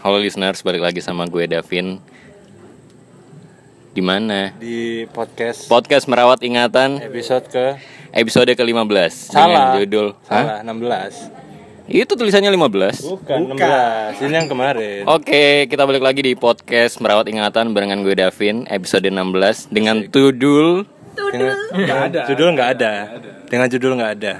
Halo 0.00 0.16
listeners, 0.16 0.64
balik 0.64 0.80
lagi 0.80 1.04
sama 1.04 1.28
gue 1.28 1.44
Davin. 1.44 2.00
Di 3.90 3.98
mana? 4.00 4.54
di 4.56 5.04
podcast 5.10 5.66
Podcast 5.66 6.06
Merawat 6.08 6.40
Ingatan. 6.40 7.02
Episode 7.04 7.44
ke? 7.50 7.66
Episode 8.14 8.54
ke-15 8.54 9.12
salah. 9.28 9.76
Dengan 9.76 9.82
judul 9.82 10.06
salah 10.24 10.62
16 10.62 11.90
Itu 11.90 12.14
tulisannya 12.14 12.54
15. 12.54 13.02
bukan 13.02 13.38
16 13.58 14.24
ini 14.24 14.34
yang 14.38 14.48
kemarin. 14.48 15.02
Oke, 15.10 15.66
kita 15.66 15.82
balik 15.84 16.06
lagi 16.06 16.22
di 16.22 16.38
podcast 16.38 17.02
Merawat 17.02 17.26
Ingatan 17.26 17.74
barengan 17.74 18.00
gue 18.00 18.14
Davin. 18.14 18.62
Episode 18.70 19.10
16 19.10 19.68
dengan 19.68 20.06
judul 20.06 20.86
dengan 21.14 21.56
nggak 21.70 22.00
ada. 22.06 22.20
Judul 22.26 22.48
nggak 22.54 22.70
ada. 22.74 22.92
Dengan 23.46 23.66
judul 23.66 23.92
nggak 23.94 24.12
ada. 24.16 24.34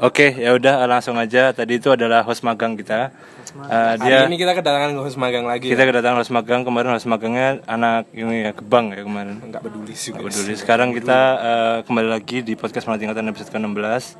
Oke 0.00 0.32
ya 0.32 0.50
udah 0.52 0.84
langsung 0.84 1.16
aja. 1.16 1.52
Tadi 1.52 1.76
itu 1.76 1.88
adalah 1.88 2.20
host 2.22 2.40
magang 2.40 2.74
kita. 2.74 3.12
Eh, 3.50 3.94
dia 3.98 4.22
Hari 4.22 4.30
ini 4.30 4.38
kita 4.38 4.54
kedatangan 4.54 4.94
host 4.96 5.18
magang 5.18 5.42
lagi. 5.42 5.66
kita 5.66 5.82
kedatangan 5.82 6.22
host 6.22 6.30
magang. 6.30 6.62
Kemarin 6.62 6.94
host 6.94 7.04
magangnya 7.04 7.60
anak 7.66 8.06
ini 8.12 8.46
ya 8.46 8.52
kebang 8.52 8.94
ya 8.94 9.02
kemarin. 9.02 9.42
Nggak 9.42 9.62
peduli 9.62 9.92
sih. 9.92 10.14
Nggak 10.14 10.24
peduli. 10.30 10.52
Sekarang 10.54 10.88
kita 10.94 11.18
eh, 11.36 11.76
kembali 11.84 12.08
lagi 12.08 12.40
di 12.40 12.54
podcast 12.54 12.86
Merawat 12.86 13.02
Ingatan 13.02 13.28
episode 13.28 13.50
ke 13.50 13.58
16 13.58 14.16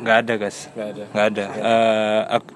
nggak 0.00 0.16
ada 0.16 0.34
guys. 0.36 0.58
Nggak 0.72 0.88
ada. 0.88 1.04
nggak 1.12 1.26
ada. 1.28 1.44
Eh, 1.52 2.20
aku- 2.36 2.54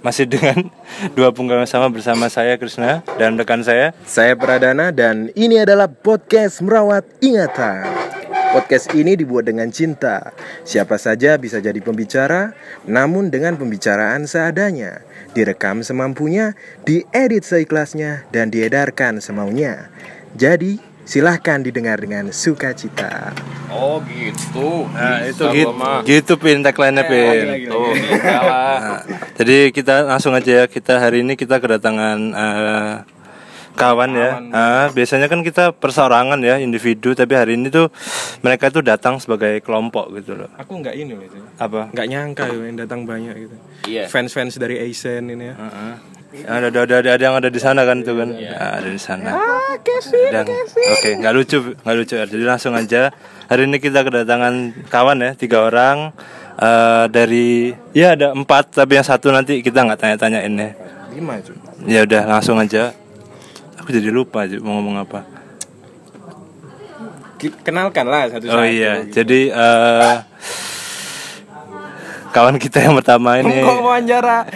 masih 0.00 0.24
dengan 0.28 0.68
dua 1.16 1.32
punggawa 1.32 1.64
sama 1.68 1.92
bersama 1.92 2.28
saya 2.32 2.56
Krishna 2.56 3.04
dan 3.20 3.36
rekan 3.36 3.60
saya 3.60 3.92
Saya 4.04 4.36
Pradana 4.36 4.92
dan 4.92 5.28
ini 5.36 5.60
adalah 5.60 5.88
podcast 5.88 6.64
Merawat 6.64 7.04
Ingatan. 7.20 8.10
Podcast 8.50 8.90
ini 8.98 9.14
dibuat 9.14 9.46
dengan 9.46 9.70
cinta. 9.70 10.34
Siapa 10.66 10.98
saja 10.98 11.38
bisa 11.38 11.62
jadi 11.62 11.78
pembicara, 11.78 12.50
namun 12.82 13.30
dengan 13.30 13.54
pembicaraan 13.54 14.26
seadanya. 14.26 15.06
Direkam 15.38 15.86
semampunya, 15.86 16.58
diedit 16.82 17.46
seikhlasnya, 17.46 18.26
dan 18.34 18.50
diedarkan 18.50 19.22
semaunya. 19.22 19.86
Jadi, 20.34 20.82
silahkan 21.10 21.58
didengar 21.58 21.98
dengan 21.98 22.30
sukacita. 22.30 23.34
Oh 23.66 23.98
gitu. 24.06 24.86
Nah, 24.94 25.26
itu 25.26 25.42
gitu, 25.50 25.74
gitu 26.06 26.32
pin 26.38 26.62
tagline-nya 26.62 27.02
pin. 27.10 27.66
Tuh, 27.66 27.90
bisa 27.98 28.38
lah. 28.46 28.78
Nah, 28.78 29.00
jadi 29.34 29.74
kita 29.74 30.06
langsung 30.06 30.38
aja 30.38 30.62
ya 30.62 30.64
kita 30.70 31.02
hari 31.02 31.26
ini 31.26 31.34
kita 31.34 31.58
kedatangan 31.58 32.18
eh, 32.30 32.94
kawan 33.74 34.10
ya. 34.14 34.30
Ah, 34.54 34.86
biasanya 34.94 35.26
kan 35.26 35.42
kita 35.42 35.74
perseorangan 35.74 36.38
ya 36.46 36.62
individu, 36.62 37.10
tapi 37.18 37.34
hari 37.34 37.58
ini 37.58 37.74
tuh 37.74 37.90
mereka 38.46 38.70
tuh 38.70 38.86
datang 38.86 39.18
sebagai 39.18 39.58
kelompok 39.66 40.14
gitu 40.14 40.38
loh. 40.38 40.50
Aku 40.62 40.78
nggak 40.78 40.94
ini 40.94 41.18
loh 41.18 41.26
itu. 41.26 41.42
Apa? 41.58 41.90
Nggak 41.90 42.06
nyangka 42.06 42.44
ya 42.54 42.58
yang 42.70 42.78
datang 42.78 43.02
banyak 43.02 43.34
gitu. 43.34 43.56
Iya. 43.90 44.06
Fans-fans 44.06 44.62
dari 44.62 44.78
Asian 44.78 45.26
ini 45.26 45.50
ya. 45.50 45.58
Heeh. 45.58 46.19
Ada, 46.30 46.70
ada, 46.70 46.80
ada, 47.02 47.10
ada 47.18 47.22
yang 47.26 47.34
ada 47.42 47.50
di 47.50 47.58
sana 47.58 47.82
kan 47.82 48.06
tuh 48.06 48.14
kan? 48.14 48.30
Ah, 48.54 48.78
ada 48.78 48.86
di 48.86 49.02
sana. 49.02 49.34
Dan, 50.30 50.46
Oke, 50.94 51.18
nggak 51.18 51.32
lucu, 51.34 51.58
nggak 51.74 51.96
lucu. 51.98 52.14
Jadi 52.14 52.44
langsung 52.46 52.78
aja. 52.78 53.10
Hari 53.50 53.66
ini 53.66 53.82
kita 53.82 54.06
kedatangan 54.06 54.86
kawan 54.86 55.18
ya, 55.26 55.30
tiga 55.34 55.66
orang. 55.66 56.14
Eh, 56.54 57.04
dari 57.10 57.74
ya 57.90 58.14
ada 58.14 58.30
empat, 58.30 58.78
tapi 58.78 58.94
yang 58.94 59.06
satu 59.06 59.34
nanti 59.34 59.58
kita 59.58 59.82
nggak 59.82 59.98
tanya-tanyain 59.98 60.54
ya. 60.54 60.70
Lima 61.10 61.34
itu. 61.42 61.50
Ya 61.90 62.06
udah 62.06 62.22
langsung 62.30 62.62
aja. 62.62 62.94
Aku 63.82 63.90
jadi 63.90 64.12
lupa 64.14 64.46
Ju, 64.46 64.62
mau 64.62 64.78
ngomong 64.78 65.02
apa. 65.02 65.26
Kenalkan 67.64 68.06
lah 68.06 68.28
satu-satu. 68.28 68.54
Oh 68.54 68.66
iya, 68.68 69.02
jadi 69.08 69.50
eh 69.50 70.16
kawan 72.30 72.56
kita 72.56 72.78
yang 72.80 72.94
pertama 72.94 73.38
ini. 73.38 73.60
Kok 73.60 73.78
wawancara 73.80 74.46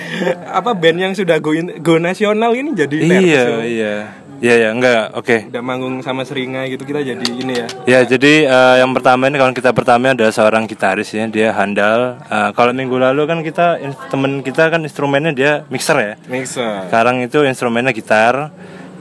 apa 0.48 0.70
band 0.72 0.98
yang 1.00 1.12
sudah 1.12 1.36
go, 1.38 1.50
in- 1.50 1.78
go 1.78 1.98
nasional 1.98 2.54
ini 2.54 2.72
jadi 2.72 2.94
Iya, 2.96 3.18
ya? 3.20 3.44
iya. 3.62 3.96
Iya, 4.34 4.54
ya, 4.60 4.68
enggak. 4.70 5.14
Oke. 5.14 5.48
Udah 5.48 5.62
manggung 5.62 6.02
sama 6.02 6.20
Seringai 6.20 6.68
gitu 6.68 6.84
kita 6.84 7.00
jadi 7.00 7.22
ini 7.24 7.54
ya. 7.54 7.66
Ya, 7.86 8.00
jadi 8.04 8.44
eh, 8.44 8.74
yang 8.78 8.92
pertama 8.92 9.24
ini 9.24 9.40
kawan 9.40 9.56
kita 9.56 9.72
pertama 9.72 10.12
adalah 10.12 10.34
seorang 10.34 10.66
gitaris 10.66 11.16
ya, 11.16 11.24
dia 11.26 11.54
handal. 11.54 12.20
Eh, 12.20 12.50
kalau 12.52 12.70
minggu 12.70 12.98
lalu 12.98 13.24
kan 13.24 13.40
kita 13.40 13.80
temen 14.10 14.42
kita 14.42 14.68
kan 14.68 14.82
instrumennya 14.82 15.32
dia 15.32 15.52
mixer 15.66 15.96
ya. 15.96 16.14
Mixer. 16.26 16.90
Sekarang 16.90 17.22
itu 17.22 17.40
instrumennya 17.40 17.94
gitar. 17.94 18.52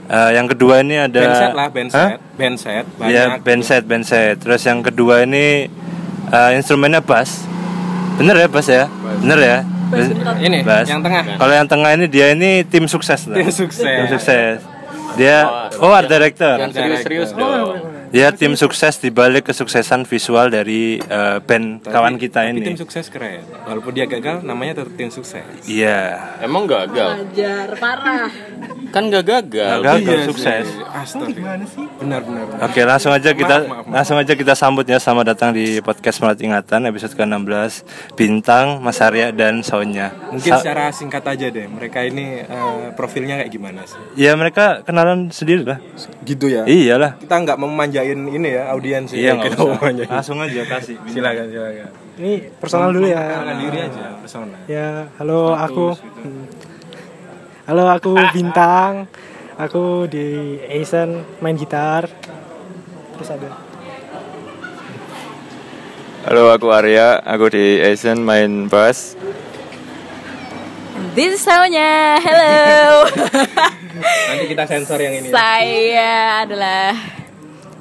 Eh, 0.04 0.30
yang 0.32 0.46
kedua 0.46 0.80
ini 0.80 0.96
ada 0.96 1.16
Band 1.18 1.34
set 1.34 1.52
lah, 1.52 1.68
band 1.68 1.88
Hah? 1.88 2.08
set. 2.08 2.18
Band 2.36 2.56
set 2.56 2.84
Iya, 3.00 3.22
band 3.36 3.62
set, 3.62 3.82
band 3.84 4.04
set. 4.04 4.34
Terus 4.38 4.62
yang 4.62 4.80
kedua 4.80 5.24
ini 5.24 5.68
eh, 6.30 6.50
instrumennya 6.56 7.00
bass. 7.00 7.44
Bener 8.18 8.34
ya 8.38 8.46
bass 8.46 8.68
ya? 8.70 8.84
Bener 9.20 9.38
ya? 9.40 9.58
Ini 10.42 10.58
Bass. 10.66 10.86
yang 10.90 11.02
tengah. 11.02 11.22
Kalau 11.38 11.54
yang 11.54 11.68
tengah 11.70 11.90
ini 11.94 12.06
dia 12.10 12.34
ini 12.34 12.66
tim 12.66 12.90
sukses 12.90 13.30
lah. 13.30 13.36
Tim 13.38 13.50
sukses. 13.50 13.84
Tim 13.84 14.06
sukses. 14.10 14.58
Dia 15.14 15.70
oh 15.78 15.92
art 15.94 16.10
director. 16.10 16.58
Yang 16.58 16.72
serius-serius 16.74 17.30
dong. 17.34 17.93
Dia 18.14 18.30
tim 18.30 18.54
sukses 18.54 19.02
di 19.02 19.10
balik 19.10 19.50
kesuksesan 19.50 20.06
visual 20.06 20.46
dari 20.46 21.02
eh, 21.02 21.38
band 21.42 21.82
kawan 21.82 22.14
kita 22.14 22.46
Tapi 22.46 22.62
tim 22.62 22.70
ini. 22.70 22.78
sukses 22.78 23.10
keren. 23.10 23.42
Walaupun 23.66 23.90
dia 23.90 24.06
gagal, 24.06 24.46
namanya 24.46 24.78
tetap 24.78 24.94
tim 24.94 25.10
sukses. 25.10 25.42
Iya. 25.66 26.38
Emang 26.38 26.70
gagal? 26.70 27.26
Ajar 27.26 27.74
parah. 27.74 28.30
Kan 28.94 29.10
gak 29.10 29.26
gagal. 29.26 29.82
Gagal 29.82 30.30
sukses. 30.30 30.70
Astaga. 30.86 31.58
Benar 31.98 32.22
benar. 32.22 32.44
benar. 32.46 32.70
Oke, 32.70 32.86
langsung 32.86 33.10
aja 33.10 33.34
kita 33.34 33.66
maaf, 33.66 33.82
maaf. 33.82 33.90
langsung 33.90 34.16
aja 34.22 34.32
kita 34.38 34.54
sambut 34.54 34.86
ya 34.86 35.02
selamat 35.02 35.34
datang 35.34 35.50
di 35.50 35.82
podcast 35.82 36.22
Melat 36.22 36.38
Ingatan 36.38 36.86
episode 36.86 37.18
ke-16 37.18 37.82
Bintang, 38.14 38.78
Mas 38.78 39.02
Arya 39.02 39.34
dan 39.34 39.66
Sonya. 39.66 40.14
Mungkin 40.30 40.54
Sa- 40.54 40.62
secara 40.62 40.94
singkat 40.94 41.26
aja 41.26 41.50
deh, 41.50 41.66
mereka 41.66 42.06
ini 42.06 42.46
eh, 42.46 42.94
profilnya 42.94 43.42
kayak 43.42 43.50
gimana 43.50 43.82
sih? 43.82 43.98
Ya 44.14 44.38
mereka 44.38 44.86
kenalan 44.86 45.34
sendiri 45.34 45.66
lah. 45.66 45.82
Gitu 46.22 46.46
ya. 46.46 46.62
Iyalah. 46.62 47.18
Kita 47.18 47.34
nggak 47.34 47.58
mau 47.58 47.66
memanjain 48.04 48.36
ini 48.36 48.48
ya 48.52 48.62
audiens 48.72 49.08
Iya 49.12 49.32
ya. 49.34 49.42
Kita 49.48 49.56
usah. 49.64 50.06
Langsung 50.12 50.38
aja 50.40 50.62
kasih. 50.68 50.96
Silakan 51.08 51.46
silakan. 51.48 51.90
Ini 52.20 52.32
personal 52.60 52.90
dulu 52.92 53.06
ya. 53.08 53.18
Perkenalkan 53.24 53.56
diri 53.58 53.78
aja, 53.80 54.04
persona. 54.20 54.56
Ya, 54.68 54.88
halo 55.18 55.40
aku. 55.56 55.86
Halo 57.64 57.84
aku 57.88 58.12
Bintang. 58.36 59.08
Aku 59.54 60.10
di 60.10 60.58
Asian 60.66 61.22
main 61.38 61.56
gitar. 61.56 62.10
Terus 63.14 63.30
ada. 63.30 63.50
Halo, 66.24 66.50
aku 66.50 66.72
Arya. 66.72 67.20
Aku 67.22 67.52
di 67.52 67.78
Asian 67.78 68.24
main 68.24 68.66
bass. 68.66 69.14
This 71.14 71.38
is. 71.38 71.46
Hello. 71.46 73.06
Nanti 74.02 74.44
kita 74.50 74.66
sensor 74.66 74.98
yang 74.98 75.14
ini. 75.22 75.30
ya. 75.30 75.34
Saya 75.38 76.14
adalah 76.42 76.90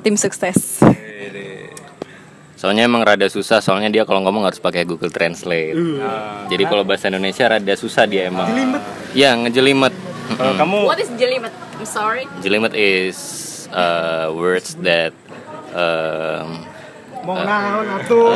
tim 0.04 0.20
sukses. 0.20 0.84
Soalnya 2.60 2.88
emang 2.88 3.04
rada 3.04 3.28
susah, 3.28 3.60
soalnya 3.60 3.92
dia 3.92 4.04
kalau 4.08 4.24
ngomong 4.24 4.48
harus 4.48 4.60
pakai 4.60 4.88
Google 4.88 5.12
Translate. 5.12 5.76
Jadi 6.48 6.64
kalau 6.64 6.88
bahasa 6.88 7.12
Indonesia 7.12 7.48
rada 7.48 7.74
susah 7.76 8.08
dia 8.08 8.28
emang. 8.32 8.48
Iya, 9.12 9.36
ngejelimet. 9.36 9.92
Kalau 10.40 10.54
kamu 10.56 10.78
What 10.88 11.00
is 11.04 11.12
jelimet? 11.20 11.52
I'm 11.52 11.84
sorry. 11.84 12.24
Jelimet 12.40 12.72
is 12.72 13.18
uh, 13.76 14.32
words 14.32 14.80
that 14.80 15.12
um, 15.76 16.64
Mau 17.24 17.40
naon 17.40 17.88
atuh. 17.88 18.36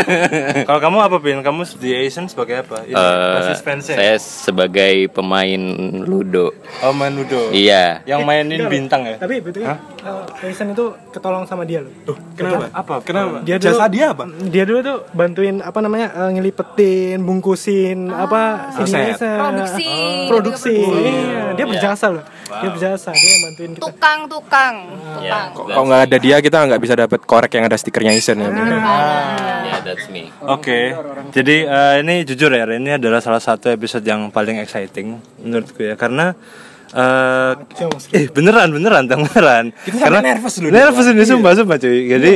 kalau 0.68 0.80
kamu 0.80 0.98
apa 1.04 1.16
Pin? 1.20 1.40
Kamu 1.44 1.62
di 1.76 1.90
Asian 1.92 2.24
sebagai 2.24 2.64
apa? 2.64 2.80
Ini, 2.88 2.96
uh, 2.96 3.52
ya? 3.52 3.76
saya 3.84 4.16
sebagai 4.16 5.12
pemain 5.12 5.60
ludo. 6.04 6.56
Oh, 6.80 6.96
main 6.96 7.12
Ludo. 7.12 7.52
Iya. 7.52 8.00
Yang 8.08 8.20
mainin 8.24 8.64
bintang 8.72 9.04
ya? 9.04 9.16
Tapi 9.20 9.44
betul 9.44 9.68
uh, 9.68 10.24
Asian 10.40 10.72
itu 10.72 10.96
ketolong 11.12 11.44
sama 11.44 11.68
dia 11.68 11.84
loh. 11.84 11.92
Kenapa? 12.32 12.72
Apa? 12.72 12.94
Kenapa? 13.04 13.44
Dia 13.44 13.56
dulu, 13.60 13.76
Jasa 13.76 13.84
dia 13.92 14.06
apa? 14.16 14.24
Dia 14.48 14.64
dulu 14.64 14.78
tuh 14.80 14.98
bantuin 15.12 15.56
apa 15.60 15.78
namanya 15.84 16.08
eh, 16.12 16.30
ngelipetin, 16.40 17.20
bungkusin 17.22 18.08
apa 18.08 18.72
CD 18.80 19.12
Aset. 19.12 19.20
Asian. 19.20 19.38
Produksi. 19.38 19.84
Ah, 19.86 20.26
produksi. 20.32 20.76
Iya, 20.80 21.42
dia 21.56 21.66
berjasa 21.68 22.06
loh. 22.08 22.24
Dia 22.44 22.68
berjasa, 22.68 23.10
dia 23.10 23.30
yang 23.30 23.42
bantuin 23.48 23.70
kita. 23.72 23.82
Tukang, 23.82 24.18
tukang, 24.28 24.74
Ya, 25.18 25.48
tukang. 25.50 25.72
Kalau 25.72 25.84
nggak 25.88 26.02
ada 26.06 26.16
dia 26.20 26.36
kita 26.38 26.56
nggak 26.68 26.80
bisa 26.82 26.94
dapat 26.94 27.20
korek 27.24 27.52
yang 27.56 27.64
ada 27.64 27.76
stikernya 27.76 28.12
Isen 28.12 28.36
ya. 28.38 28.48
yeah, 28.52 29.80
that's 29.80 30.06
me. 30.12 30.28
Oke, 30.44 30.92
jadi 31.32 31.56
eh, 31.64 31.94
ini 32.04 32.22
jujur 32.22 32.52
ya, 32.52 32.68
ini 32.68 33.00
adalah 33.00 33.24
salah 33.24 33.40
satu 33.40 33.72
episode 33.72 34.04
yang 34.04 34.28
paling 34.28 34.60
exciting 34.60 35.16
menurutku 35.40 35.80
ya, 35.80 35.96
karena 35.96 36.36
eh 36.94 37.52
eh 38.14 38.24
beneran 38.30 38.70
beneran, 38.70 39.10
Tang, 39.10 39.26
beneran. 39.26 39.74
Kita 39.82 39.96
sampai 39.98 40.22
nervous 40.22 40.54
dulu, 40.62 40.68
Nervous 40.70 41.06
ini 41.10 41.24
sumpah 41.26 41.52
sumpah 41.58 41.76
cuy. 41.80 42.06
Jadi 42.06 42.32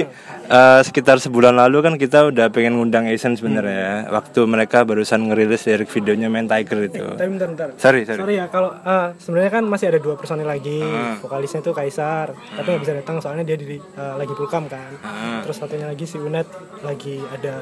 eh, 0.49 0.81
sekitar 0.83 1.21
sebulan 1.21 1.55
lalu 1.55 1.79
kan 1.85 1.95
kita 2.01 2.33
udah 2.33 2.49
pengen 2.49 2.81
ngundang 2.81 3.05
Asian 3.07 3.37
sebenarnya 3.37 3.77
ya. 3.79 3.97
Waktu 4.09 4.41
mereka 4.49 4.83
barusan 4.89 5.29
ngerilis 5.29 5.69
lirik 5.69 5.93
videonya 5.93 6.33
main 6.33 6.49
Tiger 6.49 6.89
itu. 6.89 7.05
Tapi 7.15 7.29
bentar, 7.29 7.49
bentar. 7.53 7.69
Sorry, 7.77 8.09
sorry. 8.09 8.21
Sorry 8.25 8.35
ya 8.41 8.47
kalau 8.49 8.73
eh, 8.73 9.09
sebenarnya 9.21 9.53
kan 9.61 9.65
masih 9.69 9.87
ada 9.93 10.01
dua 10.01 10.17
personil 10.17 10.49
lagi. 10.49 10.81
Vokalisnya 11.21 11.61
itu 11.61 11.73
Kaisar, 11.77 12.33
tapi 12.33 12.67
nggak 12.73 12.83
bisa 12.83 12.95
datang 12.97 13.17
soalnya 13.21 13.45
dia 13.45 13.57
di 13.61 13.77
eh, 13.77 14.15
lagi 14.17 14.33
pulkam 14.33 14.65
kan. 14.67 14.91
Terus 15.45 15.57
satunya 15.61 15.87
lagi 15.87 16.05
si 16.09 16.17
Unet 16.17 16.49
lagi 16.81 17.21
ada 17.21 17.55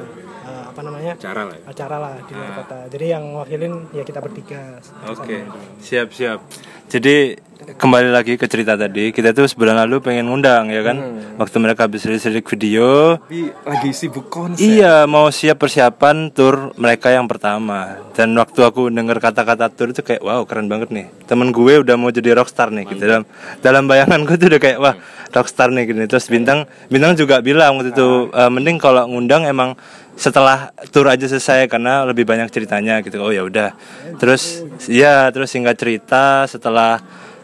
eh, 0.47 0.63
apa 0.71 0.81
namanya? 0.85 1.13
Acara 1.19 1.43
lah 1.43 1.55
ya. 1.55 1.63
Acara 1.67 1.95
lah 1.99 2.13
di 2.23 2.33
luar 2.33 2.51
kota. 2.63 2.79
Jadi 2.87 3.05
yang 3.11 3.23
wakilin 3.35 3.73
ya 3.91 4.03
kita 4.07 4.19
bertiga. 4.23 4.79
Oke, 5.11 5.43
siap 5.83 6.15
siap. 6.15 6.39
Jadi 6.87 7.35
kembali 7.57 8.13
lagi 8.13 8.39
ke 8.39 8.47
cerita 8.47 8.79
tadi, 8.79 9.11
kita 9.11 9.35
tuh 9.35 9.49
sebulan 9.49 9.75
lalu 9.83 9.99
pengen 9.99 10.29
ngundang 10.29 10.69
ya 10.71 10.85
kan. 10.85 10.97
Waktu 11.41 11.57
mereka 11.59 11.89
habis 11.89 12.05
rilis 12.07 12.23
lirik 12.29 12.47
video, 12.47 12.76
Tapi 12.83 13.49
lagi 13.65 13.89
sibuk 13.95 14.27
konsep. 14.27 14.61
Iya, 14.61 15.09
mau 15.09 15.31
siap 15.33 15.57
persiapan 15.57 16.29
tur 16.29 16.75
mereka 16.77 17.09
yang 17.09 17.25
pertama. 17.25 17.97
Dan 18.13 18.35
waktu 18.37 18.59
aku 18.61 18.91
denger 18.93 19.17
kata-kata 19.17 19.71
tur 19.71 19.89
itu 19.95 20.03
kayak 20.03 20.21
wow 20.21 20.43
keren 20.43 20.67
banget 20.67 20.91
nih. 20.93 21.05
Temen 21.25 21.49
gue 21.49 21.81
udah 21.81 21.95
mau 21.95 22.11
jadi 22.13 22.37
rockstar 22.37 22.69
nih 22.69 22.85
gitu 22.91 23.03
dalam 23.07 23.23
dalam 23.63 23.83
bayanganku 23.87 24.35
tuh 24.35 24.51
udah 24.51 24.61
kayak 24.61 24.77
wah 24.81 24.95
rockstar 25.31 25.71
nih 25.71 25.87
gini. 25.87 26.05
Terus 26.05 26.27
bintang 26.27 26.67
bintang 26.91 27.17
juga 27.17 27.39
bilang 27.39 27.77
waktu 27.79 27.95
itu 27.95 28.29
"Eh, 28.33 28.49
mending 28.51 28.77
kalau 28.77 29.07
ngundang 29.07 29.47
emang 29.47 29.77
setelah 30.17 30.73
tur 30.89 31.05
aja 31.05 31.29
selesai 31.29 31.69
karena 31.69 32.01
lebih 32.01 32.25
banyak 32.25 32.49
ceritanya 32.49 33.05
gitu. 33.05 33.21
Oh 33.21 33.29
ya 33.29 33.45
udah. 33.45 33.77
Terus 34.17 34.65
ya 34.89 35.29
terus 35.29 35.53
singkat 35.53 35.77
cerita 35.77 36.49
setelah 36.49 36.99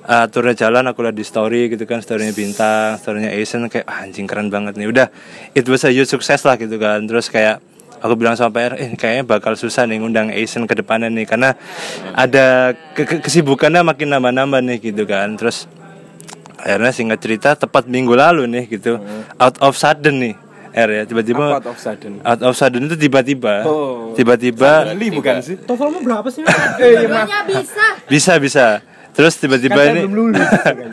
uh, 0.05 0.25
turnya 0.27 0.55
jalan 0.57 0.83
aku 0.85 1.01
lihat 1.01 1.13
di 1.13 1.23
story 1.23 1.67
gitu 1.67 1.83
kan 1.83 1.99
storynya 1.99 2.31
bintang 2.31 2.95
storynya 2.95 3.29
Asian 3.29 3.65
kayak 3.65 3.83
"Ah, 3.83 4.03
anjing 4.03 4.23
keren 4.23 4.47
banget 4.47 4.73
nih 4.73 4.85
udah 4.85 5.07
it 5.51 5.65
was 5.65 5.83
a 5.83 5.89
huge 5.89 6.07
success 6.07 6.41
lah 6.41 6.55
gitu 6.55 6.75
kan 6.75 7.03
terus 7.03 7.27
kayak 7.27 7.59
aku 7.97 8.13
bilang 8.13 8.33
sama 8.33 8.51
PR 8.51 8.75
eh 8.75 8.91
kayaknya 8.93 9.23
bakal 9.23 9.53
susah 9.53 9.83
nih 9.83 9.97
ngundang 9.97 10.27
Asian 10.29 10.63
ke 10.63 10.75
depannya 10.75 11.07
nih 11.07 11.23
karena 11.23 11.55
ada 12.11 12.71
ke- 12.91 13.05
ke- 13.05 13.21
kesibukannya 13.21 13.79
makin 13.81 14.11
nambah-nambah 14.11 14.59
nih 14.61 14.77
gitu 14.81 15.03
kan 15.03 15.33
terus 15.33 15.71
akhirnya 16.57 16.91
singkat 16.91 17.19
cerita 17.19 17.49
tepat 17.57 17.85
minggu 17.85 18.11
lalu 18.13 18.43
nih 18.45 18.63
gitu 18.69 18.99
out 19.35 19.55
of 19.59 19.73
sudden 19.73 20.19
nih 20.21 20.35
R 20.73 20.89
ya 20.91 21.03
tiba-tiba 21.05 21.53
Out 21.53 21.69
of 21.69 21.77
sudden. 21.77 22.17
out 22.19 22.41
of 22.41 22.53
sudden 22.53 22.87
itu 22.87 22.97
tiba-tiba 22.97 23.61
Oh. 23.61 24.09
tiba-tiba 24.13 24.89
Bali 24.89 25.07
bukan 25.13 25.37
sih? 25.37 25.53
Totalmu 25.59 26.01
berapa 26.01 26.25
sih? 26.27 26.41
Dua-duanya 26.81 27.45
bisa. 27.45 27.85
bisa 28.03 28.33
bisa 28.35 28.65
terus 29.13 29.33
tiba-tiba 29.37 29.77
Kan 29.77 29.93
ini 29.93 30.09
belum 30.09 30.13
lulus, 30.33 30.49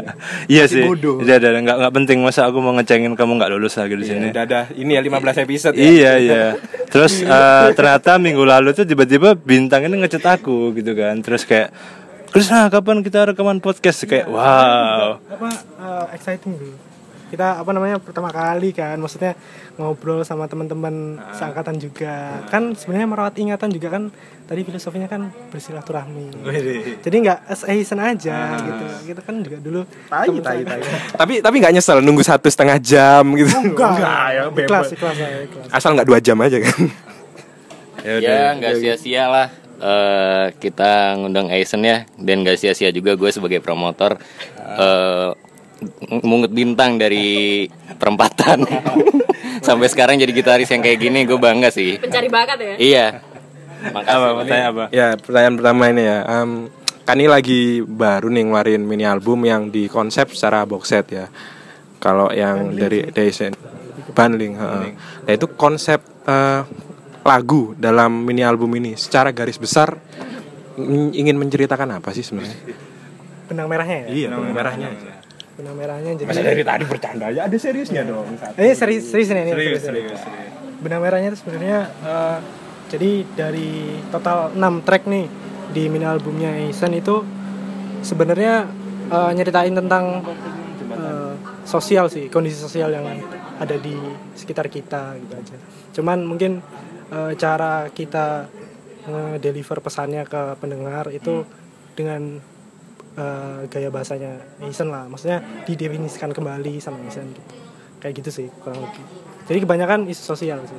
iya 0.53 0.65
sih. 0.69 0.85
bodoh. 0.85 1.25
udah 1.25 1.37
udah 1.41 1.51
nggak 1.65 1.77
nggak 1.81 1.93
penting 1.97 2.19
masa 2.21 2.47
aku 2.47 2.61
mau 2.61 2.77
ngecengin 2.77 3.17
kamu 3.17 3.41
nggak 3.41 3.51
lulus 3.57 3.81
lagi 3.81 3.97
di 3.97 4.05
sini. 4.05 4.29
Udah 4.29 4.45
ada 4.45 4.61
ini 4.77 4.95
ya 4.95 5.03
15 5.03 5.45
episode 5.49 5.75
ya. 5.75 5.83
iya 5.89 6.13
iya. 6.21 6.45
Terus 6.93 7.25
eh, 7.25 7.67
ternyata 7.73 8.21
minggu 8.21 8.45
lalu 8.45 8.77
tuh 8.77 8.85
tiba-tiba 8.85 9.33
bintang 9.39 9.89
ini 9.89 10.05
ngechat 10.05 10.27
aku 10.27 10.77
gitu 10.77 10.93
kan. 10.93 11.17
Terus 11.25 11.49
kayak 11.49 11.73
Krisna 12.31 12.71
kapan 12.71 13.03
kita 13.03 13.27
rekaman 13.27 13.59
podcast? 13.59 14.07
Kayak 14.07 14.31
wow. 14.31 15.19
apa 15.19 15.49
eh, 15.81 16.05
exciting 16.15 16.55
dulu 16.61 16.90
kita 17.31 17.63
apa 17.63 17.71
namanya 17.71 18.03
pertama 18.03 18.35
kali 18.35 18.75
kan 18.75 18.99
maksudnya 18.99 19.39
ngobrol 19.79 20.27
sama 20.27 20.51
teman-teman 20.51 21.17
seangkatan 21.31 21.79
juga. 21.79 22.43
Kan 22.51 22.75
sebenarnya 22.75 23.07
merawat 23.07 23.35
ingatan 23.39 23.71
juga 23.71 23.89
kan 23.95 24.11
tadi 24.51 24.67
filosofinya 24.67 25.07
kan 25.07 25.31
bersilaturahmi. 25.55 26.43
Jadi 27.01 27.17
nggak 27.23 27.39
as 27.47 27.63
Asian 27.63 28.03
aja 28.03 28.59
gitu. 28.59 28.85
Kita 29.15 29.21
kan 29.23 29.35
juga 29.47 29.57
dulu 29.63 29.81
temen 30.11 30.43
seangkatan. 30.43 30.79
Tapi 31.21 31.35
tapi 31.39 31.57
nggak 31.63 31.73
nyesel 31.79 32.03
nunggu 32.03 32.27
satu 32.27 32.51
setengah 32.51 32.77
jam 32.83 33.25
gitu. 33.39 33.55
enggak. 33.55 33.95
Ya 34.35 34.43
ikhlas 34.51 34.91
ikhlas 34.91 35.17
ya, 35.17 35.29
ikhlas. 35.47 35.71
Asal 35.71 35.95
nggak 35.95 36.09
dua 36.11 36.19
jam 36.19 36.37
aja 36.43 36.59
kan. 36.59 36.81
ya 38.07 38.13
udah 38.19 38.35
Ya 38.35 38.47
nggak 38.59 38.75
sia-sia 38.83 39.25
lah. 39.31 39.49
Eh, 39.81 40.47
kita 40.61 41.17
ngundang 41.17 41.49
Aizen 41.49 41.81
ya 41.81 42.05
dan 42.21 42.45
nggak 42.45 42.61
sia-sia 42.61 42.93
juga 42.93 43.17
gue 43.17 43.31
sebagai 43.33 43.65
promotor. 43.65 44.21
Ng- 44.61 45.50
mungut 46.23 46.51
bintang 46.51 46.97
dari 46.97 47.65
perempatan 47.97 48.65
sampai 49.67 49.87
sekarang 49.89 50.17
jadi 50.17 50.33
gitaris 50.33 50.69
yang 50.69 50.81
kayak 50.81 50.99
gini 50.99 51.25
gue 51.25 51.37
bangga 51.37 51.69
sih. 51.69 51.97
Pencari 51.97 52.29
bakat 52.29 52.59
ya. 52.61 52.75
Iya. 52.77 53.07
apa 53.81 53.97
Makasih. 53.97 54.37
pertanyaan 54.45 54.69
apa 54.69 54.85
ya 54.93 55.09
pertanyaan 55.17 55.55
pertama 55.57 55.83
ini 55.89 56.03
ya. 56.05 56.19
em, 56.29 56.51
kan 57.03 57.17
ini 57.17 57.29
lagi 57.29 57.61
baru 57.81 58.29
nih 58.29 58.45
ngeluarin 58.45 58.83
mini 58.85 59.05
album 59.05 59.41
yang 59.43 59.73
di 59.73 59.89
konsep 59.89 60.31
secara 60.37 60.69
box 60.69 60.85
set 60.89 61.07
ya. 61.09 61.27
Kalau 61.97 62.29
yang 62.29 62.73
dari 62.73 63.09
Daisen 63.09 63.53
bundling, 64.11 64.57
heeh. 64.57 64.87
Nah 64.97 65.33
itu 65.33 65.49
konsep 65.53 66.01
eh, 66.25 66.61
lagu 67.21 67.77
dalam 67.77 68.25
mini 68.25 68.41
album 68.41 68.73
ini 68.75 68.97
secara 68.97 69.29
garis 69.31 69.61
besar 69.61 69.97
ingin 71.13 71.37
menceritakan 71.37 72.01
apa 72.01 72.13
sih 72.13 72.25
sebenarnya? 72.25 72.57
benang 73.51 73.67
merahnya 73.67 73.97
ya 73.97 74.09
Iya, 74.09 74.27
benang 74.33 74.55
merahnya 74.55 74.87
aja. 74.89 75.13
Benang 75.61 75.77
merahnya 75.77 76.11
jadi 76.17 76.41
dari 76.41 76.65
tadi 76.65 76.85
bercanda 76.89 77.29
aja, 77.29 77.45
ada 77.45 77.57
seriusnya 77.61 78.03
dong. 78.09 78.25
ini 78.57 78.73
serius 78.73 79.05
serius 79.13 79.29
nih 79.29 79.43
ini 79.45 79.53
serius 79.53 79.83
serius. 79.85 80.17
serius 80.17 80.21
benang 80.81 81.05
merahnya 81.05 81.29
itu 81.37 81.39
sebenarnya 81.45 81.79
eh, 82.01 82.39
jadi 82.91 83.11
dari 83.39 84.01
total 84.11 84.51
6 84.57 84.87
track 84.89 85.05
nih 85.07 85.27
di 85.71 85.87
mini 85.87 86.03
albumnya 86.03 86.51
Aizen 86.51 86.97
itu 86.97 87.23
sebenarnya 88.03 88.67
eh, 89.13 89.31
nyeritain 89.37 89.77
tentang 89.77 90.27
eh, 90.91 91.35
sosial 91.69 92.11
sih 92.11 92.27
kondisi 92.33 92.59
sosial 92.59 92.91
yang 92.91 93.07
ada 93.61 93.77
di 93.77 93.95
sekitar 94.35 94.67
kita 94.67 95.15
gitu 95.21 95.35
aja 95.37 95.57
cuman 95.95 96.19
mungkin 96.27 96.59
eh, 97.13 97.33
cara 97.39 97.89
kita 97.93 98.49
deliver 99.41 99.81
pesannya 99.81 100.29
ke 100.29 100.61
pendengar 100.61 101.09
itu 101.09 101.43
dengan 101.97 102.37
eh, 103.17 103.61
gaya 103.67 103.89
bahasanya 103.89 104.39
Aizen 104.63 104.91
lah. 104.91 105.07
Maksudnya 105.07 105.43
didefinisikan 105.67 106.31
kembali 106.31 106.79
sama 106.79 107.01
Aizen 107.03 107.31
gitu. 107.33 107.43
Kayak 108.01 108.15
gitu 108.23 108.31
sih 108.31 108.47
kurang 108.63 108.85
lebih. 108.85 109.05
Jadi 109.51 109.59
kebanyakan 109.67 110.01
isu 110.11 110.23
sosial 110.37 110.63
sih. 110.67 110.79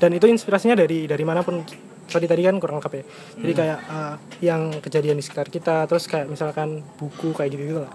Dan 0.00 0.16
itu 0.16 0.26
inspirasinya 0.26 0.74
dari 0.78 1.04
dari 1.04 1.24
mana 1.26 1.44
pun. 1.44 1.62
Tadi 2.02 2.28
tadi 2.28 2.44
kan 2.44 2.60
kurang 2.60 2.76
lengkap 2.82 2.92
ya. 2.92 3.04
Jadi 3.40 3.52
kayak 3.56 3.78
eh, 3.88 4.14
yang 4.44 4.60
kejadian 4.82 5.16
di 5.16 5.24
sekitar 5.24 5.48
kita 5.48 5.88
terus 5.88 6.04
kayak 6.08 6.28
misalkan 6.28 6.84
buku 7.00 7.32
kayak 7.32 7.50
gitu 7.56 7.62
gitu 7.72 7.80
lah. 7.84 7.92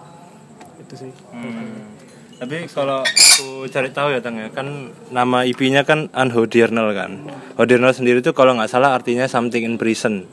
Itu 0.82 0.94
sih. 0.98 1.12
Tapi 2.38 2.70
kalau 2.70 3.02
aku 3.02 3.66
cari 3.66 3.90
tahu 3.90 4.14
ya 4.14 4.22
Tang 4.22 4.38
ya, 4.38 4.54
kan 4.54 4.94
nama 5.10 5.42
IP-nya 5.42 5.82
kan 5.82 6.06
Unhodernal 6.14 6.94
kan. 6.94 7.26
Hodernal 7.58 7.98
sendiri 7.98 8.22
tuh 8.22 8.38
kalau 8.38 8.54
nggak 8.54 8.70
salah 8.70 8.94
artinya 8.94 9.26
something 9.26 9.66
in 9.66 9.82
prison. 9.82 10.30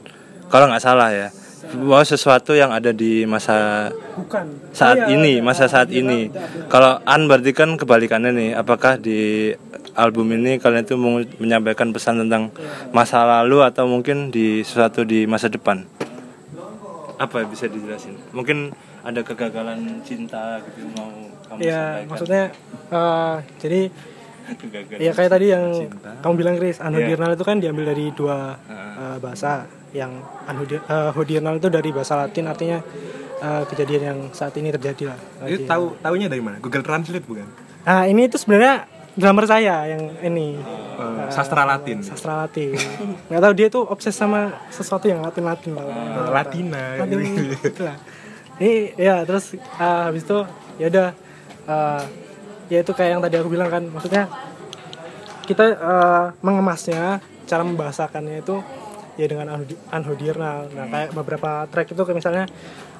Kalau 0.53 0.69
nggak 0.69 0.85
salah 0.85 1.09
ya. 1.09 1.33
Bahwa 1.67 2.01
sesuatu 2.01 2.51
yang 2.51 2.69
ada 2.69 2.89
di 2.89 3.23
masa 3.23 3.89
bukan 4.13 4.45
saat 4.69 4.95
Oh, 4.97 5.07
iya, 5.07 5.15
ini, 5.15 5.31
iya. 5.33 5.41
masa 5.41 5.65
saat 5.65 5.89
ini. 5.89 6.29
Kalau 6.67 7.01
an 7.03 7.25
berarti 7.25 7.51
kan 7.51 7.73
kebalikannya 7.73 8.31
nih. 8.31 8.49
Apakah 8.53 8.95
di 8.95 9.51
album 9.93 10.29
ini 10.31 10.55
kalian 10.55 10.83
itu 10.83 10.95
mau 10.95 11.17
menyampaikan 11.35 11.89
pesan 11.89 12.21
tentang 12.21 12.53
masa 12.91 13.23
lalu 13.23 13.59
atau 13.61 13.85
mungkin 13.85 14.29
di 14.29 14.61
sesuatu 14.61 15.01
di 15.01 15.25
masa 15.25 15.47
depan? 15.47 15.83
Apa 17.15 17.41
yang 17.41 17.49
bisa 17.49 17.65
dijelasin? 17.65 18.15
Mungkin 18.29 18.75
ada 19.01 19.21
kegagalan 19.21 20.01
cinta 20.01 20.59
gitu 20.65 20.89
mau 20.91 21.07
kamu 21.45 21.59
ya 21.61 21.77
sampaikan? 21.95 22.09
maksudnya 22.09 22.43
eh, 22.89 23.35
jadi 23.57 23.81
Kegagalan 24.61 24.99
ya 24.99 25.11
kayak 25.11 25.31
tadi 25.31 25.45
yang 25.47 25.65
cinta. 25.71 26.11
kamu 26.19 26.33
bilang 26.35 26.55
Chris 26.55 26.77
Iya. 26.77 26.85
unhodernal 26.87 27.31
itu 27.33 27.43
kan 27.43 27.57
diambil 27.57 27.85
dari 27.87 28.05
dua 28.11 28.57
eh, 28.67 29.17
bahasa 29.17 29.65
yang 29.95 30.11
unhodir- 30.45 30.83
eh, 30.83 31.55
itu 31.55 31.67
dari 31.71 31.89
bahasa 31.95 32.19
Latin 32.19 32.45
artinya 32.45 32.79
eh, 33.39 33.63
kejadian 33.65 34.01
yang 34.03 34.19
saat 34.31 34.51
ini 34.55 34.69
terjadi 34.69 35.15
lah 35.15 35.19
Itu 35.47 35.63
tahu 35.63 35.95
tahunya 35.99 36.27
dari 36.27 36.43
mana? 36.43 36.59
Google 36.59 36.83
Translate 36.83 37.23
bukan? 37.23 37.47
Nah 37.85 38.03
ini 38.03 38.27
tuh 38.27 38.37
sebenarnya 38.37 38.85
drummer 39.15 39.47
saya 39.47 39.87
yang 39.87 40.11
ini 40.21 40.59
Eh, 40.95 41.27
sastra 41.27 41.67
Latin. 41.67 41.99
sastra 41.99 42.47
Latin. 42.47 42.71
Nggak 43.27 43.41
tahu 43.43 43.53
dia 43.53 43.67
tuh 43.67 43.83
obses 43.83 44.15
sama 44.15 44.55
sesuatu 44.71 45.11
yang 45.11 45.19
Latin 45.19 45.43
Latin 45.43 45.71
lah. 45.75 45.83
Eh, 45.83 46.31
Latina. 46.31 46.83
Latin 47.03 47.19
gitu 47.59 47.83
lah. 47.83 47.99
Ini 48.55 48.95
ya 48.95 49.27
terus 49.27 49.59
ah, 49.75 50.07
habis 50.07 50.23
itu 50.23 50.39
ya 50.79 50.87
udah 50.87 51.09
ah, 51.67 51.99
ya 52.71 52.79
itu 52.79 52.91
kayak 52.95 53.11
yang 53.11 53.21
tadi 53.21 53.35
aku 53.35 53.51
bilang 53.51 53.67
kan 53.67 53.83
maksudnya 53.83 54.31
kita 55.43 55.65
ah, 55.77 56.25
mengemasnya 56.39 57.19
cara 57.43 57.61
membahasakannya 57.61 58.39
itu 58.39 58.63
ya 59.15 59.25
dengan 59.27 59.51
unhodi- 59.51 59.81
unhodernal. 59.91 60.69
Nah 60.71 60.85
kayak 60.91 61.09
beberapa 61.15 61.67
track 61.71 61.91
itu 61.91 62.01
kayak 62.03 62.17
misalnya 62.17 62.45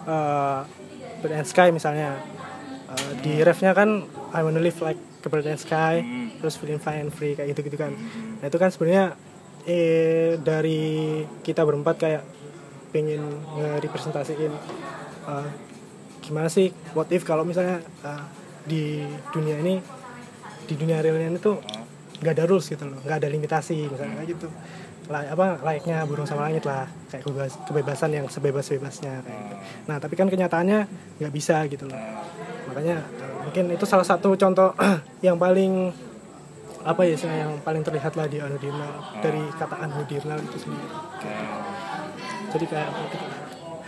uh, 0.08 0.64
Bird 1.20 1.34
and 1.36 1.48
Sky 1.48 1.70
misalnya. 1.72 2.20
Uh, 2.86 3.12
di 3.26 3.42
refnya 3.42 3.74
kan 3.74 4.06
I 4.30 4.46
wanna 4.46 4.62
live 4.62 4.78
like 4.86 5.02
a 5.26 5.28
bird 5.28 5.50
and 5.50 5.58
sky 5.58 6.06
terus 6.38 6.54
feeling 6.54 6.78
fine 6.78 7.10
and 7.10 7.12
free 7.12 7.34
kayak 7.34 7.58
gitu 7.58 7.66
gitu 7.66 7.82
kan. 7.82 7.92
Nah 8.40 8.46
itu 8.46 8.58
kan 8.62 8.70
sebenarnya 8.70 9.18
eh 9.66 10.38
dari 10.38 11.26
kita 11.42 11.66
berempat 11.66 11.98
kayak 11.98 12.24
pengen 12.94 13.42
ngerepresentasiin 13.58 14.54
uh, 15.26 15.50
gimana 16.22 16.48
sih 16.48 16.70
what 16.94 17.10
if 17.10 17.26
kalau 17.26 17.42
misalnya 17.42 17.82
uh, 18.06 18.24
di 18.70 19.02
dunia 19.34 19.58
ini 19.66 19.82
di 20.70 20.74
dunia 20.78 21.02
realnya 21.02 21.34
itu 21.34 21.58
nggak 22.22 22.34
ada 22.38 22.46
rules 22.46 22.70
gitu 22.70 22.86
loh 22.86 23.02
nggak 23.02 23.18
ada 23.26 23.28
limitasi 23.30 23.90
misalnya 23.90 24.22
kayak 24.22 24.30
gitu 24.38 24.48
lah 25.12 25.22
apa 25.28 25.62
layaknya 25.62 26.06
burung 26.10 26.26
sama 26.26 26.50
langit 26.50 26.66
lah 26.66 26.90
kayak 27.10 27.24
kebebas- 27.26 27.62
kebebasan 27.70 28.12
yang 28.14 28.26
sebebas 28.30 28.68
bebasnya 28.70 29.22
kayak 29.22 29.40
gitu. 29.46 29.56
nah 29.90 29.98
tapi 30.02 30.14
kan 30.18 30.28
kenyataannya 30.28 30.80
nggak 31.22 31.34
bisa 31.34 31.62
gitu 31.70 31.86
loh 31.88 32.00
makanya 32.72 33.02
eh, 33.02 33.34
mungkin 33.46 33.66
itu 33.74 33.86
salah 33.86 34.06
satu 34.08 34.34
contoh 34.34 34.74
yang 35.26 35.38
paling 35.38 35.94
apa 36.86 37.02
ya 37.02 37.18
istilahnya, 37.18 37.50
yang 37.50 37.54
paling 37.66 37.82
terlihat 37.82 38.14
lah 38.14 38.30
di 38.30 38.38
Anudinal 38.38 38.92
dari 39.22 39.42
kata 39.58 39.76
Anudinal 39.82 40.38
itu 40.42 40.58
sendiri 40.70 40.88
jadi 42.56 42.66
kayak 42.72 42.90
gitu. 43.12 43.18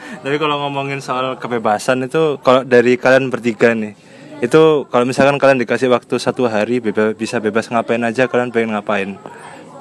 Tapi 0.07 0.35
kalau 0.39 0.55
ngomongin 0.59 0.99
soal 0.99 1.35
kebebasan 1.39 2.03
itu 2.07 2.39
kalau 2.43 2.63
dari 2.63 2.95
kalian 2.99 3.31
bertiga 3.31 3.71
nih 3.75 3.95
itu 4.37 4.85
kalau 4.93 5.01
misalkan 5.01 5.41
kalian 5.41 5.57
dikasih 5.57 5.89
waktu 5.89 6.21
satu 6.21 6.45
hari 6.45 6.77
bisa 7.17 7.41
bebas 7.41 7.73
ngapain 7.73 8.01
aja 8.05 8.29
kalian 8.29 8.53
pengen 8.53 8.77
ngapain 8.77 9.17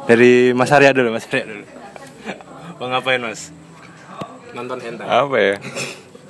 dari 0.06 0.50
Mas 0.52 0.70
Arya 0.70 0.90
dulu 0.90 1.10
Mas 1.12 1.26
Arya 1.26 1.44
dulu 1.44 1.64
mau 2.78 2.86
ngapain 2.88 3.20
Mas 3.20 3.50
nonton 4.50 4.78
hentai 4.80 5.04
Apa 5.04 5.36
ya? 5.36 5.54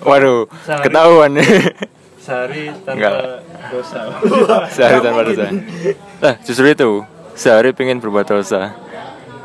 Waduh, 0.02 0.45
ketahuan 0.83 1.30
nih. 1.33 1.47
sehari 2.26 2.75
tanpa 2.83 2.99
Enggak. 2.99 3.14
dosa 3.71 3.99
Sehari 4.75 4.99
tanpa 4.99 5.21
dosa. 5.23 5.47
Nah, 6.18 6.35
justru 6.42 6.66
itu. 6.66 6.90
Sehari 7.33 7.71
pengen 7.71 8.02
berbuat 8.02 8.26
dosa. 8.26 8.75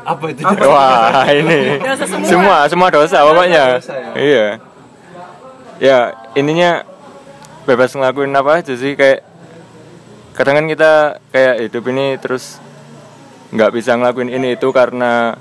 apa 0.02 0.24
itu 0.28 0.42
Wah, 0.42 1.22
ini 1.30 1.78
semua 2.26 2.66
semua 2.66 2.90
dosa 2.90 3.22
pokoknya. 3.22 3.78
Iya. 4.18 4.46
Ya, 5.78 5.98
ininya 6.34 6.82
bebas 7.62 7.94
ngelakuin 7.94 8.34
apa 8.34 8.58
aja 8.58 8.74
sih 8.74 8.98
kayak 8.98 9.22
kadang 10.34 10.58
kan 10.58 10.66
kita 10.66 10.92
kayak 11.30 11.54
hidup 11.64 11.84
ini 11.86 12.18
terus 12.18 12.58
nggak 13.52 13.70
bisa 13.70 13.94
ngelakuin 13.94 14.28
ini 14.28 14.56
itu 14.56 14.68
karena 14.70 15.36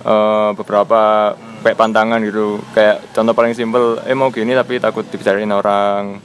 eh, 0.00 0.50
beberapa 0.54 1.34
kayak 1.60 1.76
pantangan 1.76 2.22
gitu. 2.22 2.62
Kayak 2.72 3.04
contoh 3.10 3.34
paling 3.34 3.52
simpel 3.52 3.98
eh 4.02 4.14
mau 4.14 4.30
gini 4.30 4.54
tapi 4.54 4.78
takut 4.78 5.04
dibicarain 5.04 5.50
orang. 5.50 6.22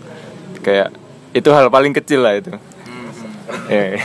Kayak 0.62 0.94
itu 1.32 1.50
hal 1.50 1.68
paling 1.68 1.92
kecil 1.92 2.22
lah 2.22 2.38
itu. 2.38 2.54
Eh 3.68 4.00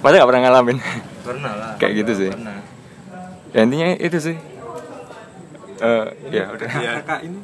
masa 0.00 0.16
nggak 0.16 0.28
pernah 0.28 0.42
ngalamin. 0.42 0.78
Pernah 1.20 1.52
lah 1.52 1.70
kayak 1.76 1.92
gitu 2.00 2.12
sih. 2.16 2.30
pernah. 2.30 2.58
Ya, 3.50 3.60
intinya 3.62 3.86
itu 3.92 4.18
sih. 4.22 4.36
Eh 5.76 6.04
ya 6.30 6.44
udah. 6.48 6.68
kakak 7.02 7.20
ini 7.22 7.38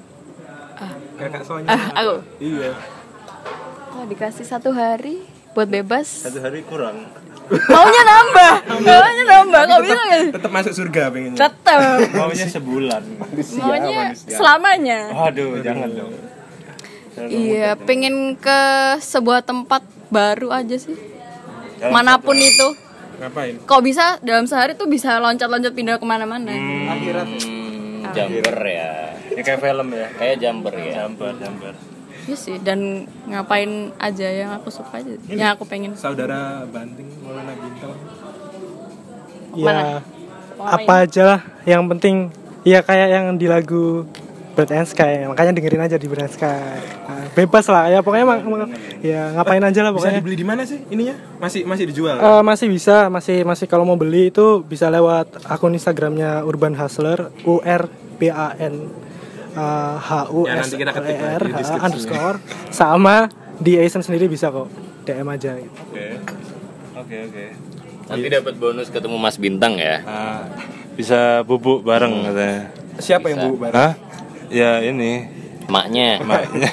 kakak 1.15 1.43
soalnya 1.45 1.69
Ah, 1.69 1.83
aku. 2.01 2.17
iya. 2.39 2.73
Oh, 3.93 4.05
dikasih 4.09 4.43
satu 4.43 4.73
hari 4.73 5.21
buat 5.53 5.69
bebas. 5.69 6.25
satu 6.25 6.41
hari 6.41 6.65
kurang 6.65 7.07
Maunya 7.53 8.03
nambah. 8.03 8.53
Maunya 8.81 9.25
nambah. 9.27 9.61
Kok 9.63 9.81
bisa 9.81 9.95
nggak? 10.01 10.23
tetap 10.33 10.51
masuk 10.51 10.73
surga 10.75 11.03
pengennya 11.09 11.39
Tetep. 11.39 11.81
maunya 12.13 12.47
sebulan 12.47 13.03
Maunya 13.59 14.01
selamanya. 14.15 15.01
waduh 15.11 15.61
jangan 15.61 15.89
dong 15.89 16.13
Iya, 17.13 17.77
pengen 17.77 18.35
ke 18.35 18.61
sebuah 18.99 19.43
tempat 19.43 19.81
baru 20.09 20.49
aja 20.51 20.75
sih. 20.75 20.97
Mana 21.85 22.17
pun 22.17 22.33
itu. 22.35 22.69
ngapain 23.15 23.55
Kok 23.61 23.81
bisa 23.81 24.17
dalam 24.19 24.45
sehari 24.45 24.73
tuh 24.73 24.87
bisa 24.87 25.17
loncat-loncat 25.17 25.71
pindah 25.71 25.97
ke 25.97 26.05
mana-mana. 26.05 26.49
Hmm, 26.49 26.89
jumper 28.11 28.59
ya. 28.63 29.13
ini 29.29 29.41
kayak 29.41 29.61
film 29.63 29.89
ya 29.89 30.09
Kayak 30.15 30.37
jumper 30.39 30.75
ya. 30.75 30.93
jambar 30.99 31.33
jambar 31.37 31.75
Iya 32.23 32.37
sih, 32.39 32.57
dan 32.63 33.11
ngapain 33.27 33.91
aja 33.99 34.29
yang 34.31 34.55
aku 34.55 34.71
suka 34.71 35.03
aja, 35.03 35.11
yang 35.27 35.59
aku 35.59 35.67
pengen. 35.67 35.99
saudara 35.99 36.63
banting 36.71 37.11
Maulana 37.19 37.51
Bintang. 37.59 37.99
Mana? 39.53 39.83
ya 39.83 40.01
apa 40.63 40.93
aja 41.03 41.23
lah. 41.27 41.41
Yang 41.67 41.83
penting 41.91 42.15
ya 42.63 42.79
kayak 42.81 43.09
yang 43.11 43.27
di 43.35 43.51
lagu 43.51 44.07
Bird 44.53 44.71
and 44.71 44.87
Sky. 44.87 45.27
Makanya 45.27 45.53
dengerin 45.57 45.83
aja 45.83 45.97
di 45.99 46.07
Bird 46.07 46.23
and 46.23 46.33
Sky. 46.33 46.79
Nah, 47.09 47.27
bebas 47.35 47.67
lah. 47.67 47.89
Ya 47.89 47.99
pokoknya 48.05 48.27
mak- 48.29 48.45
ya 49.03 49.33
ngapain 49.35 49.65
aja 49.65 49.81
lah 49.83 49.91
bisa 49.91 50.13
pokoknya. 50.13 50.19
dibeli 50.21 50.37
di 50.39 50.47
mana 50.47 50.63
sih 50.63 50.79
ininya? 50.93 51.17
Masih 51.41 51.65
masih 51.65 51.85
dijual? 51.91 52.21
Eh, 52.21 52.43
masih 52.45 52.69
bisa. 52.69 53.09
Masih 53.11 53.43
masih 53.43 53.67
kalau 53.67 53.83
mau 53.89 53.97
beli 53.97 54.31
itu 54.31 54.61
bisa 54.63 54.93
lewat 54.93 55.43
akun 55.49 55.75
Instagramnya 55.75 56.45
Urban 56.45 56.77
Hustler 56.77 57.33
U 57.49 57.59
R 57.65 57.89
B 58.21 58.29
A 58.31 58.55
N 58.61 58.93
H 59.55 60.11
U 60.31 60.45
Ya, 60.45 60.57
S 60.57 60.61
nanti 60.65 60.77
kita 60.79 60.91
L 60.91 60.97
ketik 60.97 61.15
E 61.15 61.21
lah 61.21 61.31
R 61.33 61.43
di 61.47 61.63
underscore 61.79 62.37
sama 62.69 63.17
di 63.57 63.73
Asian 63.77 64.01
sendiri 64.01 64.27
bisa 64.27 64.49
kok 64.49 64.69
DM 65.03 65.29
aja 65.29 65.55
gitu. 65.55 65.73
oke 65.73 66.05
oke 66.99 67.17
oke 67.29 67.45
Nanti 68.03 68.29
dapat 68.29 68.55
bonus 68.57 68.89
ketemu 68.89 69.17
Mas 69.17 69.37
Bintang 69.37 69.79
ya. 69.79 70.03
Ah, 70.03 70.43
bisa 70.93 71.41
bubuk 71.43 71.81
bareng 71.81 72.27
katanya 72.27 72.69
siapa 72.99 73.31
yang 73.31 73.49
bu 73.49 73.57
barang 73.59 73.73
Hah? 73.73 73.93
Ya 74.49 74.81
ini 74.81 75.25
Maknya. 75.65 76.21
maknya. 76.21 76.69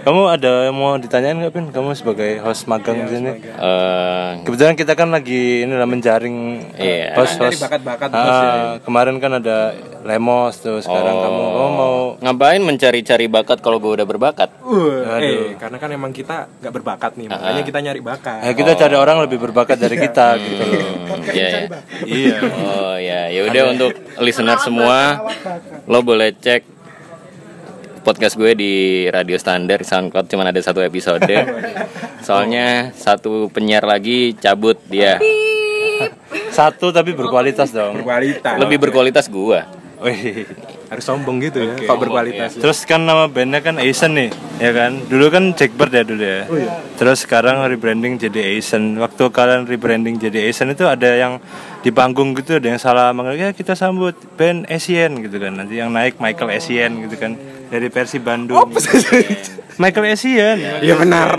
Kamu 0.00 0.22
ada 0.26 0.64
yang 0.64 0.76
mau 0.76 0.96
ditanyain 0.96 1.36
nggak 1.36 1.52
Pin? 1.52 1.66
Kamu 1.68 1.92
sebagai 1.92 2.40
host 2.40 2.64
magang 2.64 3.04
di 3.04 3.08
sini. 3.10 3.30
Eh, 3.36 4.28
Kebetulan 4.40 4.72
kita 4.72 4.96
kan 4.96 5.12
lagi 5.12 5.62
ini 5.62 5.74
lah 5.76 5.84
menjaring 5.84 6.36
Iya. 6.72 7.12
host 7.14 7.36
Dari 7.36 7.52
host. 7.52 7.60
bakat-bakat 7.60 8.08
Ah, 8.08 8.18
host 8.18 8.40
ya. 8.40 8.52
kemarin 8.80 9.16
kan 9.18 9.32
ada 9.36 9.76
Lemos 10.00 10.56
tuh. 10.56 10.80
Sekarang 10.80 11.12
Oh. 11.12 11.22
kamu 11.22 11.42
kamu 11.50 11.68
mau 11.70 11.94
ngapain 12.18 12.62
mencari-cari 12.62 13.28
bakat 13.28 13.60
kalau 13.60 13.76
gue 13.76 13.92
udah 13.92 14.06
berbakat? 14.06 14.48
Uh, 14.62 15.04
eh, 15.20 15.52
karena 15.54 15.76
kan 15.76 15.90
emang 15.90 16.10
kita 16.10 16.48
nggak 16.56 16.72
berbakat 16.72 17.12
nih, 17.14 17.28
Ah. 17.28 17.36
makanya 17.36 17.62
kita 17.62 17.78
nyari 17.82 18.00
bakat. 18.00 18.40
Ya 18.40 18.52
kita 18.54 18.72
cari 18.74 18.96
orang 18.96 19.20
lebih 19.20 19.36
berbakat 19.38 19.76
dari 19.76 20.00
kita 20.00 20.40
gitu 20.40 20.62
loh. 20.62 20.80
Hmm, 21.12 21.20
iya, 21.28 21.48
iya. 21.50 21.66
Iya. 22.00 22.36
Oh 22.64 22.96
ya, 22.96 23.20
ya 23.28 23.40
udah 23.44 23.62
untuk 23.70 23.92
listener 24.16 24.56
semua, 24.56 25.20
lo 25.84 26.00
boleh 26.00 26.32
cek 26.32 26.79
podcast 28.00 28.34
gue 28.36 28.52
di 28.56 28.72
Radio 29.12 29.36
Standar 29.36 29.84
SoundCloud 29.84 30.26
cuman 30.26 30.50
ada 30.50 30.60
satu 30.60 30.80
episode. 30.80 31.28
Soalnya 32.26 32.92
satu 32.96 33.52
penyiar 33.52 33.84
lagi 33.84 34.36
cabut 34.36 34.80
dia. 34.88 35.20
Satu 36.50 36.90
tapi 36.90 37.12
berkualitas 37.12 37.70
dong. 37.70 38.00
Berkualitas. 38.02 38.56
Lebih 38.56 38.78
berkualitas 38.80 39.26
gua. 39.28 39.68
Wih. 40.00 40.48
harus 40.90 41.06
sombong 41.06 41.38
gitu 41.38 41.62
ya, 41.62 41.86
kok 41.86 42.02
berkualitas. 42.02 42.58
Terus 42.58 42.82
kan 42.82 43.06
nama 43.06 43.30
bandnya 43.30 43.62
kan 43.62 43.78
Asian 43.78 44.10
nih, 44.10 44.34
ya 44.58 44.74
kan? 44.74 44.98
Dulu 45.06 45.30
kan 45.30 45.54
Jackbird 45.54 45.94
ya 45.94 46.02
dulu 46.02 46.24
ya. 46.26 46.50
Terus 46.98 47.22
sekarang 47.22 47.62
rebranding 47.62 48.18
jadi 48.18 48.58
Asian. 48.58 48.98
Waktu 48.98 49.30
kalian 49.30 49.70
rebranding 49.70 50.18
jadi 50.18 50.50
Asian 50.50 50.74
itu 50.74 50.82
ada 50.90 51.14
yang 51.14 51.38
di 51.80 51.90
panggung 51.90 52.36
gitu, 52.36 52.60
ada 52.60 52.68
yang 52.68 52.80
salah 52.80 53.12
manggil 53.16 53.40
ya 53.40 53.50
kita 53.56 53.72
sambut 53.72 54.12
band 54.36 54.68
Asian 54.68 55.20
gitu 55.24 55.36
kan. 55.40 55.56
Nanti 55.56 55.80
yang 55.80 55.90
naik 55.92 56.20
Michael 56.20 56.52
Asian 56.52 57.00
gitu 57.08 57.16
kan 57.16 57.36
dari 57.72 57.88
versi 57.88 58.20
Bandung. 58.20 58.68
Michael 59.80 60.12
Asian. 60.12 60.56
Iya 60.84 60.94
benar. 61.00 61.30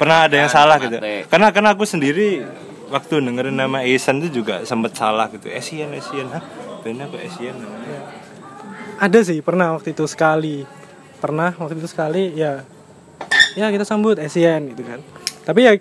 Pernah 0.00 0.18
ada 0.24 0.36
yang 0.40 0.48
salah 0.48 0.80
gitu. 0.80 0.96
Karena 1.28 1.52
karena 1.52 1.76
aku 1.76 1.84
sendiri 1.84 2.48
waktu 2.88 3.20
dengerin 3.20 3.56
nama 3.56 3.84
Asian 3.84 4.24
itu 4.24 4.40
juga 4.40 4.64
sempet 4.64 4.96
salah 4.96 5.28
gitu. 5.28 5.52
Asian 5.52 5.92
Asian. 5.92 6.32
Hah? 6.32 6.40
Bandnya 6.80 7.06
kok 7.12 7.20
Asian 7.20 7.54
namanya? 7.60 8.22
ada 9.02 9.18
sih 9.26 9.42
pernah 9.42 9.74
waktu 9.74 9.98
itu 9.98 10.06
sekali 10.06 10.62
pernah 11.18 11.50
waktu 11.58 11.74
itu 11.74 11.90
sekali 11.90 12.38
ya 12.38 12.62
ya 13.58 13.66
kita 13.74 13.82
sambut 13.82 14.14
Asian 14.22 14.70
gitu 14.70 14.86
kan 14.86 15.02
tapi 15.42 15.60
ya 15.66 15.72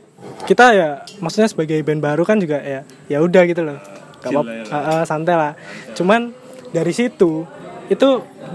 kita 0.49 0.65
ya 0.73 0.89
maksudnya 1.21 1.49
sebagai 1.49 1.77
band 1.85 2.01
baru 2.01 2.25
kan 2.25 2.41
juga 2.41 2.57
ya 2.61 2.81
ya 3.05 3.21
udah 3.21 3.43
gitu 3.45 3.61
loh. 3.61 3.77
Gak 4.21 4.33
apa 4.33 4.41
uh, 4.69 5.03
santai 5.05 5.35
lah. 5.37 5.53
Cuman 5.97 6.33
dari 6.73 6.93
situ 6.93 7.45
itu 7.89 8.09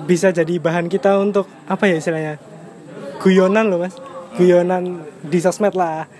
bisa 0.06 0.30
jadi 0.32 0.58
bahan 0.58 0.90
kita 0.90 1.18
untuk 1.18 1.46
apa 1.66 1.86
ya 1.90 1.98
istilahnya 1.98 2.38
guyonan 3.22 3.70
loh 3.70 3.86
mas. 3.86 3.94
Guyonan 4.36 5.06
di 5.22 5.38
sosmed 5.38 5.74
lah. 5.78 6.10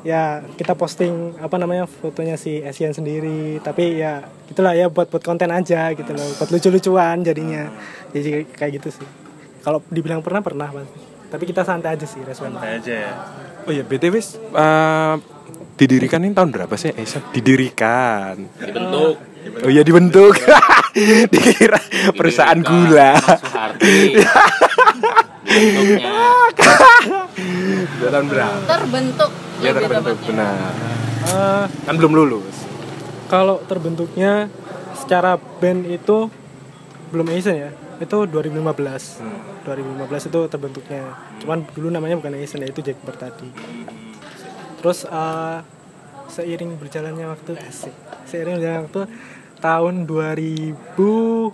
Ya 0.00 0.40
kita 0.56 0.72
posting 0.78 1.36
apa 1.44 1.60
namanya 1.60 1.84
fotonya 1.84 2.38
si 2.38 2.62
Asian 2.62 2.94
sendiri. 2.94 3.58
Tapi 3.60 3.98
ya 3.98 4.24
gitulah 4.46 4.74
ya 4.78 4.86
buat 4.86 5.10
buat 5.10 5.22
konten 5.26 5.50
aja 5.50 5.90
gitu 5.92 6.10
loh. 6.14 6.28
Buat 6.38 6.50
lucu-lucuan 6.54 7.26
jadinya. 7.26 7.66
Jadi 8.14 8.46
kayak 8.54 8.80
gitu 8.80 9.02
sih. 9.02 9.08
Kalau 9.60 9.84
dibilang 9.90 10.24
pernah 10.24 10.40
pernah 10.40 10.70
mas 10.72 11.09
tapi 11.30 11.44
kita 11.46 11.62
santai 11.62 11.94
aja 11.94 12.04
sih 12.04 12.20
respon 12.20 12.58
aja 12.58 12.90
ya. 12.90 13.12
Oh 13.62 13.70
iya, 13.70 13.86
BTW 13.86 14.14
eh, 14.50 15.14
didirikan 15.76 16.20
ini 16.20 16.34
tahun 16.34 16.50
berapa 16.50 16.74
sih? 16.74 16.90
Asian 16.92 17.22
didirikan. 17.30 18.36
Dibentuk. 18.58 19.14
Oh 19.62 19.70
iya 19.70 19.80
dibentuk. 19.80 20.34
Dikira 21.32 21.78
perusahaan 22.12 22.58
gula. 22.58 23.14
Tahun 28.00 28.26
berapa? 28.26 28.58
Terbentuk 28.66 29.30
Ya 29.60 29.70
terbentuk 29.76 30.16
benar. 30.24 30.72
Eh, 31.22 31.64
Kan 31.84 31.94
belum 31.96 32.12
lulus. 32.16 32.56
kalau 33.30 33.62
terbentuknya 33.62 34.50
secara 34.98 35.38
band 35.38 35.86
itu 35.86 36.26
belum 37.10 37.30
Asian 37.30 37.54
ya 37.54 37.70
itu 38.00 38.16
2015 38.24 38.64
2015 39.68 40.28
itu 40.32 40.40
terbentuknya. 40.48 41.04
Cuman 41.44 41.68
dulu 41.76 41.92
namanya 41.92 42.16
bukan 42.16 42.32
Asian 42.40 42.64
ya 42.64 42.72
itu 42.72 42.80
Jackbird 42.80 43.20
tadi. 43.20 43.48
Terus 44.80 45.04
eh, 45.04 45.58
seiring 46.32 46.80
berjalannya 46.80 47.28
waktu 47.28 47.60
asik. 47.60 47.92
Seiring 48.24 48.56
berjalannya 48.56 48.82
waktu 48.88 49.04
tahun 49.60 50.08
2017 50.08 51.52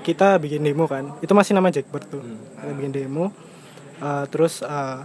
kita 0.00 0.28
bikin 0.40 0.64
demo 0.64 0.88
kan. 0.88 1.12
Itu 1.20 1.36
masih 1.36 1.52
nama 1.52 1.68
Jackbird 1.68 2.08
tuh. 2.08 2.24
Kita 2.24 2.72
bikin 2.72 2.96
demo. 2.96 3.28
Eh, 4.00 4.24
terus 4.32 4.64
eh, 4.64 5.00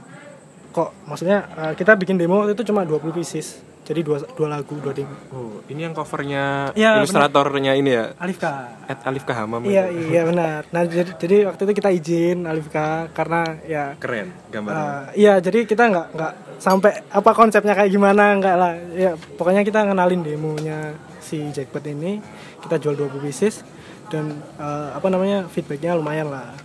kok 0.71 0.95
maksudnya 1.07 1.47
eh, 1.59 1.73
kita 1.75 1.99
bikin 1.99 2.15
demo 2.15 2.47
itu 2.47 2.63
cuma 2.63 2.87
20 2.87 3.11
pieces 3.11 3.59
jadi 3.91 4.01
dua, 4.01 4.23
dua 4.23 4.47
lagu 4.47 4.79
dua 4.79 4.95
demo 4.95 5.11
Oh, 5.35 5.59
ini 5.67 5.83
yang 5.83 5.91
covernya 5.91 6.71
Iya, 6.71 7.03
ilustratornya 7.03 7.75
ini 7.75 7.91
ya. 7.91 8.15
Alif 8.15 8.39
K 8.39 8.45
Ed 8.87 8.99
Alif 9.03 9.23
Kahamam. 9.27 9.59
Iya 9.67 9.91
itu. 9.91 10.15
iya 10.15 10.21
benar. 10.23 10.63
Nah 10.71 10.83
jadi, 10.87 11.11
jadi 11.19 11.37
waktu 11.51 11.61
itu 11.67 11.73
kita 11.75 11.89
izin 11.91 12.37
Alifka 12.47 13.11
karena 13.11 13.41
ya 13.67 13.83
Keren 13.99 14.31
gambarnya. 14.47 14.79
uh, 14.79 15.03
iya 15.11 15.43
jadi 15.43 15.67
kita 15.67 15.83
nggak 15.91 16.07
nggak 16.15 16.33
sampai 16.57 16.91
apa 17.11 17.31
konsepnya 17.35 17.75
kayak 17.75 17.91
gimana 17.91 18.39
nggak 18.39 18.55
lah 18.55 18.73
ya 18.95 19.11
pokoknya 19.35 19.61
kita 19.61 19.83
ngenalin 19.83 20.23
demonya 20.23 20.95
si 21.19 21.51
Jackpot 21.51 21.83
ini 21.85 22.21
kita 22.61 22.79
jual 22.79 22.95
20 22.95 23.19
pieces 23.19 23.65
dan 24.07 24.31
uh, 24.55 24.95
apa 24.95 25.07
namanya 25.07 25.47
feedbacknya 25.47 25.95
lumayan 25.95 26.31
lah. 26.31 26.55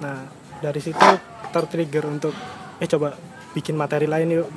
Nah 0.00 0.24
dari 0.60 0.80
situ 0.80 1.00
tertrigger 1.50 2.04
untuk 2.06 2.32
eh 2.76 2.88
coba 2.88 3.12
bikin 3.52 3.74
materi 3.74 4.06
lain 4.06 4.28
yuk. 4.32 4.48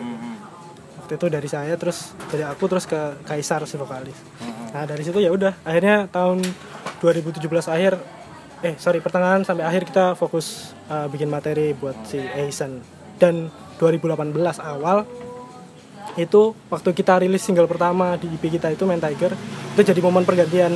Waktu 1.13 1.29
itu 1.29 1.37
dari 1.37 1.45
saya 1.45 1.77
terus 1.77 2.17
dari 2.25 2.41
aku 2.41 2.65
terus 2.65 2.89
ke 2.89 3.21
Kaisar 3.21 3.61
si 3.69 3.77
vokalis. 3.77 4.17
Nah 4.73 4.81
dari 4.89 5.05
situ 5.05 5.21
ya 5.21 5.29
udah 5.29 5.53
akhirnya 5.61 6.09
tahun 6.09 6.41
2017 7.05 7.37
akhir 7.69 8.01
eh 8.65 8.73
sorry 8.81 8.97
pertengahan 8.97 9.45
sampai 9.45 9.61
akhir 9.61 9.85
kita 9.93 10.17
fokus 10.17 10.73
uh, 10.89 11.05
bikin 11.13 11.29
materi 11.29 11.77
buat 11.77 11.93
si 12.09 12.17
Aizen. 12.17 12.81
Dan 13.21 13.53
2018 13.77 14.33
awal 14.57 15.05
itu 16.17 16.57
waktu 16.73 16.89
kita 16.97 17.21
rilis 17.21 17.45
single 17.45 17.69
pertama 17.69 18.17
di 18.17 18.25
EP 18.33 18.49
kita 18.49 18.73
itu 18.73 18.81
Main 18.89 18.97
Tiger 18.97 19.37
itu 19.77 19.81
jadi 19.85 20.01
momen 20.01 20.25
pergantian 20.25 20.73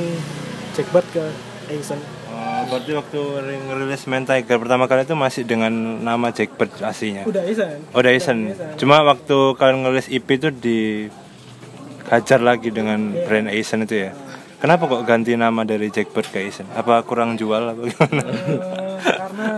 Jackbird 0.78 1.10
ke 1.10 1.34
Aizen 1.66 1.98
Oh, 2.38 2.62
berarti 2.68 2.92
waktu 2.94 3.20
ngerilis 3.66 4.06
Main 4.06 4.22
Tiger 4.22 4.56
pertama 4.56 4.86
kali 4.86 5.02
itu 5.02 5.14
masih 5.14 5.42
dengan 5.42 5.70
nama 5.98 6.30
Jackbird 6.30 6.70
aslinya. 6.80 7.26
udah 7.26 7.42
Aizen 7.42 7.82
Oh, 7.90 7.98
udah 7.98 8.10
Aizen. 8.10 8.38
Cuma 8.76 9.02
waktu 9.02 9.34
kalian 9.54 9.82
ngerilis 9.82 10.06
EP 10.08 10.28
itu 10.30 10.48
dihajar 10.52 12.38
lagi 12.38 12.70
dengan 12.70 12.98
brand 13.18 13.48
Aizen 13.48 13.82
itu 13.82 14.06
ya. 14.06 14.14
Kenapa 14.58 14.86
kok 14.86 15.02
ganti 15.02 15.34
nama 15.34 15.62
dari 15.62 15.86
Jackbird 15.88 16.28
ke 16.28 16.38
Aizen? 16.40 16.66
Apa 16.72 17.02
kurang 17.02 17.34
jual 17.34 17.62
apa 17.64 17.82
gimana? 17.84 18.22
Eh, 18.22 18.98
karena 19.04 19.48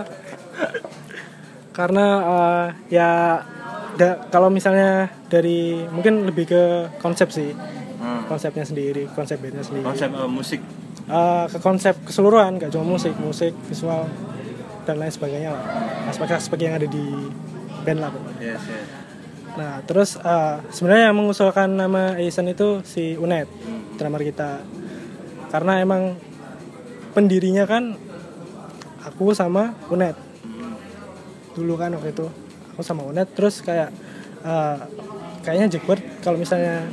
karena 1.70 2.06
eh, 2.20 2.66
ya 2.90 3.10
da- 3.94 4.20
kalau 4.26 4.48
misalnya 4.48 4.90
dari 5.26 5.84
mungkin 5.86 6.24
lebih 6.24 6.44
ke 6.46 6.62
konsep 6.98 7.28
sih 7.30 7.52
konsepnya 8.26 8.62
sendiri 8.62 9.04
konsep 9.10 9.36
bandnya 9.36 9.60
sendiri 9.60 9.84
Konsep 9.84 10.08
eh, 10.10 10.28
musik. 10.28 10.60
Eh, 11.10 11.44
ke 11.50 11.58
konsep 11.58 11.98
keseluruhan 12.06 12.62
gak 12.62 12.70
cuma 12.70 12.94
musik 12.94 13.10
musik 13.18 13.50
visual 13.66 14.06
dan 14.86 14.94
lain 14.94 15.10
sebagainya 15.10 15.50
lah 15.50 15.64
aspek-aspek 16.06 16.70
yang 16.70 16.78
ada 16.78 16.86
di 16.86 17.02
band 17.82 17.98
lah 17.98 18.14
pokoknya. 18.14 18.38
Yes, 18.38 18.62
yes. 18.70 18.86
Nah 19.58 19.82
terus 19.82 20.14
eh, 20.22 20.56
sebenarnya 20.70 21.10
yang 21.10 21.18
mengusulkan 21.18 21.66
nama 21.74 22.14
Aizen 22.14 22.46
itu 22.46 22.86
si 22.86 23.18
Unet 23.18 23.50
drummer 23.98 24.22
kita 24.22 24.62
karena 25.50 25.82
emang 25.82 26.14
pendirinya 27.10 27.66
kan 27.66 27.98
aku 29.02 29.34
sama 29.34 29.74
Unet 29.90 30.14
dulu 31.58 31.74
kan 31.74 31.90
waktu 31.98 32.14
itu 32.14 32.30
aku 32.70 32.86
sama 32.86 33.02
Unet 33.02 33.26
terus 33.34 33.66
kayak 33.66 33.90
eh, 34.46 34.78
kayaknya 35.42 35.74
Jackbird 35.74 36.22
kalau 36.22 36.38
misalnya 36.38 36.86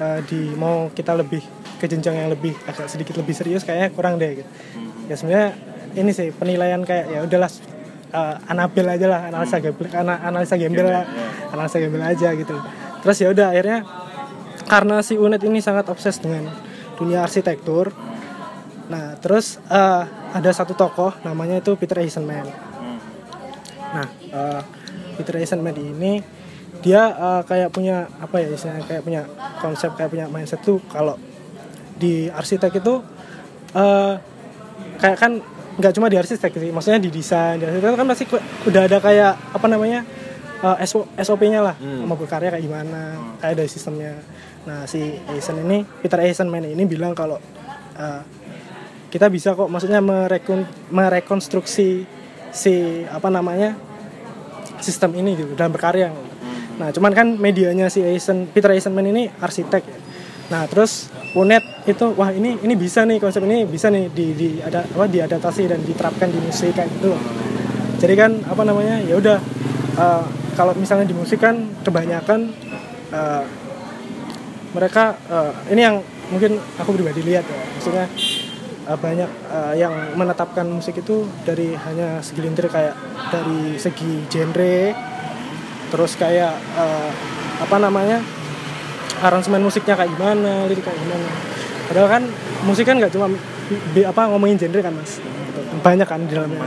eh, 0.00 0.24
di 0.24 0.56
mau 0.56 0.88
kita 0.88 1.12
lebih 1.12 1.44
ke 1.82 1.90
jenjang 1.90 2.14
yang 2.14 2.30
lebih 2.30 2.54
agak 2.70 2.86
sedikit 2.86 3.18
lebih 3.18 3.34
serius 3.34 3.66
kayaknya 3.66 3.90
kurang 3.90 4.22
deh 4.22 4.38
gitu. 4.38 4.50
ya 5.10 5.14
sebenarnya 5.18 5.50
ini 5.98 6.14
sih 6.14 6.30
penilaian 6.30 6.78
kayak 6.86 7.10
ya 7.10 7.20
udahlah 7.26 7.50
eh, 8.14 8.36
Anabel 8.46 8.86
aja 8.86 9.06
lah 9.10 9.20
analisa 9.26 9.58
gembel 9.58 9.90
ana- 9.90 10.22
analisa 10.22 10.54
gembel 10.54 10.86
lah 10.86 11.04
analisa 11.50 11.82
gembel 11.82 12.06
aja 12.06 12.30
gitu. 12.38 12.54
Terus 13.02 13.16
ya 13.18 13.28
udah 13.34 13.50
akhirnya 13.50 13.82
karena 14.70 15.02
si 15.02 15.18
Unet 15.18 15.42
ini 15.42 15.58
sangat 15.58 15.90
obses 15.90 16.22
dengan 16.22 16.46
dunia 16.94 17.26
arsitektur 17.26 17.90
nah 18.86 19.16
terus 19.18 19.58
eh, 19.66 20.02
ada 20.32 20.50
satu 20.54 20.78
tokoh 20.78 21.12
namanya 21.26 21.58
itu 21.58 21.74
Peter 21.74 21.98
Eisenman. 21.98 22.46
Nah, 23.92 24.06
eh, 24.08 24.60
Peter 25.18 25.34
Eisenman 25.40 25.74
ini 25.76 26.22
dia 26.80 27.10
eh, 27.10 27.42
kayak 27.44 27.74
punya 27.74 28.06
apa 28.20 28.38
ya 28.38 28.48
istilahnya 28.52 28.84
kayak 28.86 29.02
punya 29.02 29.22
konsep 29.60 29.90
kayak 29.98 30.10
punya 30.12 30.26
mindset 30.28 30.60
tuh 30.60 30.78
kalau 30.88 31.16
di 32.02 32.26
arsitek 32.26 32.82
itu 32.82 32.94
eh, 33.78 34.14
kayak 34.98 35.18
kan 35.22 35.32
nggak 35.78 35.92
cuma 35.94 36.10
di 36.10 36.18
arsitek 36.18 36.50
sih, 36.50 36.70
maksudnya 36.74 36.98
di 36.98 37.10
desain, 37.14 37.62
di 37.62 37.64
arsitek 37.64 37.94
kan 37.94 38.08
pasti 38.10 38.24
udah 38.66 38.82
ada 38.90 38.98
kayak 38.98 39.32
apa 39.54 39.66
namanya 39.70 40.02
eh, 40.66 40.86
SOP-nya 41.22 41.62
lah, 41.62 41.74
mau 41.78 42.18
berkarya 42.18 42.50
kayak 42.50 42.64
gimana, 42.66 43.14
kayak 43.38 43.52
ada 43.54 43.64
sistemnya. 43.70 44.18
Nah 44.66 44.84
si 44.90 45.22
Eisen 45.30 45.62
ini, 45.62 45.86
Peter 46.02 46.18
Eisenman 46.18 46.66
ini 46.66 46.82
bilang 46.84 47.14
kalau 47.14 47.38
eh, 47.94 48.22
kita 49.12 49.28
bisa 49.30 49.52
kok, 49.52 49.68
maksudnya 49.68 50.00
merekon, 50.00 50.64
merekonstruksi 50.88 52.08
si 52.52 52.74
apa 53.08 53.28
namanya 53.28 53.76
sistem 54.80 55.14
ini 55.16 55.36
gitu 55.36 55.52
dalam 55.52 55.72
berkarya. 55.72 56.12
Nah, 56.80 56.88
cuman 56.90 57.12
kan 57.12 57.28
medianya 57.36 57.92
si 57.92 58.00
Eisen, 58.00 58.48
Peter 58.48 58.72
Eisenman 58.72 59.04
ini 59.06 59.28
arsitek 59.28 59.82
ya. 59.84 59.98
Nah, 60.52 60.68
terus 60.68 61.08
Unet 61.32 61.64
itu 61.88 62.12
wah 62.12 62.28
ini 62.28 62.60
ini 62.60 62.76
bisa 62.76 63.08
nih 63.08 63.16
konsep 63.16 63.40
ini 63.48 63.64
bisa 63.64 63.88
nih 63.88 64.12
di 64.12 64.36
di 64.36 64.48
ada 64.60 64.84
apa 64.84 65.08
diadaptasi 65.08 65.64
dan 65.64 65.80
diterapkan 65.80 66.28
di 66.28 66.36
musik 66.44 66.76
kayak 66.76 66.92
gitu. 67.00 67.16
Jadi 67.96 68.14
kan 68.20 68.36
apa 68.44 68.60
namanya? 68.68 69.00
Ya 69.00 69.16
udah 69.16 69.40
eh, 69.96 70.24
kalau 70.52 70.76
misalnya 70.76 71.08
di 71.08 71.16
musik 71.16 71.40
kan 71.40 71.56
kebanyakan 71.80 72.52
eh, 73.16 73.44
mereka 74.76 75.16
eh, 75.32 75.72
ini 75.72 75.80
yang 75.80 75.96
mungkin 76.28 76.60
aku 76.76 77.00
pribadi 77.00 77.24
lihat 77.24 77.48
ya. 77.48 77.60
Maksudnya 77.80 78.06
eh, 78.92 78.98
banyak 79.00 79.30
eh, 79.48 79.74
yang 79.80 79.94
menetapkan 80.20 80.68
musik 80.68 81.00
itu 81.00 81.24
dari 81.48 81.72
hanya 81.72 82.20
segelintir 82.20 82.68
kayak 82.68 82.92
dari 83.32 83.80
segi 83.80 84.28
genre 84.28 84.92
terus 85.88 86.12
kayak 86.20 86.52
eh, 86.76 87.10
apa 87.56 87.76
namanya 87.80 88.20
aransemen 89.22 89.62
musiknya 89.62 89.94
kayak 89.94 90.10
gimana 90.10 90.66
lirik 90.66 90.82
kayak 90.82 90.98
gimana 90.98 91.28
padahal 91.86 92.08
kan 92.10 92.22
musik 92.62 92.84
kan 92.84 92.96
nggak 92.96 93.10
cuma 93.10 93.26
bi- 93.90 94.04
apa 94.04 94.22
ngomongin 94.26 94.56
genre 94.56 94.80
kan 94.80 94.92
mas 94.92 95.22
banyak 95.74 96.04
kan 96.04 96.20
di 96.20 96.30
dalamnya 96.30 96.62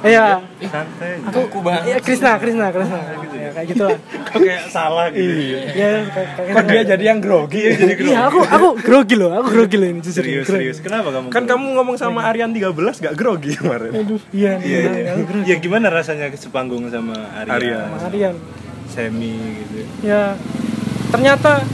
iya 0.00 0.38
Santai. 0.62 1.18
aku 1.24 1.40
iya 1.82 1.96
Krisna 1.98 2.36
Krisna 2.36 2.70
Krisna 2.70 2.98
ya, 3.32 3.50
kayak 3.50 3.66
gitulah 3.68 3.98
Kok 4.30 4.38
kayak 4.38 4.62
salah 4.68 5.10
gitu. 5.10 5.26
iya 5.72 6.06
kayak, 6.06 6.28
kayak 6.36 6.54
Kok 6.54 6.64
dia 6.68 6.82
jadi 6.86 7.04
yang 7.04 7.18
grogi 7.18 7.60
ya 7.60 7.72
jadi 7.74 7.92
iya 8.00 8.18
aku 8.24 8.38
aku 8.42 8.68
grogi 8.78 9.14
loh 9.16 9.30
aku 9.32 9.48
grogi 9.50 9.74
loh 9.74 9.88
ini 9.88 10.00
jujur 10.00 10.22
Serius, 10.22 10.46
grogi. 10.46 10.70
serius. 10.70 10.78
Kenapa 10.78 11.10
kamu? 11.10 11.26
Kan 11.28 11.44
kamu 11.44 11.66
ngomong 11.74 11.96
sama 11.96 12.20
Aryan 12.24 12.52
13 12.52 12.70
gak 13.00 13.14
grogi 13.14 13.52
kemarin. 13.54 13.90
aduh 13.92 14.20
iya 14.30 14.52
Iya, 14.56 14.78
iya, 14.78 14.90
iya. 14.94 15.10
aku 15.10 15.22
grogi 15.26 15.46
Ya 15.46 15.56
gimana 15.58 15.86
rasanya 15.88 16.30
sepanggung 16.32 16.86
sama 16.86 17.16
Arya? 17.34 17.50
Arya. 17.50 17.78
sama 17.82 17.98
Aryan 18.06 18.34
Semi 18.86 19.34
gitu. 19.56 19.74
ya 20.00 20.38
ternyata 21.08 21.64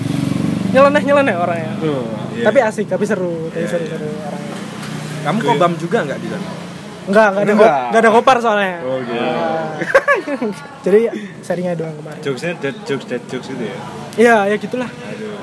nyeleneh 0.76 1.02
nyeleneh 1.02 1.34
orangnya 1.34 1.72
Tuh. 1.78 2.04
Iya. 2.30 2.44
tapi 2.44 2.58
asik 2.60 2.86
tapi 2.86 3.04
seru 3.04 3.48
tapi 3.48 3.64
seru 3.64 3.84
seru 3.86 4.08
orangnya 4.20 4.54
Kamu 5.24 5.38
kobam 5.42 5.72
juga 5.74 6.04
nggak 6.04 6.18
di 6.20 6.28
sana? 6.28 6.48
enggak 7.06 7.26
enggak 7.28 7.42
ada 7.42 7.52
Enggak. 7.52 7.78
enggak 7.88 8.00
ada 8.00 8.10
kopar 8.12 8.36
soalnya 8.38 8.78
Oh 8.82 8.98
gitu. 9.00 9.16
Nah, 9.16 9.72
jadi 10.82 11.00
sharingnya 11.40 11.74
doang 11.74 11.94
kemarin 11.94 12.20
Jokesnya 12.20 12.52
dead 12.58 12.76
jokes, 12.82 13.04
dead 13.06 13.22
jokes 13.26 13.46
gitu 13.46 13.64
ya. 13.64 13.76
iya 14.16 14.36
ya 14.44 14.56
gitulah 14.56 14.86
Aduh. 14.86 15.34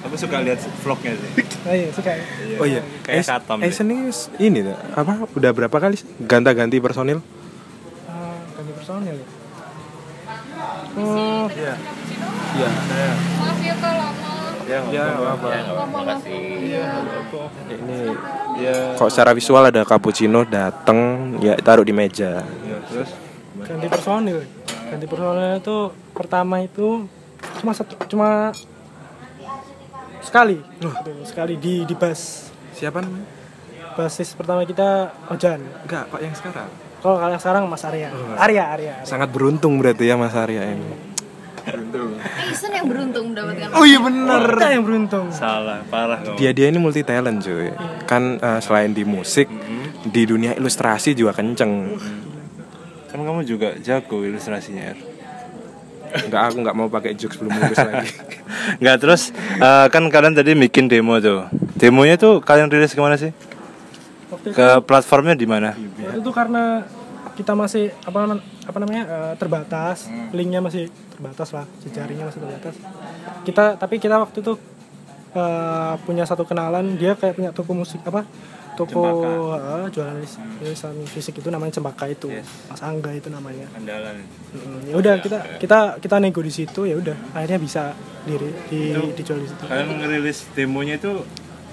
Aku 0.00 0.16
suka 0.16 0.40
lihat 0.40 0.56
vlognya 0.80 1.12
sih. 1.12 1.30
oh, 1.62 1.74
iya 1.74 1.88
suka 1.90 2.10
ya 2.10 2.24
Oh 2.56 2.64
iya, 2.64 2.80
Kayak 3.02 3.20
deh. 3.28 3.62
Aisen 3.62 3.86
ini 3.86 4.08
ini 4.40 4.60
apa? 4.90 5.28
Udah 5.30 5.50
berapa 5.50 5.76
kali 5.76 5.94
sih 5.94 6.08
ganta-ganti 6.20 6.80
personil? 6.80 7.20
Ah, 8.06 8.40
ganti 8.50 8.72
personil 8.72 9.14
ya 9.14 9.26
hmm, 10.90 11.44
Iya. 11.52 11.74
Iya. 12.50 12.68
Maaf 13.36 13.60
ya 13.60 13.74
kalau 13.76 14.08
mau 14.16 14.39
Ya, 14.70 14.78
Ya, 14.86 15.04
nggak 15.10 15.32
apa? 15.34 15.48
Terima 15.50 16.02
kasih. 16.06 16.38
Ini 17.68 17.98
Ya. 18.60 18.94
kok 18.94 19.08
secara 19.08 19.32
visual 19.32 19.64
ada 19.64 19.82
cappuccino 19.82 20.44
dateng 20.44 20.98
ya 21.38 21.56
taruh 21.56 21.82
di 21.82 21.90
meja. 21.90 22.44
Ya, 22.62 22.76
terus 22.84 23.10
ganti 23.60 23.86
personil 23.86 24.38
ganti 24.86 25.06
personil 25.06 25.56
itu 25.56 25.76
pertama 26.12 26.60
itu 26.60 27.06
cuma 27.56 27.72
satu 27.72 27.94
cuma 28.06 28.50
sekali 30.20 30.60
Gitu, 30.76 31.12
sekali 31.24 31.54
di 31.56 31.82
di 31.82 31.94
bus 31.94 32.52
Siapa 32.72 33.00
namanya? 33.00 33.26
basis 33.92 34.32
pertama 34.32 34.62
kita 34.62 35.12
Ojan. 35.28 35.60
Enggak, 35.84 36.08
Pak 36.08 36.20
yang 36.20 36.32
sekarang. 36.32 36.68
Kalau 37.00 37.16
kalian 37.16 37.36
sekarang 37.36 37.62
Mas 37.64 37.82
Arya. 37.82 38.08
Arya, 38.08 38.36
Arya. 38.38 38.64
Arya. 38.70 38.94
Sangat 39.04 39.28
beruntung 39.28 39.76
berarti 39.76 40.04
ya 40.04 40.14
Mas 40.14 40.32
Arya 40.32 40.68
ini. 40.68 40.88
Aizen 41.92 42.70
yang 42.70 42.86
beruntung 42.86 43.32
mendapatkan 43.32 43.68
Oh 43.74 43.82
iya 43.82 43.98
bener. 43.98 44.42
Kita 44.46 44.68
yang 44.70 44.84
beruntung. 44.84 45.26
Salah, 45.30 45.82
parah 45.86 46.18
kamu. 46.20 46.36
Dia 46.36 46.50
dia 46.50 46.66
ini 46.68 46.78
multi 46.78 47.02
talent 47.02 47.40
cuy. 47.40 47.70
Kan 48.04 48.36
eh, 48.36 48.60
selain 48.60 48.90
di 48.90 49.02
musik, 49.02 49.50
di 50.04 50.22
dunia 50.24 50.54
ilustrasi 50.54 51.12
juga 51.12 51.32
kenceng. 51.32 51.96
Kan 53.08 53.20
kamu 53.20 53.42
juga 53.42 53.74
jago 53.78 54.22
ilustrasinya, 54.22 54.94
Er. 54.94 54.98
Enggak 56.10 56.42
aku 56.50 56.56
nggak 56.62 56.74
mau 56.74 56.86
pakai 56.86 57.14
jokes 57.14 57.38
belum 57.38 57.54
lulus 57.54 57.78
lagi. 57.86 58.10
Nggak 58.78 58.96
terus 58.98 59.22
eh, 59.56 59.86
kan 59.88 60.02
kalian 60.06 60.34
tadi 60.34 60.54
bikin 60.54 60.86
demo 60.86 61.18
tuh. 61.18 61.46
Demonya 61.74 62.14
tuh 62.14 62.38
kalian 62.38 62.66
rilis 62.66 62.92
ke 62.92 63.00
mana 63.00 63.14
sih? 63.14 63.30
Waktu 64.30 64.46
itu, 64.50 64.54
Ke 64.54 64.78
platformnya 64.80 65.34
di 65.34 65.42
mana? 65.42 65.74
itu 66.10 66.30
karena 66.30 66.86
kita 67.40 67.56
masih 67.56 67.88
apa 68.04 68.36
apa 68.68 68.78
namanya 68.84 69.02
eh, 69.08 69.34
terbatas, 69.40 70.12
linknya 70.36 70.60
masih 70.60 70.92
terbatas 71.16 71.56
lah, 71.56 71.64
jejaringnya 71.80 72.28
masih 72.28 72.44
terbatas. 72.44 72.74
Kita 73.48 73.64
tapi 73.80 73.96
kita 73.96 74.20
waktu 74.20 74.44
itu 74.44 74.60
eh, 75.32 75.94
punya 76.04 76.28
satu 76.28 76.44
kenalan, 76.44 77.00
dia 77.00 77.16
kayak 77.16 77.40
punya 77.40 77.50
toko 77.56 77.72
musik 77.72 78.04
apa? 78.04 78.28
Toko 78.76 79.02
eh, 79.56 79.88
jualan 79.88 80.20
fisik 81.08 81.40
itu 81.40 81.48
namanya 81.48 81.80
Cempaka 81.80 82.12
itu. 82.12 82.28
Mas 82.68 82.80
Angga 82.84 83.16
itu 83.16 83.32
namanya. 83.32 83.64
Andalan. 83.72 84.20
Mm, 84.52 84.92
ya 84.92 84.94
udah 85.00 85.14
kita 85.24 85.38
kita 85.56 85.78
kita 85.96 86.16
nego 86.20 86.44
di 86.44 86.52
situ 86.52 86.84
ya 86.84 87.00
udah 87.00 87.16
akhirnya 87.32 87.56
bisa 87.56 87.96
diri 88.28 88.52
di, 88.68 88.92
dijual 89.16 89.40
di 89.40 89.48
situ. 89.48 89.64
Kalian 89.64 89.96
ngerilis 89.96 90.44
demonya 90.52 91.00
itu 91.00 91.24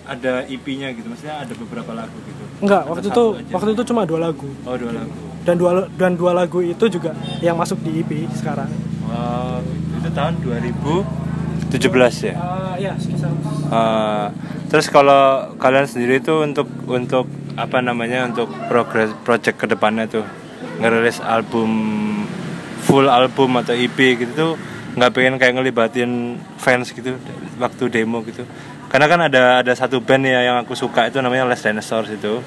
ada 0.07 0.47
EP-nya 0.47 0.95
gitu, 0.95 1.07
maksudnya 1.07 1.43
ada 1.43 1.53
beberapa 1.53 1.91
lagu 1.91 2.15
gitu. 2.17 2.43
Enggak, 2.57 2.81
Atau 2.81 2.91
waktu 2.95 3.07
itu 3.07 3.23
aja? 3.35 3.53
waktu 3.53 3.69
itu 3.75 3.83
cuma 3.85 4.01
dua 4.03 4.19
lagu. 4.23 4.49
Oh 4.63 4.75
dua 4.75 4.91
lagu. 4.95 5.13
Dan 5.43 5.55
dua 5.55 5.71
dan 5.93 6.11
dua 6.15 6.31
lagu 6.33 6.59
itu 6.59 6.85
juga 6.87 7.11
yang 7.39 7.55
masuk 7.55 7.79
di 7.79 8.01
EP 8.01 8.11
sekarang. 8.33 8.67
Wow, 9.05 9.63
itu 9.99 10.09
tahun 10.11 10.33
2017 10.43 12.27
ya. 12.27 12.35
Ah 12.35 12.75
ya 12.75 12.95
sekitar 12.95 13.31
Eh, 13.67 14.27
terus 14.67 14.87
kalau 14.87 15.51
kalian 15.59 15.83
sendiri 15.83 16.19
itu 16.19 16.31
untuk 16.39 16.71
untuk 16.87 17.27
apa 17.59 17.83
namanya 17.83 18.23
untuk 18.23 18.47
progres 18.71 19.11
project 19.21 19.59
ke 19.59 19.67
depannya 19.67 20.07
tuh 20.07 20.23
ngerilis 20.79 21.19
album 21.19 21.67
full 22.79 23.11
album 23.11 23.59
atau 23.59 23.75
EP 23.75 23.97
gitu 24.15 24.31
tuh 24.31 24.51
nggak 24.95 25.11
pengen 25.11 25.35
kayak 25.35 25.53
ngelibatin 25.59 26.11
fans 26.55 26.95
gitu 26.95 27.19
waktu 27.59 27.83
demo 27.91 28.23
gitu 28.23 28.47
karena 28.87 29.05
kan 29.11 29.19
ada 29.27 29.43
ada 29.59 29.73
satu 29.75 29.99
band 29.99 30.23
ya 30.23 30.41
yang 30.47 30.57
aku 30.63 30.75
suka 30.75 31.11
itu 31.11 31.19
namanya 31.19 31.47
Les 31.47 31.59
Dinosaurs 31.59 32.11
itu. 32.11 32.39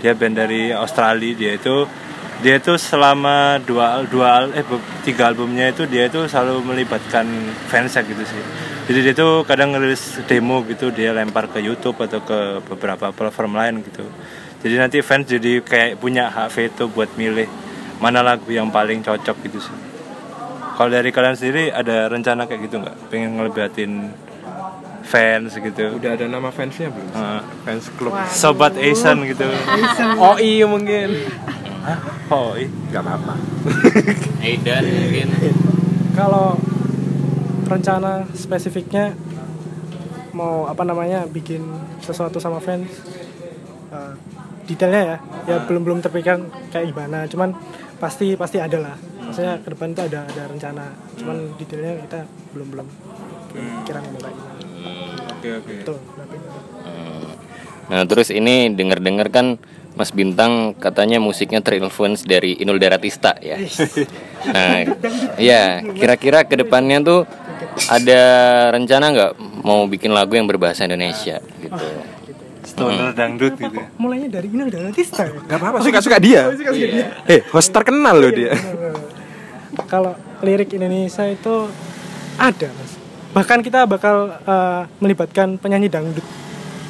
Dia 0.00 0.12
band 0.12 0.36
dari 0.36 0.72
Australia 0.72 1.32
dia 1.32 1.52
itu 1.56 1.88
dia 2.44 2.60
itu 2.60 2.76
selama 2.76 3.56
dua 3.64 4.04
dua 4.04 4.44
eh 4.52 4.60
tiga 5.00 5.32
albumnya 5.32 5.72
itu 5.72 5.88
dia 5.88 6.04
itu 6.08 6.28
selalu 6.28 6.60
melibatkan 6.68 7.24
fansnya 7.68 8.04
gitu 8.04 8.24
sih. 8.24 8.42
Jadi 8.86 8.98
dia 9.02 9.14
tuh 9.16 9.42
kadang 9.48 9.72
ngerilis 9.72 10.20
demo 10.28 10.60
gitu 10.68 10.92
dia 10.92 11.16
lempar 11.16 11.48
ke 11.48 11.64
YouTube 11.64 11.96
atau 12.04 12.20
ke 12.20 12.60
beberapa 12.68 13.10
platform 13.10 13.56
lain 13.56 13.74
gitu. 13.82 14.04
Jadi 14.60 14.74
nanti 14.76 14.98
fans 15.00 15.28
jadi 15.28 15.64
kayak 15.64 16.00
punya 16.00 16.28
hak 16.28 16.48
veto 16.52 16.88
buat 16.92 17.08
milih 17.16 17.48
mana 18.00 18.20
lagu 18.20 18.48
yang 18.52 18.68
paling 18.68 19.00
cocok 19.00 19.36
gitu 19.48 19.58
sih. 19.60 19.76
Kalau 20.76 20.92
dari 20.92 21.08
kalian 21.08 21.40
sendiri 21.40 21.72
ada 21.72 22.04
rencana 22.12 22.44
kayak 22.44 22.68
gitu 22.68 22.84
nggak? 22.84 22.96
Pengen 23.08 23.40
ngelibatin 23.40 24.12
fans 25.06 25.54
gitu. 25.54 25.84
Udah 25.96 26.18
ada 26.18 26.26
nama 26.26 26.50
fansnya 26.50 26.90
belum? 26.90 27.08
Eh, 27.14 27.40
Fans 27.62 27.86
klub. 27.94 28.12
sobat 28.34 28.74
Asian 28.74 29.22
gitu. 29.22 29.46
Oh 30.18 30.36
iya 30.36 30.66
mungkin. 30.66 31.14
oh 32.28 32.58
ih. 32.58 32.66
Gak 32.90 33.06
apa-apa. 33.06 33.34
Aidan 34.44 34.82
mungkin. 34.82 35.28
Kalau 36.18 36.58
rencana 37.66 38.26
spesifiknya 38.34 39.14
mau 40.34 40.68
apa 40.68 40.84
namanya 40.84 41.24
bikin 41.24 41.64
sesuatu 42.04 42.36
sama 42.36 42.60
fans 42.60 42.90
eh, 43.94 44.12
detailnya 44.66 45.02
ya. 45.02 45.16
Ya 45.46 45.56
belum 45.62 45.86
belum 45.86 45.98
terpikir 46.02 46.42
kayak 46.74 46.90
gimana. 46.90 47.30
Cuman 47.30 47.54
pasti 48.02 48.34
pasti 48.34 48.58
ada 48.58 48.82
lah. 48.82 48.96
Maksudnya 49.26 49.58
ke 49.62 49.68
depan 49.70 49.94
itu 49.94 50.02
ada 50.02 50.26
ada 50.26 50.42
rencana. 50.50 50.86
Cuman 51.14 51.54
detailnya 51.54 52.02
kita 52.06 52.20
belum 52.54 52.68
belum 52.74 52.86
belum 53.54 53.66
pikiran 53.80 54.02
mau 54.12 54.20
kayak 54.20 54.36
gimana 54.36 54.55
oke 55.36 55.48
oke 55.62 55.74
berarti. 55.84 56.44
Nah 57.86 58.02
terus 58.10 58.34
ini 58.34 58.74
denger-dengar 58.74 59.30
kan 59.30 59.62
Mas 59.96 60.12
Bintang 60.12 60.76
katanya 60.76 61.16
musiknya 61.16 61.64
terinfluence 61.64 62.28
dari 62.28 62.58
Inul 62.60 62.76
Daratista 62.76 63.32
ya. 63.40 63.56
Nah, 64.50 64.84
ya 65.40 65.80
kira-kira 65.80 66.44
ke 66.44 66.60
depannya 66.60 67.00
tuh 67.00 67.20
ada 67.88 68.20
rencana 68.76 69.06
nggak 69.14 69.32
mau 69.64 69.88
bikin 69.88 70.12
lagu 70.12 70.36
yang 70.36 70.44
berbahasa 70.44 70.84
Indonesia 70.84 71.40
gitu? 71.64 71.86
stoner 72.66 73.14
dangdut 73.14 73.54
gitu 73.56 73.72
ya. 73.78 73.86
mulainya 73.96 74.28
dari 74.28 74.50
ini 74.50 74.68
udah 74.68 74.90
artista 74.90 75.22
ya 75.24 75.38
Gak 75.48 75.58
apa-apa, 75.62 75.78
suka-suka 75.80 76.18
dia. 76.18 76.50
Eh, 77.30 77.40
host 77.54 77.70
terkenal 77.72 78.18
loh 78.18 78.32
dia. 78.34 78.52
kalau 79.86 80.12
lirik 80.42 80.74
Indonesia 80.74 81.24
itu 81.30 81.70
ada 82.36 82.68
mas 82.68 82.85
bahkan 83.36 83.60
kita 83.60 83.84
bakal 83.84 84.32
eh, 84.32 84.82
melibatkan 85.04 85.60
penyanyi 85.60 85.92
dangdut. 85.92 86.24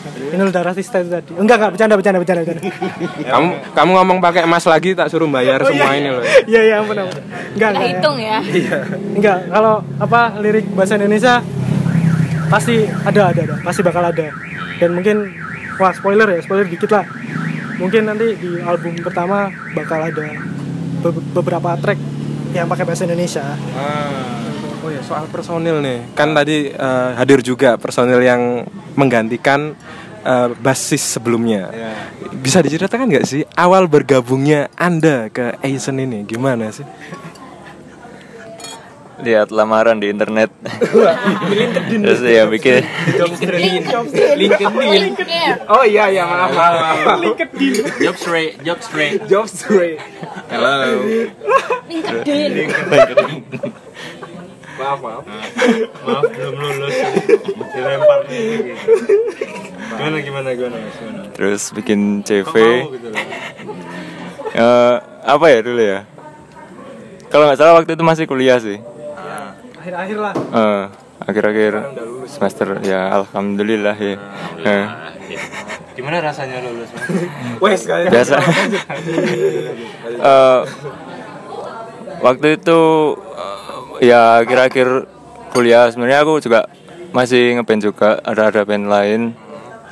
Inul 0.06 0.54
Daratista 0.54 1.02
itu 1.02 1.10
tadi. 1.10 1.34
Enggak 1.34 1.58
enggak 1.58 1.70
bercanda 1.74 1.94
bercanda 1.98 2.18
bercanda 2.22 2.40
bercanda. 2.46 2.62
Kamu 3.34 3.48
kamu 3.74 3.90
ngomong 3.98 4.18
pakai 4.22 4.46
emas 4.46 4.62
lagi 4.62 4.94
tak 4.94 5.10
suruh 5.10 5.26
bayar 5.26 5.58
semua 5.66 5.98
ini 5.98 6.14
loh. 6.14 6.22
iya 6.50 6.60
iya 6.62 6.74
ampun 6.78 6.94
ampun. 6.94 7.18
Enggak 7.18 7.50
Nggak 7.58 7.70
enggak 7.74 7.90
hitung 7.90 8.16
ya. 8.22 8.38
Enggak 9.18 9.38
kalau 9.50 9.74
apa 9.98 10.20
lirik 10.38 10.66
bahasa 10.78 10.94
Indonesia 10.94 11.42
pasti 12.46 12.86
ada 12.86 13.34
ada 13.34 13.40
ada. 13.50 13.54
Pasti 13.66 13.80
bakal 13.82 14.06
ada. 14.06 14.30
Dan 14.78 14.94
mungkin 14.94 15.34
wah 15.82 15.90
spoiler 15.90 16.38
ya 16.38 16.40
spoiler 16.46 16.70
dikit 16.70 16.94
lah. 16.94 17.04
Mungkin 17.82 18.06
nanti 18.06 18.38
di 18.38 18.62
album 18.62 18.94
pertama 19.02 19.50
bakal 19.74 20.06
ada 20.06 20.26
be- 21.02 21.24
beberapa 21.34 21.74
track 21.82 21.98
yang 22.54 22.70
pakai 22.70 22.86
bahasa 22.86 23.04
Indonesia 23.04 23.44
Oh 24.86 24.94
ya, 24.94 25.02
soal 25.02 25.26
personil 25.26 25.82
nih. 25.82 26.14
Kan 26.14 26.30
tadi 26.30 26.70
eh, 26.70 27.10
hadir 27.18 27.42
juga 27.42 27.74
personil 27.74 28.22
yang 28.22 28.62
menggantikan 28.94 29.74
eh, 30.22 30.48
basis 30.62 31.18
sebelumnya. 31.18 31.74
Bisa 32.30 32.62
diceritakan 32.62 33.10
nggak 33.10 33.26
sih 33.26 33.42
awal 33.58 33.90
bergabungnya 33.90 34.70
Anda 34.78 35.26
ke 35.26 35.58
Aizen 35.58 35.98
ini 35.98 36.22
gimana 36.22 36.70
sih? 36.70 36.86
lihat 39.16 39.48
lamaran 39.48 39.96
di 39.96 40.12
internet 40.12 40.52
terus 41.88 42.20
ya 42.20 42.44
bikin 42.44 42.84
linknya 43.56 45.56
Oh 45.72 45.88
iya 45.88 46.12
iya 46.12 46.28
maaf 46.28 46.52
maaf. 46.52 47.24
Job 47.96 48.16
straight, 48.20 48.60
job 48.60 48.76
straight. 48.84 49.24
Job 49.24 49.48
straight. 49.48 50.04
Hello. 50.52 51.00
LinkedIn 51.88 52.68
Maaf 54.76 54.98
maaf. 55.00 55.24
maaf 56.04 56.24
belum 56.36 56.54
lulus. 56.60 56.96
Dilempar 57.72 58.20
nih 58.28 58.76
gimana 59.96 60.18
gimana 60.20 60.48
gimana 60.52 60.76
Mas? 60.76 60.96
gimana? 61.00 61.20
Terus 61.32 61.62
bikin 61.72 62.20
CV 62.20 62.54
gitu 62.92 63.08
Eh, 64.56 64.96
apa 65.26 65.46
ya 65.52 65.58
dulu 65.60 65.82
ya? 65.82 66.00
Kalau 67.28 67.44
nggak 67.48 67.58
salah 67.60 67.74
waktu 67.76 67.92
itu 67.92 68.04
masih 68.04 68.24
kuliah 68.24 68.56
sih. 68.56 68.80
Akhir-akhir 69.80 70.16
lah. 70.16 70.34
Eh, 70.36 70.84
akhir-akhir 71.26 71.72
semester 72.28 72.68
ya 72.84 73.12
alhamdulillah 73.20 73.96
ya. 73.96 74.16
Eh, 74.64 74.84
gimana 75.92 76.24
rasanya 76.24 76.64
lulus? 76.64 76.88
Wes 77.60 77.84
biasa. 77.84 78.36
Eh, 80.06 80.60
waktu 82.24 82.46
itu 82.56 82.80
ya 84.02 84.42
akhir-akhir 84.44 84.88
kuliah 85.52 85.88
sebenarnya 85.88 86.24
aku 86.24 86.40
juga 86.42 86.68
masih 87.16 87.56
ngeband 87.56 87.82
juga 87.82 88.20
ada 88.20 88.52
ada 88.52 88.62
band 88.62 88.86
lain. 88.88 89.20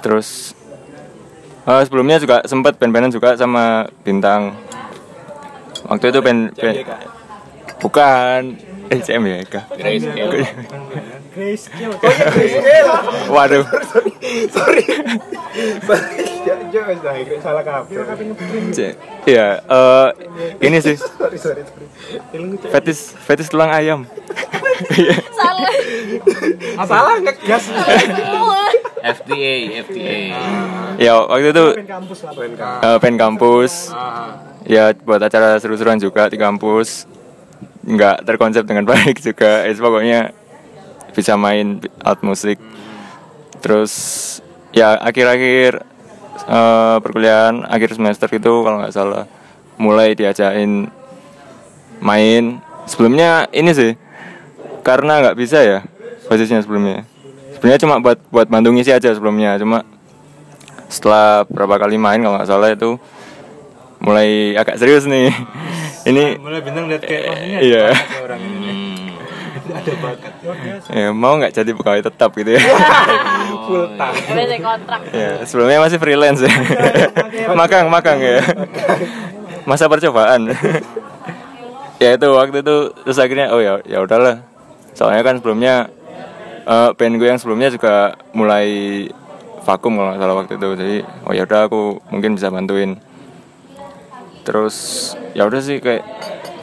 Terus 0.04 0.52
eh, 1.64 1.82
sebelumnya 1.88 2.20
juga 2.20 2.44
sempat 2.44 2.76
band-bandan 2.76 3.12
juga 3.12 3.36
sama 3.38 3.88
bintang. 4.04 4.52
Waktu 5.84 6.12
itu 6.12 6.20
band, 6.24 6.40
band 6.56 6.76
bukan 7.80 8.40
eh 8.88 9.00
CM 9.00 9.24
ya 9.24 9.36
Eka. 9.40 9.60
Grace. 11.34 11.66
Grace 11.66 12.54
Kill 12.62 12.86
waduh. 13.28 13.64
Salah 17.40 17.62
kafe. 17.62 17.92
C- 18.70 18.94
Iya, 19.24 19.48
eh, 19.60 20.08
ini 20.60 20.78
sih. 20.78 20.96
Fetis, 22.68 23.14
fetis 23.18 23.48
tulang 23.48 23.70
ayam. 23.70 24.06
salah. 25.32 25.70
Salah 26.84 27.14
ngegas. 27.18 27.64
semua 27.64 28.62
FTA, 29.04 29.54
FTA. 29.84 30.18
ya 30.96 31.12
waktu 31.20 31.52
itu 31.52 31.64
Pen 31.76 31.86
kampus 31.86 32.18
lah 32.24 32.32
eh, 32.80 32.98
pen 32.98 33.14
kampus. 33.16 33.72
Ya 34.64 34.96
buat 34.96 35.20
acara 35.20 35.58
seru-seruan 35.58 35.98
juga 35.98 36.26
di 36.26 36.36
kampus. 36.36 37.04
Nggak 37.84 38.24
terkonsep 38.24 38.64
dengan 38.64 38.84
baik 38.90 39.20
juga. 39.20 39.64
Es 39.64 39.76
pokoknya 39.76 40.32
bisa 41.14 41.38
main 41.38 41.78
alat 42.02 42.20
musik. 42.26 42.58
Terus 43.62 43.92
ya 44.74 44.98
akhir-akhir 44.98 45.80
eh, 46.50 46.96
perkuliahan 47.00 47.64
akhir 47.70 47.94
semester 47.94 48.28
itu 48.34 48.52
kalau 48.66 48.82
nggak 48.82 48.92
salah 48.94 49.24
mulai 49.78 50.12
diajakin 50.18 50.90
main. 52.02 52.60
Sebelumnya 52.84 53.48
ini 53.54 53.72
sih 53.72 53.92
karena 54.84 55.24
nggak 55.24 55.38
bisa 55.38 55.62
ya 55.64 55.78
posisinya 56.28 56.60
sebelumnya. 56.60 57.08
Sebenarnya 57.56 57.80
cuma 57.80 57.96
buat 58.02 58.18
buat 58.28 58.50
bantu 58.50 58.76
ngisi 58.76 58.92
aja 58.92 59.14
sebelumnya 59.14 59.56
cuma 59.56 59.88
setelah 60.92 61.48
berapa 61.48 61.80
kali 61.80 61.96
main 61.96 62.20
kalau 62.20 62.36
nggak 62.36 62.50
salah 62.50 62.68
itu 62.68 63.00
mulai 64.04 64.52
agak 64.52 64.76
serius 64.76 65.08
nih. 65.08 65.32
Ini 66.10 66.36
mulai 66.36 66.60
bintang 66.60 66.84
lihat 66.84 67.00
kayak 67.00 67.32
wah 67.32 67.38
ini 67.40 67.64
iya. 67.64 67.88
orang 68.20 68.36
ini 68.44 68.83
ya, 70.92 71.08
mau 71.16 71.40
nggak 71.40 71.52
jadi 71.56 71.70
pegawai 71.72 72.02
tetap 72.04 72.30
gitu 72.36 72.50
ya? 72.56 72.60
Biasa 74.34 74.56
kontrak. 74.60 75.00
ya 75.08 75.30
sebelumnya 75.48 75.78
masih 75.80 75.98
freelance 75.98 76.44
ya. 76.44 76.52
Magang 77.58 77.88
magang 77.88 78.20
ya. 78.20 78.44
Masa 79.64 79.88
percobaan. 79.88 80.52
Ya 81.96 82.20
itu 82.20 82.28
waktu 82.36 82.60
itu 82.60 82.76
terus 83.08 83.16
akhirnya 83.16 83.48
oh 83.56 83.60
ya 83.64 83.80
ya 83.88 84.04
udahlah. 84.04 84.44
Soalnya 84.92 85.24
kan 85.24 85.40
sebelumnya 85.40 85.88
eh 86.64 86.90
band 86.92 87.14
gue 87.16 87.28
yang 87.28 87.40
sebelumnya 87.40 87.72
juga 87.72 88.20
mulai 88.36 88.68
vakum 89.64 89.96
kalau 89.96 90.12
nggak 90.12 90.20
salah 90.20 90.36
waktu 90.36 90.52
itu. 90.60 90.68
Jadi 90.76 90.96
oh 91.24 91.32
ya 91.32 91.48
udah 91.48 91.60
aku 91.72 92.04
mungkin 92.12 92.36
bisa 92.36 92.52
bantuin. 92.52 93.00
Terus 94.44 94.76
ya 95.32 95.48
udah 95.48 95.60
sih 95.64 95.80
kayak 95.80 96.04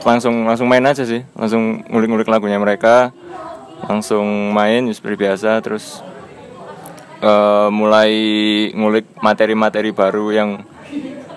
langsung 0.03 0.45
langsung 0.45 0.67
main 0.69 0.83
aja 0.85 1.03
sih. 1.05 1.21
Langsung 1.33 1.85
ngulik-ngulik 1.87 2.29
lagunya 2.29 2.57
mereka. 2.57 3.13
Langsung 3.85 4.53
main 4.53 4.85
ya 4.85 4.93
seperti 4.93 5.15
biasa. 5.27 5.61
Terus 5.61 6.01
eh, 7.21 7.67
mulai 7.69 8.11
ngulik 8.73 9.05
materi-materi 9.21 9.89
baru 9.93 10.25
yang 10.33 10.49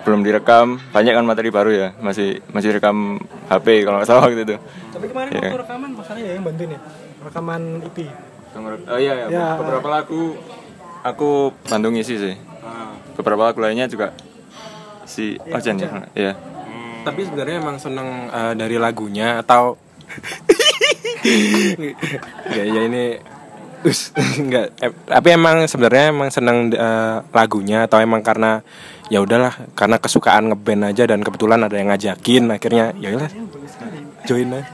belum 0.05 0.21
direkam. 0.21 0.77
Banyak 0.93 1.13
kan 1.17 1.25
materi 1.25 1.49
baru 1.49 1.71
ya? 1.73 1.87
Masih 1.97 2.41
masih 2.53 2.77
rekam 2.77 3.17
HP 3.49 3.85
kalau 3.85 3.97
nggak 4.01 4.09
salah 4.09 4.29
waktu 4.29 4.45
itu. 4.45 4.57
Tapi 4.93 5.05
kemarin 5.09 5.29
Iya. 5.33 5.41
waktu 5.49 5.59
rekaman 5.65 5.89
masalahnya 5.97 6.25
ya 6.25 6.33
yang 6.37 6.45
bantuin 6.45 6.69
ya? 6.77 6.79
Rekaman 7.25 7.61
IP 7.81 7.99
oh 8.55 8.99
iya 9.01 9.13
ya, 9.19 9.27
Ya. 9.27 9.47
beberapa 9.59 9.87
lagu 9.91 10.39
aku 11.03 11.51
bantu 11.67 11.87
ngisi 11.91 12.15
sih. 12.15 12.35
Beberapa 13.19 13.51
lagu 13.51 13.59
lainnya 13.59 13.87
juga 13.91 14.15
si 15.03 15.35
Ojan 15.51 15.75
ya? 15.79 15.89
Iya 16.15 16.33
Tapi 17.05 17.21
sebenarnya 17.21 17.55
emang 17.61 17.77
seneng 17.77 18.09
eh, 18.33 18.53
dari 18.57 18.75
lagunya 18.81 19.39
atau 19.45 19.77
ya, 22.55 22.63
ya 22.65 22.81
ini 22.85 23.21
Us, 23.85 24.09
enggak. 24.41 24.73
Eh, 24.81 24.89
tapi 25.05 25.37
emang 25.37 25.69
sebenarnya 25.69 26.09
emang 26.09 26.33
seneng 26.33 26.73
eh, 26.73 27.17
lagunya 27.29 27.85
atau 27.85 28.01
emang 28.01 28.25
karena 28.25 28.65
ya 29.13 29.21
udahlah 29.21 29.53
karena 29.77 30.01
kesukaan 30.01 30.49
ngeband 30.49 30.89
aja 30.89 31.05
dan 31.05 31.21
kebetulan 31.21 31.61
ada 31.61 31.77
yang 31.77 31.93
ngajakin 31.93 32.49
akhirnya 32.49 32.97
ya 32.97 33.13
udah 33.13 33.29
join 34.25 34.49
aja. 34.49 34.65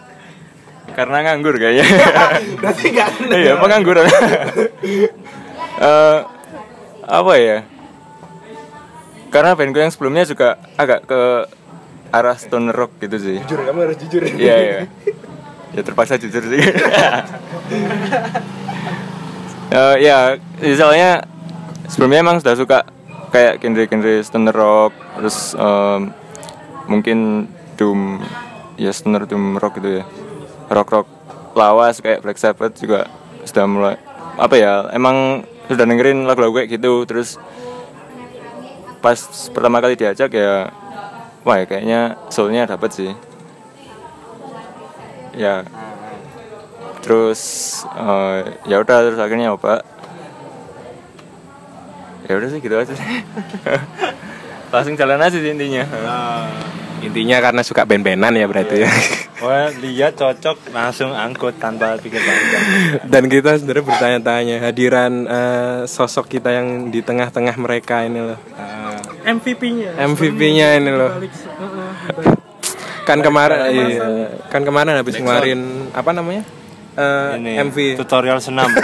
karena 0.95 1.17
nganggur 1.23 1.55
kayaknya. 1.55 1.87
Iya 3.35 3.59
pengangguran 3.59 4.07
Eh, 5.81 6.19
apa 7.07 7.33
ya? 7.39 7.63
Karena 9.31 9.55
band 9.55 9.71
gue 9.71 9.83
yang 9.83 9.91
sebelumnya 9.91 10.23
juga 10.27 10.59
agak 10.75 11.07
ke 11.07 11.21
arah 12.11 12.35
stoner 12.35 12.75
rock 12.75 12.99
gitu 12.99 13.17
sih. 13.17 13.37
Jujur 13.47 13.63
kamu 13.63 13.79
harus 13.87 13.97
jujur. 14.03 14.21
iya 14.35 14.55
iya. 14.59 14.79
Ya 15.71 15.81
terpaksa 15.81 16.19
jujur 16.19 16.43
sih. 16.45 16.61
Eh, 19.71 20.03
ya 20.03 20.35
soalnya 20.75 21.23
sebelumnya 21.87 22.19
emang 22.19 22.43
sudah 22.43 22.59
suka 22.59 22.83
kayak 23.31 23.63
genre-genre 23.63 24.19
stoner 24.19 24.51
rock 24.51 24.91
terus 25.15 25.55
em, 25.55 26.11
mungkin 26.91 27.47
doom 27.79 28.19
ya 28.75 28.91
stoner 28.91 29.23
doom 29.23 29.55
rock 29.55 29.79
gitu 29.79 29.99
ya. 29.99 30.05
Rock 30.67 30.91
rock 30.91 31.07
lawas 31.55 32.03
kayak 32.03 32.19
Black 32.19 32.35
Sabbath 32.35 32.83
juga 32.83 33.07
sudah 33.47 33.63
mulai 33.63 33.95
apa 34.35 34.59
ya 34.59 34.91
emang 34.91 35.47
sudah 35.71 35.87
dengerin 35.87 36.27
lagu-lagu 36.27 36.59
kayak 36.59 36.75
gitu 36.75 37.07
terus 37.07 37.39
pas 38.99 39.17
pertama 39.55 39.79
kali 39.79 39.95
diajak 39.95 40.35
ya 40.35 40.67
wah 41.43 41.57
ya 41.61 41.65
kayaknya 41.65 42.01
soulnya 42.29 42.69
dapet 42.69 42.89
sih. 42.93 43.11
Ya. 45.35 45.65
Terus 47.01 47.41
eh, 47.91 48.39
ya 48.69 48.77
udah 48.81 48.97
terus 49.05 49.19
akhirnya 49.21 49.53
nyoba. 49.53 49.81
Ya 52.29 52.37
udah 52.37 52.47
sih 52.47 52.63
gitu 52.63 52.75
aja 52.77 52.93
sih 52.95 53.03
langsung 54.71 54.95
jalan 54.95 55.19
aja 55.19 55.37
sih 55.37 55.51
intinya. 55.51 55.83
Intinya 57.01 57.37
karena 57.41 57.61
suka 57.65 57.83
band-bandan 57.83 58.33
ya 58.37 58.45
berarti. 58.45 58.85
Ya. 58.85 58.91
wah 59.43 59.67
lihat 59.81 60.15
cocok 60.21 60.69
langsung 60.69 61.11
angkut 61.11 61.57
tanpa 61.57 61.97
pikir 61.97 62.21
panjang. 62.21 62.63
Dan 63.09 63.23
kita 63.25 63.57
sebenarnya 63.57 63.85
bertanya-tanya 63.85 64.55
hadiran 64.61 65.11
eh, 65.25 65.79
sosok 65.89 66.29
kita 66.29 66.53
yang 66.53 66.93
di 66.93 67.01
tengah-tengah 67.01 67.55
mereka 67.57 68.05
ini 68.05 68.21
loh. 68.21 68.39
MVP-nya 69.25 69.97
MVP-nya 69.97 70.67
ini 70.77 70.91
loh. 70.93 71.11
Kan 73.01 73.25
kemarin 73.25 73.59
iya, 73.73 74.01
kan 74.53 74.61
kemarin 74.61 74.93
habis 74.93 75.17
ngeluarin 75.17 75.89
apa 75.89 76.13
namanya? 76.13 76.45
Eh, 77.01 77.29
ini 77.35 77.51
MV. 77.59 77.77
tutorial 77.97 78.37
senam 78.37 78.69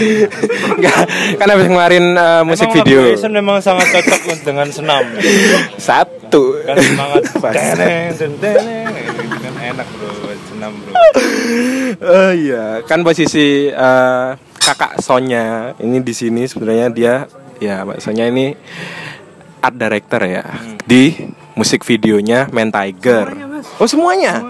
Enggak, 0.00 0.96
kan 1.36 1.46
habis 1.46 1.66
ngeluarin 1.68 2.16
eh, 2.16 2.42
musik 2.42 2.66
Emang 2.66 2.76
video. 2.80 3.00
Asian 3.06 3.32
memang 3.32 3.60
sangat 3.60 3.84
cocok 3.90 4.20
dengan 4.48 4.64
senam 4.66 5.04
Satu. 5.76 6.56
kan 6.62 6.76
semangat 6.78 7.22
teneng 7.52 8.16
teneng 8.16 8.86
kan 9.36 9.54
enak 9.74 9.86
bro 9.92 10.12
senam 10.48 10.72
bro 10.78 10.92
Oh 12.00 12.32
iya, 12.32 12.80
kan 12.82 13.02
posisi 13.02 13.68
eh, 13.68 14.28
kakak 14.56 15.00
Sonya 15.00 15.74
ini 15.78 16.00
di 16.00 16.14
sini 16.14 16.46
sebenarnya 16.46 16.86
dia 16.88 17.14
ya 17.58 17.82
Mbak 17.82 17.98
Sonya 18.00 18.24
ini 18.24 18.56
art 19.60 19.76
director 19.76 20.22
ya 20.22 20.44
di 20.80 21.12
musik 21.52 21.84
videonya 21.84 22.48
Man 22.48 22.72
Tiger. 22.72 23.36
Oh 23.76 23.84
semuanya? 23.84 24.40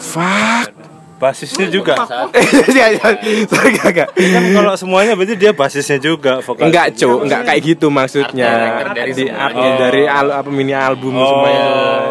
Fuck. 0.00 0.79
Basisnya 1.20 1.68
juga 1.68 1.92
Iya, 2.72 2.86
iya. 2.90 3.08
Kan 3.46 4.44
kalau 4.50 4.72
semuanya 4.74 5.12
berarti 5.12 5.36
dia 5.36 5.52
basisnya 5.52 5.98
juga 5.98 6.40
vokal 6.40 6.66
Enggak, 6.66 6.96
Cuk, 6.96 7.18
enggak 7.22 7.40
kayak 7.44 7.60
gitu 7.62 7.86
maksudnya. 7.88 8.48
Art 8.80 8.96
dari 8.96 9.12
di 9.12 9.24
semuanya. 9.24 9.44
artnya 9.44 9.70
dari 9.78 10.02
al- 10.04 10.34
apa 10.34 10.48
mini 10.48 10.72
album 10.72 11.12
Oh. 11.12 11.26
semuanya. 11.26 11.62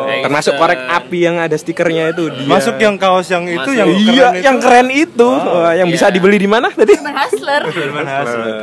Kayak 0.05 0.21
Termasuk 0.21 0.53
gitu. 0.53 0.61
korek 0.61 0.79
api 0.85 1.17
yang 1.19 1.35
ada 1.37 1.55
stikernya 1.55 2.03
itu 2.11 2.23
dia. 2.29 2.45
masuk 2.45 2.75
yang 2.77 2.95
kaos 2.95 3.27
yang 3.27 3.43
itu 3.43 3.57
Masuk. 3.57 3.73
yang 3.75 3.89
iya, 3.89 3.97
keren 3.97 4.13
itu 4.31 4.45
yang 4.45 4.57
keren 4.59 4.87
itu, 4.91 5.27
Wah, 5.27 5.73
yang 5.73 5.87
bisa 5.87 6.05
Iya. 6.05 6.13
dibeli 6.13 6.37
di 6.37 6.45
mana 6.45 6.67
tadi? 6.69 6.93
Berhasler. 6.93 7.61
Firman 7.67 8.05
Hasler. 8.05 8.55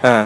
Nah, 0.00 0.22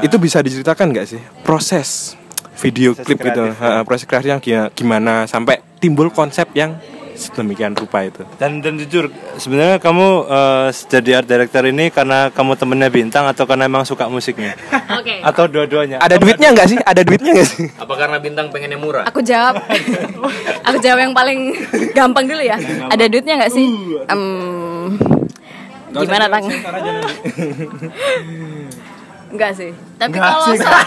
itu 0.00 0.16
bisa 0.16 0.40
diceritakan 0.40 0.86
nggak 0.90 1.06
sih 1.06 1.20
proses 1.40 2.18
video 2.56 2.92
Proses 2.92 3.06
klip 3.06 3.18
itu, 3.18 3.30
kreatif, 3.46 3.56
Ha, 3.58 3.68
proses 3.82 4.04
kreatifnya 4.04 4.38
gimana 4.70 5.24
sampai 5.24 5.60
timbul 5.76 6.10
konsep 6.10 6.50
yang 6.52 6.76
sedemikian 7.20 7.76
rupa 7.76 8.00
itu. 8.02 8.24
dan 8.40 8.64
dan 8.64 8.80
jujur 8.80 9.12
sebenarnya 9.36 9.76
kamu 9.76 10.06
eh, 10.24 10.68
jadi 10.72 11.10
art 11.20 11.28
director 11.28 11.62
ini 11.68 11.92
karena 11.92 12.32
kamu 12.32 12.56
temennya 12.56 12.88
bintang 12.88 13.28
atau 13.28 13.44
karena 13.44 13.68
emang 13.68 13.84
suka 13.84 14.08
musiknya 14.08 14.56
Oke. 14.98 15.20
atau 15.20 15.44
dua-duanya 15.44 16.00
Ada 16.00 16.16
duitnya 16.16 16.56
nggak 16.56 16.66
sih? 16.66 16.78
Ada 16.80 17.04
duitnya 17.04 17.32
nggak 17.36 17.48
sih? 17.48 17.68
Apa 17.76 17.94
karena 17.94 18.16
bintang 18.16 18.48
pengennya 18.48 18.80
murah? 18.80 19.04
Aku 19.04 19.20
jawab. 19.20 19.60
Aku 20.64 20.80
jawab 20.80 20.98
yang 20.98 21.12
paling 21.12 21.52
gampang 21.92 22.24
dulu 22.24 22.40
ya. 22.40 22.56
Ada 22.88 23.04
duitnya 23.06 23.36
nggak 23.36 23.52
sih? 23.52 23.66
Em, 24.08 24.22
gimana 25.92 26.26
tang? 26.30 26.44
Enggak 29.30 29.52
sih. 29.54 29.70
Tapi 29.96 30.16
kalau 30.18 30.54
soal 30.58 30.82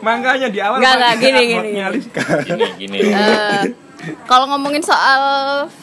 Makanya 0.06 0.48
di 0.48 0.60
awal 0.60 0.80
Nggak, 0.80 0.94
nggak, 0.96 1.14
gini, 1.22 1.40
gini, 1.46 1.68
gini. 1.76 1.98
Gini 2.48 2.66
gini. 2.80 2.96
Eh, 3.12 3.62
kalau 4.26 4.50
ngomongin 4.50 4.82
soal 4.82 5.22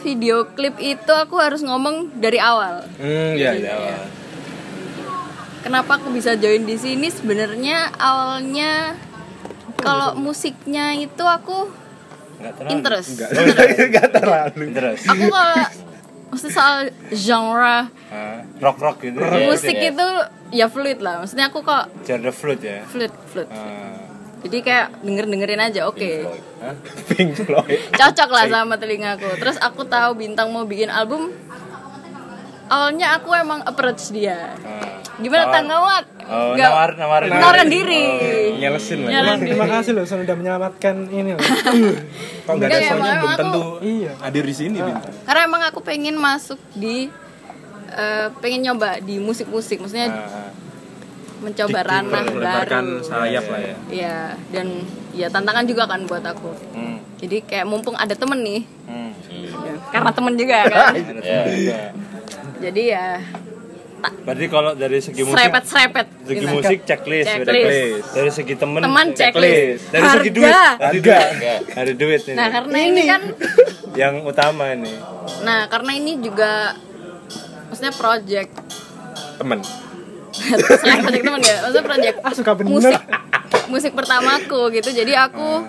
video 0.04 0.50
klip 0.52 0.76
itu 0.82 1.14
aku 1.14 1.40
harus 1.40 1.62
ngomong 1.64 2.10
dari 2.20 2.42
awal. 2.42 2.84
Hmm, 3.00 3.38
ya, 3.38 3.54
ya. 3.56 4.10
Kenapa 5.64 6.00
aku 6.02 6.12
bisa 6.12 6.36
join 6.36 6.66
di 6.66 6.76
sini? 6.76 7.08
Sebenarnya 7.12 7.94
awalnya 8.00 8.96
kalau 9.80 10.18
musiknya 10.18 10.96
itu 10.98 11.24
aku 11.24 11.70
interest. 12.72 13.20
terus 14.74 15.04
Aku 15.08 15.28
kalau 15.32 15.89
mesti 16.30 16.48
soal 16.48 16.78
genre 17.10 17.90
rock 18.58 18.78
rock 18.78 18.98
gitu. 19.02 19.18
musik 19.46 19.74
itu 19.74 20.08
ya 20.50 20.66
fluid 20.66 21.00
lah. 21.00 21.22
Maksudnya 21.22 21.48
aku 21.48 21.62
kok 21.62 21.90
Genre 22.02 22.32
flute 22.32 22.64
ya. 22.64 22.82
fluid 22.86 23.14
fluid 23.28 23.50
Ah. 23.50 23.98
jadi 24.40 24.58
kayak 24.62 24.88
denger 25.02 25.26
dengerin 25.26 25.62
aja 25.62 25.82
oke. 25.86 26.12
Pink 27.10 27.36
Floyd. 27.36 27.80
Cocok 27.92 28.30
lah 28.30 28.46
sama 28.48 28.76
telingaku. 28.76 29.28
Terus 29.36 29.58
aku 29.58 29.84
tahu 29.84 30.16
bintang 30.16 30.48
mau 30.50 30.64
bikin 30.64 30.88
album 30.88 31.34
awalnya 32.70 33.08
aku 33.14 33.30
emang 33.34 33.60
approach 33.62 34.10
dia. 34.10 34.54
Gimana 35.18 35.52
tanggawat 35.52 36.06
Oh, 36.30 36.54
nawar- 36.54 36.94
nawarin 36.94 37.68
diri. 37.68 38.06
diri. 38.16 38.46
Nyelesin 38.56 39.02
lah. 39.02 39.10
Nyalain 39.12 39.42
terima 39.42 39.66
kasih 39.68 39.92
loh 39.92 40.06
sudah 40.06 40.32
menyelamatkan 40.32 41.10
ini 41.10 41.34
loh. 41.34 41.42
Kok 42.46 42.54
nggak 42.54 42.70
ada 42.70 42.78
soalnya 42.80 43.18
belum 43.18 43.26
aku- 43.26 43.40
tentu 43.42 43.64
iya. 43.82 44.12
hadir 44.20 44.44
di 44.44 44.56
sini 44.56 44.78
bintang 44.78 45.10
karena 45.20 45.42
emang 45.44 45.62
aku 45.66 45.80
pengen 45.82 46.16
masuk 46.16 46.62
di 46.72 47.10
eh, 47.90 48.28
pengen 48.38 48.62
nyoba 48.64 49.02
di 49.02 49.18
musik-musik. 49.18 49.82
Maksudnya 49.82 50.08
Ah. 50.08 50.54
mencoba 51.40 51.80
ranah 51.82 52.24
baru. 52.30 53.02
sayap 53.02 53.46
lah 53.48 53.60
ya. 53.60 53.76
Iya, 53.90 54.18
dan 54.52 54.68
ya 55.12 55.28
tantangan 55.28 55.66
juga 55.66 55.84
kan 55.84 56.04
buat 56.04 56.22
aku. 56.22 56.52
Hmm. 56.70 57.02
Jadi 57.18 57.42
kayak 57.42 57.66
mumpung 57.66 57.96
ada 57.96 58.14
temen 58.14 58.40
nih, 58.40 58.62
Hmm. 58.86 59.12
ya, 59.58 59.74
karena 59.90 60.12
temen 60.14 60.34
juga 60.36 60.56
kan. 60.64 60.94
Jadi 62.60 62.84
ya 62.86 63.08
Berarti 64.00 64.46
kalau 64.48 64.72
dari 64.80 65.04
segi 65.04 65.28
musik 65.28 65.36
serepet-serepet. 65.36 66.08
segi 66.24 66.40
gitu. 66.40 66.48
musik 66.48 66.80
checklist, 66.88 67.28
Checklist. 67.28 67.52
checklist. 67.52 68.08
Dari 68.16 68.32
segi 68.32 68.54
temen 68.56 68.80
Teman 68.80 69.08
checklist. 69.12 69.82
Dari 69.92 70.04
segi 70.06 70.30
Harga. 70.32 70.32
duit, 70.32 70.56
dari 70.80 71.00
duit. 71.02 71.62
Ada 71.76 71.92
duit 71.94 72.22
ini. 72.24 72.38
Nah 72.40 72.48
karena 72.50 72.78
ini 72.80 73.02
kan, 73.04 73.22
Yang 73.92 74.14
utama 74.24 74.72
ini. 74.72 74.94
nah 75.44 75.68
karena 75.68 75.92
ini 75.94 76.16
juga 76.20 76.80
maksudnya 77.68 77.92
project 77.92 78.52
temen 79.36 79.60
selain 80.80 81.00
project 81.04 81.24
temen 81.24 81.42
ya, 81.44 81.56
maksudnya 81.60 81.86
project 81.86 82.16
ah 82.24 82.34
suka 82.34 82.52
bener 82.56 82.72
musik 82.72 82.96
musik 83.68 83.92
pertamaku 83.92 84.72
gitu. 84.72 84.90
Jadi 84.90 85.12
aku 85.12 85.68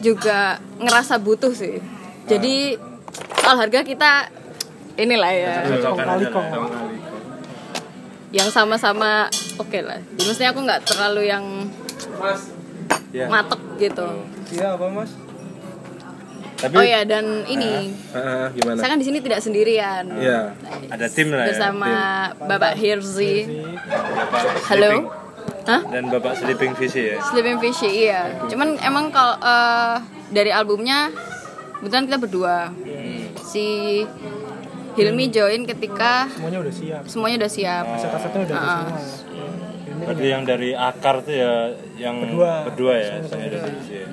juga 0.00 0.56
ngerasa 0.80 1.20
butuh 1.20 1.52
sih. 1.52 1.76
Jadi 2.24 2.80
soal 3.36 3.56
harga 3.58 3.84
kita 3.84 4.10
inilah 4.98 5.30
ya. 5.30 5.54
Lah. 5.62 6.68
yang 8.28 8.48
sama-sama 8.50 9.24
oke 9.56 9.78
lah. 9.80 9.96
Jadi 10.12 10.22
maksudnya 10.22 10.50
aku 10.52 10.60
nggak 10.60 10.82
terlalu 10.84 11.22
yang 11.24 11.44
Ya. 13.08 13.24
matok 13.26 13.60
gitu. 13.78 14.04
iya 14.50 14.76
apa 14.76 14.84
mas 14.88 15.08
Tapi 16.58 16.74
Oh 16.74 16.82
ya 16.82 17.06
dan 17.06 17.46
ini 17.46 17.94
Ah, 18.10 18.50
gimana 18.50 18.76
saya 18.76 18.92
kan 18.92 18.98
di 18.98 19.06
sini 19.06 19.22
tidak 19.22 19.40
sendirian. 19.40 20.04
Iya. 20.12 20.52
ada 20.90 21.06
tim 21.06 21.30
lah 21.30 21.46
ya. 21.46 21.54
Bersama 21.54 21.92
Bapak 22.36 22.74
Hirzi. 22.74 23.46
Bapak 23.86 24.66
Halo. 24.66 25.08
Hah? 25.64 25.80
Dan 25.86 26.08
Bapak 26.08 26.34
Sleeping 26.34 26.72
Visi 26.74 27.00
ya. 27.06 27.16
Sleeping 27.22 27.56
Fishy 27.60 27.88
iya. 28.04 28.42
Cuman 28.44 28.76
emang 28.78 29.08
kalau 29.08 29.36
eh, 29.38 29.94
dari 30.28 30.50
albumnya 30.50 31.08
kebetulan 31.78 32.04
kita 32.04 32.18
berdua. 32.18 32.56
Si 33.40 34.02
Hilmi 34.98 35.30
join 35.30 35.62
ketika 35.62 36.26
semuanya 36.28 36.58
udah 36.60 36.74
siap. 36.74 37.02
semuanya 37.06 37.36
udah 37.38 37.52
siap. 37.52 37.84
aset-asetnya 37.88 38.40
udah 38.44 38.58
Ah. 38.58 38.82
semua. 38.98 39.46
Ini 39.88 40.04
Berarti 40.04 40.26
yang 40.26 40.42
dari 40.42 40.70
akar 40.72 41.16
tuh 41.22 41.32
ya 41.32 41.52
yang 41.96 42.16
Berdua. 42.20 42.52
berdua 42.66 42.94
ya, 42.96 43.12
saya 43.22 43.46
dari 43.46 43.70
Visi 43.72 43.94
ya. 43.96 44.06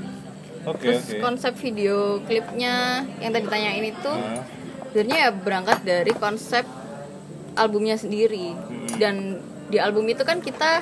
Oke 0.65 0.81
Terus 0.83 1.03
oke. 1.07 1.17
konsep 1.19 1.53
video 1.55 1.95
klipnya 2.21 2.73
yang 3.17 3.31
tadi 3.31 3.43
ditanyain 3.43 3.85
itu 3.87 4.11
Nah, 4.11 4.41
sebenarnya 4.87 5.17
ya 5.19 5.29
berangkat 5.31 5.79
dari 5.81 6.11
konsep 6.11 6.65
albumnya 7.53 7.95
sendiri. 7.95 8.53
Dan 8.95 9.37
di 9.65 9.77
album 9.77 10.05
itu 10.05 10.21
kan 10.21 10.37
kita 10.39 10.81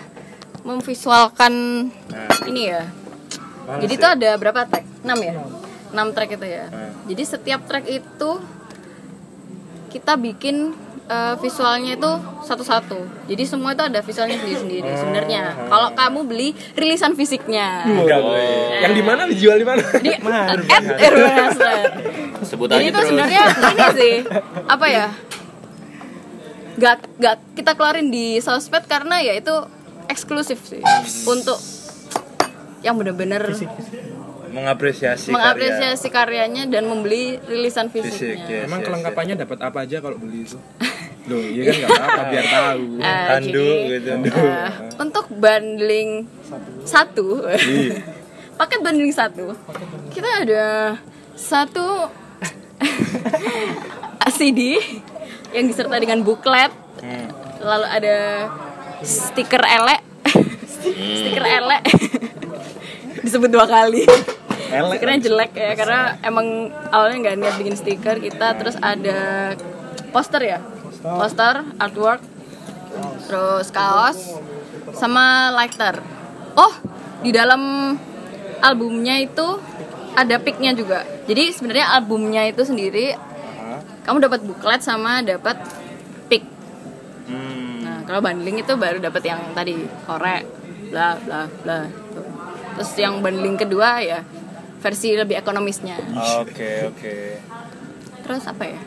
memvisualkan 0.64 1.54
ini 2.46 2.62
ya. 2.66 2.84
Jadi 3.78 3.94
itu 3.94 4.06
ada 4.06 4.36
berapa 4.36 4.64
track? 4.66 4.84
6 5.02 5.20
ya? 5.22 5.36
6 5.90 6.08
track 6.10 6.30
itu 6.34 6.46
ya. 6.46 6.66
Jadi 7.06 7.24
setiap 7.26 7.62
track 7.64 7.86
itu 7.86 8.30
kita 9.94 10.18
bikin 10.18 10.74
eh, 11.06 11.36
visualnya 11.38 11.94
itu 11.94 12.12
satu-satu. 12.42 13.30
Jadi 13.30 13.44
semua 13.46 13.78
itu 13.78 13.86
ada 13.86 14.02
visualnya 14.02 14.42
sendiri-sendiri 14.42 14.90
sebenarnya. 14.98 15.70
Kalau 15.70 15.94
kamu 15.94 16.20
beli 16.26 16.50
rilisan 16.74 17.14
fisiknya. 17.14 17.86
Enggak 17.86 18.20
boleh. 18.26 18.82
yang 18.82 18.94
di 18.98 19.04
mana 19.06 19.22
dijual 19.30 19.62
di 19.62 19.68
mana? 19.70 19.86
Di 20.02 20.12
at 20.74 20.84
Hasler. 20.90 21.86
Sebut 22.42 22.68
Jadi 22.74 22.90
aja 22.90 22.90
itu 22.90 23.00
sebenarnya 23.14 23.44
ini 23.54 23.86
sih 23.94 24.16
apa 24.66 24.86
ya? 24.90 25.08
Gak, 26.74 27.06
gak 27.22 27.36
kita 27.54 27.78
keluarin 27.78 28.10
di 28.10 28.42
sosmed 28.42 28.90
karena 28.90 29.22
ya 29.22 29.38
itu 29.38 29.54
eksklusif 30.10 30.58
sih. 30.66 30.82
Untuk 31.30 31.62
yang 32.84 33.00
benar-benar 33.00 33.48
mengapresiasi 34.54 35.34
mengapresiasi 35.34 36.08
karyanya 36.14 36.70
dan 36.70 36.86
membeli 36.86 37.42
rilisan 37.50 37.90
karya. 37.90 38.06
fisik 38.06 38.38
fisiknya. 38.38 38.58
yes, 38.62 38.68
emang 38.70 38.80
yes, 38.86 38.88
kelengkapannya 38.88 39.36
dapat 39.42 39.60
apa 39.66 39.78
aja 39.82 39.98
kalau 39.98 40.18
beli 40.22 40.46
itu? 40.46 40.58
Loh, 41.24 41.40
iya 41.40 41.62
kan 41.72 41.74
nggak 41.80 41.90
apa-apa 41.90 42.22
biar 42.30 42.46
tahu. 42.52 42.84
Eh, 43.04 43.26
Handuk 43.32 43.78
gitu. 43.90 44.12
eh, 44.30 44.72
untuk 45.00 45.26
bundling 45.42 46.10
satu, 46.86 47.28
paket 48.60 48.80
bundling 48.84 49.14
satu, 49.16 49.56
kita 50.14 50.30
ada 50.46 50.66
satu 51.34 52.12
CD 54.38 54.78
yang 55.56 55.66
disertai 55.70 56.04
dengan 56.04 56.22
buklet, 56.22 56.74
lalu 57.64 57.88
ada 57.88 58.18
stiker 59.00 59.64
elek, 59.64 60.02
stiker 60.92 61.46
elek. 61.48 61.84
Disebut 63.24 63.48
dua 63.48 63.64
kali. 63.64 64.04
Stikernya 64.82 65.20
jelek 65.22 65.52
ya 65.54 65.72
karena 65.78 66.02
emang 66.26 66.74
awalnya 66.90 67.18
nggak 67.30 67.36
niat 67.38 67.56
bikin 67.62 67.76
stiker 67.78 68.18
kita 68.18 68.58
terus 68.58 68.76
ada 68.82 69.54
poster 70.10 70.42
ya. 70.42 70.60
Poster. 71.04 71.62
Artwork 71.78 72.22
terus 73.26 73.68
kaos 73.70 74.40
sama 74.94 75.54
lighter. 75.54 76.02
Oh 76.58 76.74
di 77.22 77.30
dalam 77.30 77.94
albumnya 78.62 79.22
itu 79.22 79.62
ada 80.14 80.38
picknya 80.42 80.74
juga. 80.74 81.06
Jadi 81.26 81.54
sebenarnya 81.54 81.94
albumnya 81.98 82.46
itu 82.46 82.62
sendiri 82.66 83.18
kamu 84.04 84.20
dapat 84.20 84.42
buklet 84.44 84.82
sama 84.84 85.24
dapat 85.24 85.56
pick. 86.28 86.44
Hmm. 87.24 87.84
nah 87.84 88.00
kalau 88.04 88.20
bundling 88.20 88.60
itu 88.60 88.74
baru 88.76 89.00
dapat 89.00 89.24
yang 89.24 89.40
tadi 89.56 89.88
korek 90.04 90.44
bla 90.92 91.16
bla 91.24 91.48
bla 91.64 91.88
tuh. 92.12 92.28
terus 92.76 92.92
yang 93.00 93.24
bundling 93.24 93.56
kedua 93.56 94.04
ya 94.04 94.20
versi 94.84 95.16
lebih 95.16 95.36
ekonomisnya 95.36 95.96
Oke 96.38 96.84
oke. 96.86 97.16
terus 98.22 98.44
apa 98.44 98.64
ya 98.66 98.80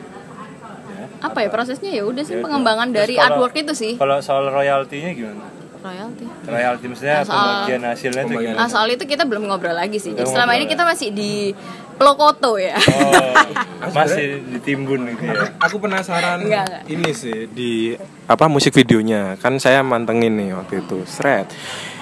apa 1.17 1.39
ya 1.39 1.49
prosesnya 1.49 1.89
ya 1.89 2.03
udah 2.03 2.21
sih 2.21 2.37
Ya 2.37 2.41
pengembangan 2.41 2.89
dari 2.89 3.17
kalau- 3.17 3.41
artwork 3.41 3.57
itu 3.57 3.73
sih 3.73 3.93
Kalau 3.95 4.17
soal 4.19 4.45
royaltinya 4.47 5.09
gimana? 5.11 5.45
royalty 5.77 6.25
Royalti 6.43 6.85
maksudnya 6.85 7.15
Nah, 7.15 7.23
soal- 7.23 7.41
pembagian 7.63 7.81
hasilnya 7.83 8.21
itu 8.23 8.33
gimana? 8.35 8.55
Nah 8.55 8.67
soal 8.67 8.87
itu 8.87 9.03
kita 9.03 9.23
belum 9.23 9.43
ngobrol 9.45 9.71
lagi 9.73 9.97
sih. 9.97 10.11
Jadi 10.11 10.27
selama 10.27 10.51
ini 10.53 10.65
ya? 10.65 10.69
kita 10.69 10.83
masih 10.83 11.09
di 11.11 11.53
Plokoto 11.95 12.59
ya. 12.59 12.75
Oh, 12.75 13.93
masih 13.95 14.25
ditimbun 14.51 15.07
gitu 15.07 15.23
ya. 15.23 15.47
Aku 15.59 15.79
penasaran 15.79 16.43
Enggak, 16.43 16.65
enggak. 16.67 16.83
ini 16.87 17.09
sih 17.11 17.47
di 17.47 17.95
apa 18.25 18.45
musik 18.45 18.69
videonya 18.71 19.33
kan 19.35 19.57
saya 19.57 19.79
mantengin 19.81 20.33
nih 20.33 20.53
waktu 20.53 20.83
itu 20.83 21.01
Shred 21.03 21.49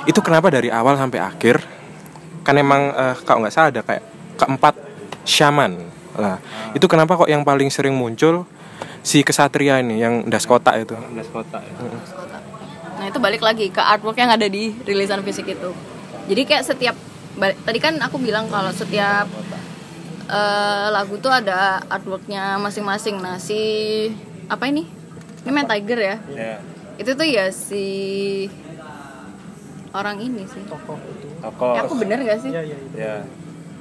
itu 0.03 0.19
kenapa 0.19 0.49
dari 0.49 0.67
awal 0.67 0.95
sampai 0.95 1.19
akhir 1.21 1.61
kan 2.45 2.55
emang 2.55 2.93
eh, 2.93 3.15
kalau 3.25 3.41
nggak 3.41 3.53
salah 3.53 3.73
ada 3.73 3.81
kayak 3.81 4.05
keempat 4.37 4.77
shaman 5.25 5.89
lah 6.15 6.37
itu 6.77 6.85
kenapa 6.85 7.17
kok 7.17 7.27
yang 7.27 7.41
paling 7.41 7.67
sering 7.73 7.97
muncul 7.97 8.45
si 9.05 9.21
kesatria 9.21 9.81
ini 9.81 10.01
yang 10.01 10.25
das 10.25 10.49
kotak 10.49 10.81
itu 10.81 10.97
Das 11.13 11.29
kota 11.29 11.61
ya. 11.61 11.73
Nah 12.95 13.05
itu 13.11 13.19
balik 13.21 13.45
lagi 13.45 13.69
ke 13.69 13.77
artwork 13.77 14.17
yang 14.17 14.33
ada 14.33 14.49
di 14.49 14.73
rilisan 14.81 15.21
fisik 15.21 15.45
itu. 15.53 15.69
Jadi 16.25 16.41
kayak 16.47 16.63
setiap 16.65 16.95
tadi 17.37 17.79
kan 17.83 17.99
aku 18.01 18.17
bilang 18.17 18.49
kalau 18.49 18.73
setiap 18.73 19.29
eh, 20.25 20.87
lagu 20.89 21.21
tuh 21.21 21.29
ada 21.29 21.85
artworknya 21.85 22.57
masing-masing. 22.57 23.21
Nah 23.21 23.37
si 23.37 23.59
apa 24.49 24.65
ini? 24.71 24.89
Ini 25.45 25.49
main 25.53 25.69
Tiger 25.69 25.99
ya. 26.01 26.15
Ya. 26.33 26.57
Itu 26.97 27.13
tuh 27.13 27.27
ya 27.29 27.53
si 27.53 27.85
orang 29.93 30.17
ini 30.17 30.49
sih. 30.49 30.65
tokoh 30.65 30.97
Ya, 31.47 31.81
aku 31.81 31.93
bener 31.95 32.17
gak 32.19 32.39
sih? 32.39 32.49
iya 32.49 32.61
iya 32.61 32.77
iya 32.77 32.93
Ya. 32.97 33.15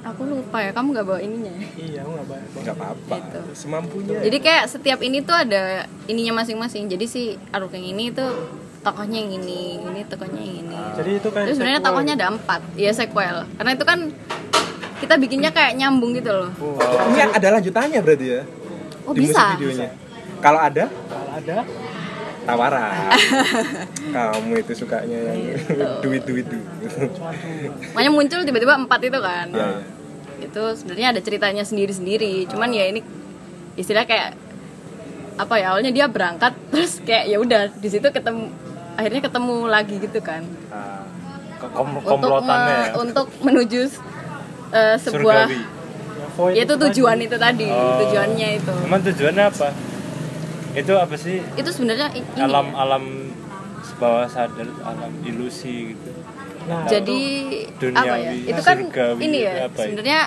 Aku 0.05 0.21
lupa 0.23 0.57
ya. 0.59 0.69
Kamu 0.69 0.93
gak 0.93 1.01
bawa 1.03 1.17
ininya 1.17 1.49
ya? 1.49 1.61
iya 1.75 1.99
aku 1.99 2.11
nggak 2.13 2.27
banyak 2.27 2.49
nggak 2.55 2.75
apa-apa 2.75 3.15
Gitu. 3.17 3.39
semampunya 3.55 4.17
Jadi 4.21 4.37
kayak 4.39 4.63
setiap 4.67 4.99
ini 4.99 5.17
tuh 5.19 5.33
ada 5.35 5.63
ininya 6.05 6.33
masing-masing. 6.37 6.85
Jadi 6.85 7.05
si 7.05 7.21
artwork 7.49 7.73
yang 7.73 7.89
ini 7.89 8.09
tuh 8.09 8.29
tokohnya 8.79 9.17
yang 9.17 9.33
ini, 9.35 9.81
ini 9.81 10.01
tokohnya 10.03 10.37
yang 10.37 10.57
ini. 10.63 10.77
jadi 10.93 11.11
itu 11.15 11.27
kayak 11.27 11.45
Terus 11.47 11.55
sebenarnya 11.57 11.81
tokohnya 11.81 12.13
ada 12.13 12.27
empat, 12.29 12.61
ya 12.75 12.91
sequel. 12.91 13.49
Karena 13.51 13.71
itu 13.71 13.81
kan 13.83 13.99
kita 14.95 15.17
bikinnya 15.17 15.49
kayak 15.49 15.73
nyambung 15.73 16.13
gitu 16.13 16.29
loh. 16.29 16.49
ini 17.07 17.19
ada 17.19 17.47
lanjutannya 17.51 17.99
berarti 17.99 18.25
ya 18.29 18.41
Oh 19.03 19.11
di 19.11 19.25
bisa. 19.25 19.53
videonya 19.53 19.89
kalau 20.37 20.59
ada. 20.59 20.85
Kalau 20.85 21.31
ada 21.31 21.57
tawaran 22.45 23.09
kamu 24.15 24.53
itu 24.59 24.73
sukanya 24.75 25.17
yang 25.27 25.57
duit 25.99 26.23
duit 26.23 26.45
duit 26.45 26.65
makanya 27.91 28.11
muncul 28.11 28.39
tiba-tiba 28.41 28.73
empat 28.77 28.99
itu 29.01 29.19
kan 29.19 29.47
ya, 29.49 29.57
ya. 29.57 29.69
itu 30.41 30.61
sebenarnya 30.75 31.07
ada 31.09 31.21
ceritanya 31.21 31.61
sendiri-sendiri 31.61 32.45
cuman 32.47 32.69
ya 32.69 32.85
ini 32.87 33.01
istilah 33.75 34.03
kayak 34.03 34.37
apa 35.35 35.53
ya 35.55 35.65
awalnya 35.69 35.91
dia 35.91 36.05
berangkat 36.05 36.53
terus 36.71 37.01
kayak 37.01 37.25
ya 37.25 37.37
udah 37.37 37.61
di 37.71 37.89
situ 37.89 38.07
ketemu 38.07 38.47
akhirnya 38.95 39.21
ketemu 39.21 39.55
lagi 39.65 39.95
gitu 39.97 40.19
kan 40.19 40.45
ke- 41.55 41.71
kom- 41.71 41.91
untuk 41.93 42.07
komplotannya 42.07 42.77
me- 42.77 42.85
ya. 42.85 42.93
untuk 42.95 43.27
menuju 43.41 43.81
eh, 44.71 44.95
sebuah 44.97 45.45
Surgawi. 45.45 45.73
Void 46.35 46.51
ya 46.53 46.63
itu 46.63 46.73
tadi. 46.73 46.83
tujuan 46.89 47.17
itu 47.17 47.37
tadi 47.37 47.67
Oh. 47.67 47.95
tujuannya 47.97 48.47
itu 48.55 48.73
Emang 48.81 49.01
tujuannya 49.01 49.43
apa? 49.45 49.67
Itu 50.75 50.93
apa 50.99 51.15
sih? 51.15 51.39
itu 51.55 51.69
sebenarnya 51.71 52.11
ini. 52.13 52.27
Alam 52.37 52.67
ya. 52.71 52.81
alam 52.83 53.03
bawah 53.95 54.27
sadar, 54.27 54.67
alam 54.83 55.11
ilusi 55.23 55.95
gitu. 55.95 56.11
Nah, 56.65 56.89
jadi 56.89 57.21
Duniawi, 57.77 58.09
apa 58.09 58.15
ya? 58.17 58.31
itu 58.33 58.61
kan 58.65 58.77
surgawi, 58.81 59.19
ini 59.21 59.37
ya 59.45 59.53
ya? 59.53 59.67
sebenarnya 59.71 60.19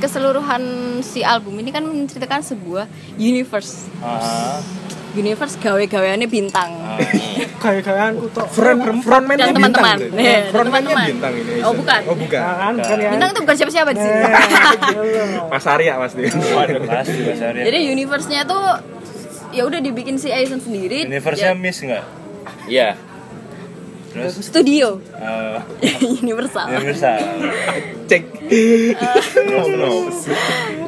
keseluruhan 0.00 0.62
si 1.04 1.20
album 1.20 1.60
ini 1.60 1.68
kan 1.68 1.84
menceritakan 1.84 2.40
sebuah 2.40 2.88
universe. 3.20 3.86
Ah, 4.00 4.58
universe 5.14 5.54
gawe-gaweannya 5.62 6.26
bintang. 6.26 6.74
Gaya-gayaan 7.62 8.18
kutok 8.18 8.46
front 8.50 8.80
frontman-nya 9.04 9.48
dan 9.48 9.54
teman-teman. 9.56 9.96
Iya, 10.18 10.38
frontman-nya 10.50 10.90
teman-teman. 10.90 11.06
bintang 11.14 11.32
ini 11.38 11.54
oh 11.62 11.72
bukan. 11.72 12.00
Oh 12.10 12.16
bukan. 12.18 12.40
Kan 12.42 12.74
bukan 12.80 12.96
ya. 12.98 13.10
Bintang 13.14 13.28
itu 13.30 13.40
bukan 13.46 13.56
siapa-siapa 13.56 13.90
di 13.94 14.00
sini 14.02 14.18
Mas 15.48 15.66
Arya 15.70 15.94
pasti. 16.00 16.22
Waduh 16.28 16.82
pasti 16.88 17.20
Mas 17.24 17.42
Arya. 17.44 17.62
jadi 17.68 17.78
universe-nya 17.94 18.40
tuh 18.44 18.64
ya 19.54 19.62
udah 19.64 19.80
dibikin 19.80 20.18
si 20.18 20.34
Aizen 20.34 20.58
sendiri. 20.58 21.06
Universe-nya 21.06 21.54
Ya, 21.54 21.56
miss 21.56 21.78
nggak? 21.78 22.04
Iya. 22.66 22.88
Terus? 24.14 24.34
Studio. 24.46 25.02
Eh, 25.18 25.58
universal. 26.22 26.70
Universal. 26.70 27.18
cek. 28.04 28.24
Terus 29.32 29.66
terus. 29.66 30.16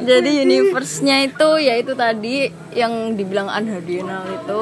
jadi 0.05 0.31
universe-nya 0.45 1.25
itu 1.25 1.49
ya 1.59 1.73
itu 1.81 1.91
tadi 1.97 2.47
yang 2.71 3.17
dibilang 3.17 3.49
unhardinal 3.49 4.23
itu. 4.31 4.61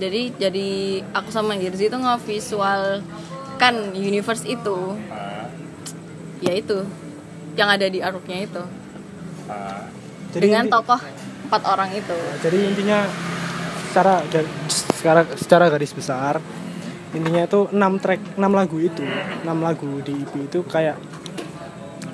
Jadi 0.00 0.22
jadi 0.40 0.68
aku 1.12 1.28
sama 1.28 1.60
Hirzi 1.60 1.92
itu 1.92 1.98
ngevisualkan 2.00 3.74
universe 3.92 4.48
itu. 4.48 4.96
Ah, 5.12 5.52
ya 6.40 6.56
itu. 6.56 6.88
Yang 7.52 7.68
ada 7.68 7.86
di 7.90 7.98
artworknya 8.00 8.38
itu. 8.48 8.62
Jadi 10.30 10.46
dengan 10.46 10.70
tokoh 10.70 11.02
empat 11.50 11.62
orang 11.66 11.90
itu. 11.98 12.14
Jadi 12.46 12.58
intinya 12.62 13.10
secara 13.90 14.22
secara 14.70 15.26
secara 15.34 15.64
garis 15.66 15.90
besar 15.90 16.38
intinya 17.10 17.42
itu 17.42 17.66
6 17.74 17.74
track 17.98 18.38
6 18.38 18.38
lagu 18.38 18.76
itu 18.78 19.02
6 19.02 19.50
lagu 19.50 19.90
di 20.06 20.14
EP 20.14 20.46
itu 20.46 20.62
kayak 20.62 20.94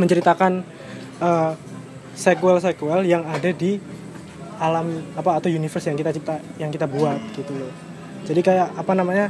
menceritakan 0.00 0.64
eh, 1.20 1.52
sequel 2.16 2.56
sequel 2.64 3.04
yang 3.04 3.28
ada 3.28 3.52
di 3.52 3.76
alam 4.56 5.04
apa 5.12 5.36
atau 5.36 5.52
universe 5.52 5.92
yang 5.92 6.00
kita 6.00 6.16
cipta 6.16 6.40
yang 6.56 6.72
kita 6.72 6.88
buat 6.88 7.20
gitu 7.36 7.52
loh. 7.52 7.72
Jadi 8.24 8.40
kayak 8.40 8.72
apa 8.72 8.92
namanya 8.96 9.28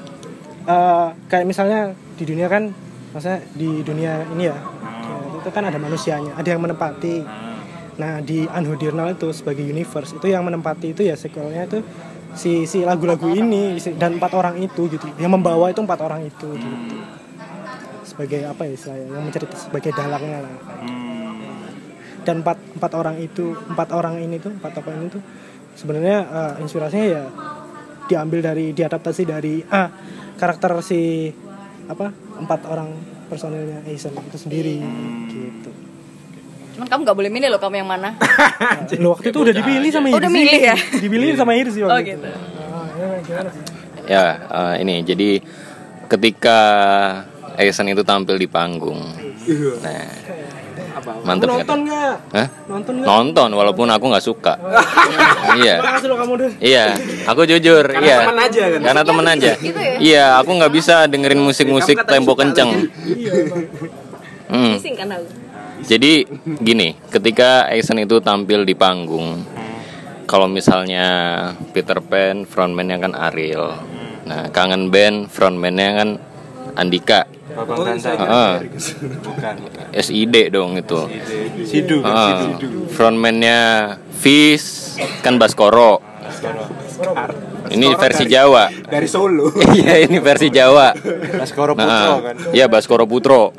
eh, 0.70 1.08
kayak 1.26 1.50
misalnya 1.50 1.98
di 2.14 2.24
dunia 2.30 2.46
kan 2.46 2.70
maksudnya 3.10 3.42
di 3.58 3.82
dunia 3.82 4.22
ini 4.38 4.44
ya, 4.46 4.58
itu 5.42 5.48
kan 5.50 5.66
ada 5.66 5.82
manusianya 5.82 6.38
ada 6.38 6.46
yang 6.46 6.62
menempati 6.62 7.26
Nah 7.96 8.20
di 8.20 8.44
Unhodernal 8.44 9.16
itu 9.16 9.32
sebagai 9.32 9.64
universe 9.64 10.16
itu 10.16 10.26
yang 10.28 10.44
menempati 10.44 10.92
itu 10.92 11.02
ya 11.04 11.16
sequelnya 11.16 11.64
itu 11.64 11.80
si 12.36 12.68
si 12.68 12.84
lagu-lagu 12.84 13.32
ini 13.32 13.80
dan 13.96 14.20
empat 14.20 14.36
orang 14.36 14.60
itu 14.60 14.88
gitu. 14.92 15.06
Yang 15.16 15.32
membawa 15.32 15.72
itu 15.72 15.80
empat 15.80 16.00
orang 16.04 16.28
itu 16.28 16.48
gitu. 16.56 16.96
Sebagai 18.04 18.44
apa 18.44 18.68
ya 18.68 18.72
istilahnya 18.76 19.06
yang 19.16 19.24
mencerita 19.24 19.56
sebagai 19.56 19.90
dalangnya 19.96 20.44
lah. 20.44 20.54
Dan 22.26 22.44
empat 22.44 22.58
empat 22.76 22.92
orang 22.92 23.16
itu 23.22 23.56
empat 23.72 23.88
orang 23.96 24.20
ini 24.20 24.36
tuh 24.42 24.52
empat 24.52 24.72
tokoh 24.76 24.92
ini 24.92 25.06
tuh 25.08 25.22
sebenarnya 25.76 26.18
eh, 26.26 26.52
inspirasinya 26.64 27.06
ya 27.06 27.24
diambil 28.06 28.40
dari 28.42 28.70
diadaptasi 28.72 29.22
dari 29.26 29.62
ah 29.70 29.90
karakter 30.38 30.78
si 30.82 31.30
apa 31.86 32.10
empat 32.42 32.60
orang 32.66 32.90
personilnya 33.26 33.82
Aizen 33.86 34.14
itu 34.14 34.38
sendiri 34.38 34.78
gitu 35.30 35.70
cuman 36.76 36.86
kamu 36.86 37.00
nggak 37.02 37.16
boleh 37.16 37.30
milih 37.32 37.48
loh 37.48 37.58
kamu 37.58 37.80
yang 37.80 37.88
mana 37.88 38.12
Lo 39.02 39.16
waktu 39.16 39.32
itu 39.32 39.38
udah 39.40 39.54
dipilih 39.56 39.88
sama 39.88 40.06
Hirsi. 40.12 40.20
udah 40.20 40.30
milih 40.30 40.60
ya? 40.60 40.76
Dipilih 40.76 41.28
sama 41.34 41.52
Hirsi 41.56 41.78
waktu 41.80 41.92
oh 41.92 41.98
itu. 41.98 42.10
gitu 42.12 42.28
Ah, 42.28 42.86
ya? 43.26 43.40
Ya, 44.06 44.24
eh, 44.46 44.74
ini 44.80 44.94
jadi 45.02 45.40
ketika 46.06 46.58
Aizen 47.56 47.88
itu 47.88 48.00
tampil 48.00 48.36
di 48.36 48.46
panggung. 48.46 49.00
Nah, 49.80 50.04
mantep 51.24 51.48
nonton 51.50 51.78
nggak? 51.84 52.14
Hah? 52.30 52.46
Nonton? 52.68 52.92
Nonton 53.00 53.48
walaupun 53.50 53.88
aku 53.88 54.04
nggak 54.06 54.22
suka. 54.22 54.54
iya. 55.60 55.80
Iya, 56.56 56.84
aku 57.24 57.44
jujur, 57.44 57.84
iya. 57.96 58.28
temen 58.28 58.38
aja 58.38 58.62
kan? 58.68 58.80
Karena 58.84 59.02
temen 59.02 59.26
aja. 59.26 59.52
gitu 59.58 59.80
ya? 59.80 59.96
Iya, 59.98 60.24
aku 60.38 60.50
nggak 60.54 60.72
bisa 60.72 60.94
dengerin 61.08 61.40
musik-musik 61.40 61.96
tempo 62.04 62.32
kenceng. 62.32 62.88
Hmm. 64.46 64.78
Bising 64.78 64.94
kan 64.94 65.08
aku 65.10 65.26
Jadi 65.86 66.26
gini, 66.60 66.98
ketika 67.08 67.70
Aizen 67.70 68.02
itu 68.02 68.18
tampil 68.18 68.66
di 68.66 68.74
panggung, 68.74 69.46
kalau 70.26 70.50
misalnya 70.50 71.06
Peter 71.70 72.02
Pan 72.02 72.42
frontman-nya 72.42 72.98
kan 72.98 73.14
Ariel, 73.14 73.70
nah 74.26 74.50
kangen 74.50 74.90
band 74.90 75.30
frontman-nya 75.30 75.88
kan 75.94 76.08
Andika, 76.74 77.24
Babang. 77.56 77.96
Bukan, 77.96 79.54
bukan. 79.64 79.84
SID 79.96 80.52
dong 80.52 80.76
itu. 80.76 81.00
Sidu, 81.64 82.04
Heeh. 82.04 82.60
frontman-nya 82.92 83.58
Fish 84.12 84.98
kan 85.24 85.40
Baskoro. 85.40 86.02
Ini 87.66 87.96
versi 87.96 88.24
Jawa. 88.28 88.68
dari 88.86 89.08
Solo 89.10 89.50
Iya 89.78 90.04
ini 90.04 90.20
versi 90.20 90.52
Jawa. 90.52 90.92
Baskoro 91.34 91.72
Putro 91.72 91.88
Nah, 91.88 92.20
kan. 92.20 92.36
Iya 92.52 92.66
Baskoro 92.68 93.04
Putro. 93.08 93.56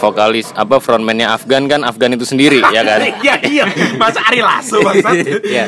Vokalis 0.00 0.48
apa 0.52 0.76
frontman-nya 0.76 1.30
Afgan 1.30 1.68
kan 1.68 1.80
Afgan 1.82 2.10
itu 2.10 2.24
sendiri 2.24 2.64
ya 2.74 2.80
kan? 2.80 3.04
iya 3.20 3.34
iya 3.44 3.64
masa 3.94 4.24
Ari 4.24 4.40
Lasso 4.40 4.80
bangsa 4.80 5.12
Iya. 5.44 5.64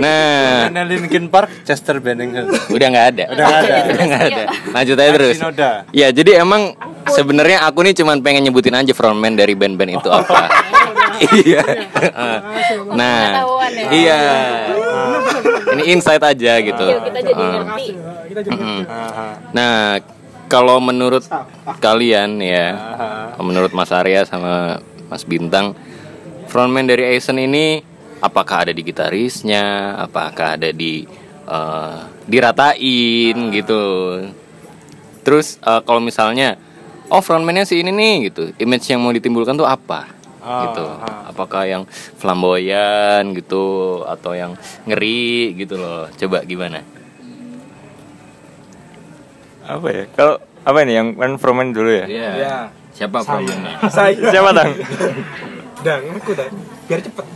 Nah, 0.00 0.66
Karena 0.66 0.82
Linkin 0.84 1.28
Park, 1.28 1.52
Chester 1.62 1.98
Bennington. 1.98 2.48
udah 2.48 2.86
nggak 2.88 3.06
ada. 3.10 3.24
Udah 3.28 3.44
nggak 3.44 3.60
ada. 3.60 3.76
Udah 3.84 4.04
nggak 4.06 4.22
ada. 4.24 4.42
Lanjut 4.72 4.96
aja 4.96 5.10
terus. 5.12 5.36
Ya, 5.90 6.08
jadi 6.08 6.40
emang 6.40 6.72
sebenarnya 7.06 7.62
aku 7.62 7.82
nih 7.82 7.94
cuman 7.94 8.20
pengen 8.20 8.42
nyebutin 8.42 8.72
aja 8.72 8.90
frontman 8.90 9.34
dari 9.34 9.52
band-band 9.52 9.92
itu 9.94 10.08
apa. 10.08 10.48
Iya. 11.14 11.62
Nah, 12.90 13.22
Pengetahuan 13.38 13.70
ya. 13.70 13.86
iya. 13.92 14.20
Ini 15.70 15.82
insight 15.88 16.18
aja 16.20 16.52
gitu. 16.58 16.84
Yuk, 16.84 17.00
kita 17.06 17.20
jadi 17.22 17.38
Ah. 17.38 17.52
ngerti 17.62 17.86
Kita 18.24 18.40
jadi 18.42 18.56
Mm. 18.56 18.80
Nah, 19.52 19.74
kalau 20.48 20.78
menurut 20.78 21.24
kalian 21.80 22.40
ya, 22.40 22.66
menurut 23.40 23.72
Mas 23.72 23.90
Arya 23.90 24.24
sama 24.28 24.78
Mas 25.08 25.24
Bintang, 25.24 25.76
frontman 26.48 26.86
dari 26.86 27.14
Aizen 27.14 27.40
ini 27.40 27.82
apakah 28.22 28.68
ada 28.68 28.72
di 28.72 28.82
gitarisnya, 28.84 29.96
apakah 30.00 30.56
ada 30.56 30.70
di 30.72 31.04
eh, 31.48 31.98
diratain 32.28 33.36
gitu. 33.52 33.82
Terus 35.24 35.60
eh, 35.60 35.80
kalau 35.84 36.00
misalnya, 36.00 36.56
oh 37.12 37.20
frontmannya 37.20 37.68
si 37.68 37.80
ini 37.80 37.92
nih 37.92 38.14
gitu, 38.32 38.42
image 38.60 38.88
yang 38.88 39.00
mau 39.04 39.12
ditimbulkan 39.12 39.56
tuh 39.56 39.68
apa? 39.68 40.24
gitu. 40.44 40.84
Apakah 41.32 41.64
yang 41.64 41.82
flamboyan 42.20 43.32
gitu 43.32 44.04
atau 44.04 44.36
yang 44.36 44.52
ngeri 44.84 45.56
gitu 45.56 45.80
loh. 45.80 46.06
Coba 46.20 46.44
gimana? 46.44 46.84
Apa 49.64 49.86
ya? 49.88 50.04
Kalau 50.12 50.34
apa 50.64 50.78
ini 50.84 50.92
yang 50.96 51.08
kan 51.16 51.36
frontman 51.40 51.72
dulu 51.72 51.90
ya? 51.90 52.06
Iya. 52.08 52.56
Siapa 52.94 53.24
frontmannya? 53.24 53.74
saya 53.90 54.12
Siapa 54.30 54.50
tang? 54.54 54.70
dang 55.84 56.00
aku 56.16 56.32
dah 56.32 56.48
biar 56.88 57.00
cepet 57.04 57.26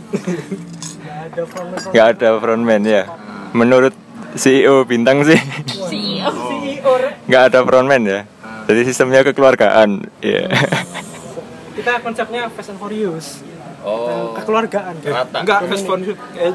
Gak 1.93 2.05
ada 2.17 2.29
frontman 2.41 2.81
ya. 2.85 3.03
Menurut 3.53 3.93
CEO 4.37 4.85
bintang 4.85 5.25
sih 5.25 5.37
CEO 5.89 6.59
nggak 7.29 7.43
ada 7.53 7.59
frontman 7.65 8.01
ya. 8.05 8.19
Jadi 8.69 8.81
sistemnya 8.85 9.25
kekeluargaan. 9.25 10.05
Iya. 10.21 10.45
kita 11.77 12.01
konsepnya 12.05 12.49
Fast 12.53 12.69
and 12.73 12.79
Furious. 12.81 13.41
Oh, 13.79 14.35
Kekeluargaan. 14.35 14.99
rata. 15.01 15.39
enggak 15.39 15.71
respon 15.71 16.03
eh 16.03 16.51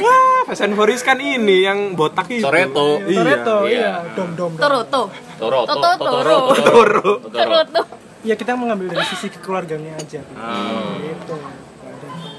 Wah, 0.00 0.40
Fast 0.48 0.64
and 0.64 0.74
Furious 0.74 1.04
kan 1.04 1.20
ini 1.20 1.68
yang 1.68 1.92
botak 1.92 2.26
itu 2.32 2.44
Toretto. 2.44 3.00
Toretto, 3.04 3.56
Iya. 3.68 3.78
iya, 3.78 3.92
dom 4.16 4.30
dom. 4.32 4.52
Toroto 4.56 5.02
Toro, 5.36 5.60
Toto, 5.68 5.90
Toro, 5.98 5.98
Toro. 6.00 6.38
Toro, 6.56 7.12
Toroto 7.28 7.82
Iya 8.22 8.38
kita 8.38 8.54
mengambil 8.54 8.94
dari 8.94 9.02
sisi 9.10 9.26
kekeluarganya 9.34 9.98
aja. 9.98 10.22
Hmm. 10.38 11.02
Gitu. 11.02 11.34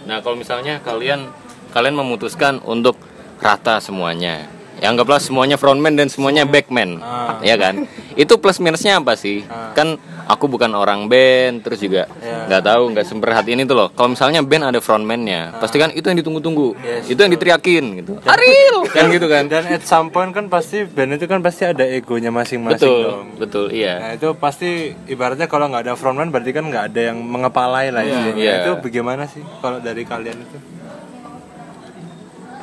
Nah, 0.07 0.23
kalau 0.23 0.39
misalnya 0.39 0.79
kalian 0.79 1.27
kalian 1.75 1.95
memutuskan 1.99 2.63
untuk 2.63 2.95
rata 3.43 3.83
semuanya. 3.83 4.47
Ya 4.79 4.91
anggaplah 4.91 5.19
semuanya 5.19 5.55
frontman 5.55 5.95
dan 5.95 6.07
semuanya 6.11 6.43
backman, 6.43 6.99
ya 7.39 7.55
kan? 7.55 7.87
Itu 8.19 8.35
plus 8.41 8.59
minusnya 8.59 8.99
apa 8.99 9.15
sih? 9.15 9.43
Kan 9.77 9.95
aku 10.27 10.45
bukan 10.47 10.71
orang 10.75 11.07
band, 11.11 11.63
terus 11.63 11.79
juga 11.83 12.07
nggak 12.23 12.63
tahu 12.63 12.83
nggak 12.95 13.05
semperhat 13.07 13.45
ini 13.47 13.67
tuh 13.67 13.75
loh. 13.75 13.87
Kalau 13.91 14.15
misalnya 14.15 14.39
band 14.43 14.73
ada 14.73 14.79
frontman-nya, 14.79 15.57
pasti 15.59 15.77
kan 15.79 15.91
itu 15.91 16.05
yang 16.07 16.17
ditunggu-tunggu, 16.19 16.75
itu 17.07 17.19
yang 17.19 17.33
diteriakin 17.33 17.83
gitu. 18.03 18.13
Ariel, 18.23 18.87
kan 18.91 19.11
gitu 19.11 19.27
kan? 19.27 19.47
Dan 19.51 19.63
at 19.67 19.83
some 19.83 20.09
point 20.09 20.31
kan 20.31 20.47
pasti 20.47 20.87
band 20.87 21.19
itu 21.19 21.25
kan 21.27 21.39
pasti 21.43 21.67
ada 21.67 21.83
egonya 21.83 22.31
masing-masing 22.31 22.79
Betul, 22.79 23.03
dong. 23.03 23.25
betul, 23.39 23.65
iya. 23.71 23.93
Nah 23.99 24.11
itu 24.15 24.29
pasti 24.39 24.95
ibaratnya 25.11 25.47
kalau 25.51 25.67
nggak 25.71 25.89
ada 25.89 25.93
frontman 25.99 26.31
berarti 26.31 26.51
kan 26.55 26.65
nggak 26.67 26.93
ada 26.93 27.01
yang 27.13 27.17
mengepalai 27.19 27.91
lah 27.91 28.03
istilahnya. 28.03 28.39
Iya. 28.39 28.55
Itu 28.63 28.71
bagaimana 28.79 29.27
sih 29.27 29.43
kalau 29.59 29.83
dari 29.83 30.03
kalian 30.07 30.37
itu? 30.39 30.57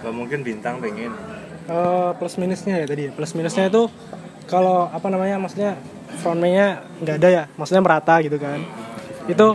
Gak 0.01 0.15
mungkin 0.17 0.41
bintang 0.41 0.81
pengen. 0.81 1.13
Eh, 1.71 2.11
plus 2.17 2.35
minusnya 2.41 2.83
ya 2.83 2.87
tadi 2.89 3.03
ya. 3.07 3.13
plus 3.15 3.37
minusnya 3.37 3.69
itu 3.71 3.87
kalau 4.51 4.91
apa 4.91 5.07
namanya 5.07 5.39
maksudnya 5.39 5.79
frontman-nya 6.19 6.67
nggak 6.99 7.17
ada 7.17 7.29
ya 7.31 7.43
maksudnya 7.55 7.81
merata 7.81 8.15
gitu 8.19 8.37
kan 8.37 8.59
itu 9.25 9.47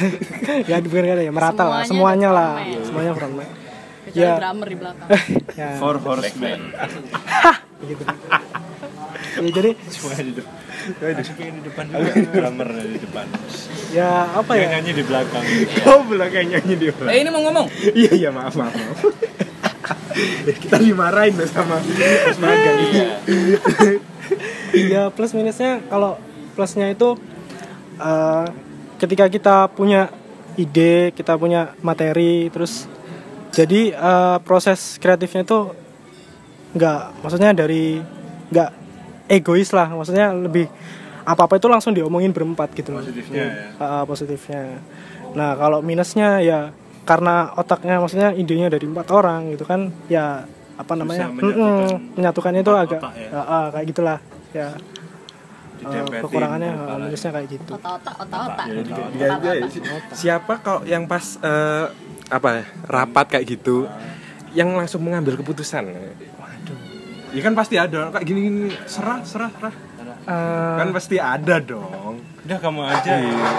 ya 0.70 0.76
bukan 0.80 1.02
nggak 1.02 1.16
ada 1.16 1.24
ya 1.24 1.32
merata 1.32 1.62
lah 1.62 1.80
Semuanya 1.82 1.86
semuanya 1.86 2.28
ada 2.28 2.34
lah 2.34 2.52
frontman. 2.56 2.84
semuanya 2.84 3.12
frontman 3.14 3.48
Kecuali 4.04 4.20
Ya. 4.20 4.36
drummer 4.36 4.68
di 4.68 4.76
belakang. 4.76 5.08
ya 5.58 5.68
Four 5.80 5.96
horsemen. 5.98 6.60
gitu 7.88 8.02
ya 8.04 9.50
jadi 9.50 9.70
Semuanya 9.88 10.22
di 10.22 10.32
depan. 10.36 10.54
di 11.34 11.62
depan 11.64 11.84
juga. 11.88 12.12
Drummer 12.30 12.68
di 12.84 12.98
depan. 13.00 13.26
ya 13.90 14.10
apa 14.30 14.50
Yang 14.52 14.60
ya 14.60 14.68
nyanyi 14.70 14.92
di 14.92 15.02
belakang. 15.02 15.44
Oh, 15.88 16.00
belakang 16.04 16.46
nyanyi 16.46 16.74
di 16.76 16.86
belakang. 16.92 17.10
Eh 17.10 17.18
ini 17.18 17.30
mau 17.32 17.42
ngomong. 17.42 17.66
Iya, 17.90 18.12
iya, 18.14 18.28
maaf, 18.30 18.54
maaf, 18.54 18.70
maaf. 18.70 18.98
Kita 20.62 20.76
dimarahin 20.80 21.34
sama 21.48 21.78
Mas 21.80 22.38
Magang. 22.40 22.78
ya 24.74 25.12
plus 25.12 25.32
minusnya 25.36 25.84
kalau 25.86 26.18
plusnya 26.56 26.90
itu 26.90 27.14
eh, 28.00 28.46
ketika 28.98 29.28
kita 29.30 29.56
punya 29.70 30.10
ide 30.54 31.10
kita 31.14 31.34
punya 31.34 31.74
materi 31.82 32.48
terus 32.50 32.86
jadi 33.54 33.94
eh, 33.94 34.36
proses 34.42 34.98
kreatifnya 34.98 35.46
itu 35.46 35.70
nggak 36.74 37.22
maksudnya 37.22 37.50
dari 37.54 38.02
nggak 38.50 38.70
egois 39.30 39.70
lah 39.70 39.88
maksudnya 39.94 40.34
lebih 40.34 40.66
apa 41.24 41.48
apa 41.48 41.54
itu 41.56 41.66
langsung 41.72 41.96
diomongin 41.96 42.36
berempat 42.36 42.76
gitu 42.76 42.92
loh. 42.92 43.00
Positifnya 43.00 43.44
ya. 43.48 43.52
Ah, 43.80 44.02
positifnya 44.04 44.62
nah 45.34 45.58
kalau 45.58 45.82
minusnya 45.82 46.38
ya 46.42 46.70
karena 47.04 47.34
otaknya 47.54 48.00
maksudnya 48.00 48.32
idenya 48.32 48.66
dari 48.66 48.84
empat 48.84 49.06
orang 49.08 49.52
gitu 49.52 49.64
kan 49.64 49.92
ya 50.08 50.48
apa 50.74 50.92
namanya 50.94 51.28
menyatukan 51.28 51.54
Mm-mm, 51.54 52.16
menyatukannya 52.16 52.60
itu 52.60 52.72
agak 52.74 52.98
otak 52.98 53.12
ya. 53.14 53.28
ah, 53.30 53.40
ah, 53.40 53.64
kayak 53.70 53.86
gitulah 53.88 54.18
ya 54.50 54.68
Eh, 55.74 55.90
Ditempetin, 55.90 56.22
kekurangannya 56.24 56.70
eh, 56.70 56.78
kepala. 56.78 57.02
minusnya 57.04 57.30
kayak 57.30 57.48
gitu 57.50 57.70
Otak-otak, 57.76 58.14
otak-otak. 58.16 58.66
Ya, 59.12 59.28
ya, 59.36 59.52
siapa 60.14 60.52
kok 60.58 60.80
yang 60.86 61.04
pas 61.04 61.36
eh, 61.36 61.86
apa 62.26 62.48
ya, 62.54 62.64
rapat 62.88 63.26
kayak 63.28 63.44
gitu 63.50 63.84
yang 64.54 64.72
langsung 64.72 65.02
mengambil 65.02 65.36
keputusan? 65.36 65.84
Waduh. 65.84 66.78
Ya 67.30 67.40
kan 67.42 67.52
pasti 67.52 67.74
ada 67.74 68.08
kayak 68.08 68.24
gini-gini 68.24 68.72
serah 68.86 69.20
serah 69.22 69.50
serah. 69.50 69.74
Eh, 70.24 70.76
Kan 70.78 70.88
pasti 70.90 71.16
ada 71.18 71.58
dong. 71.58 72.22
Udah 72.44 72.58
kamu 72.60 72.80
aja. 72.82 73.12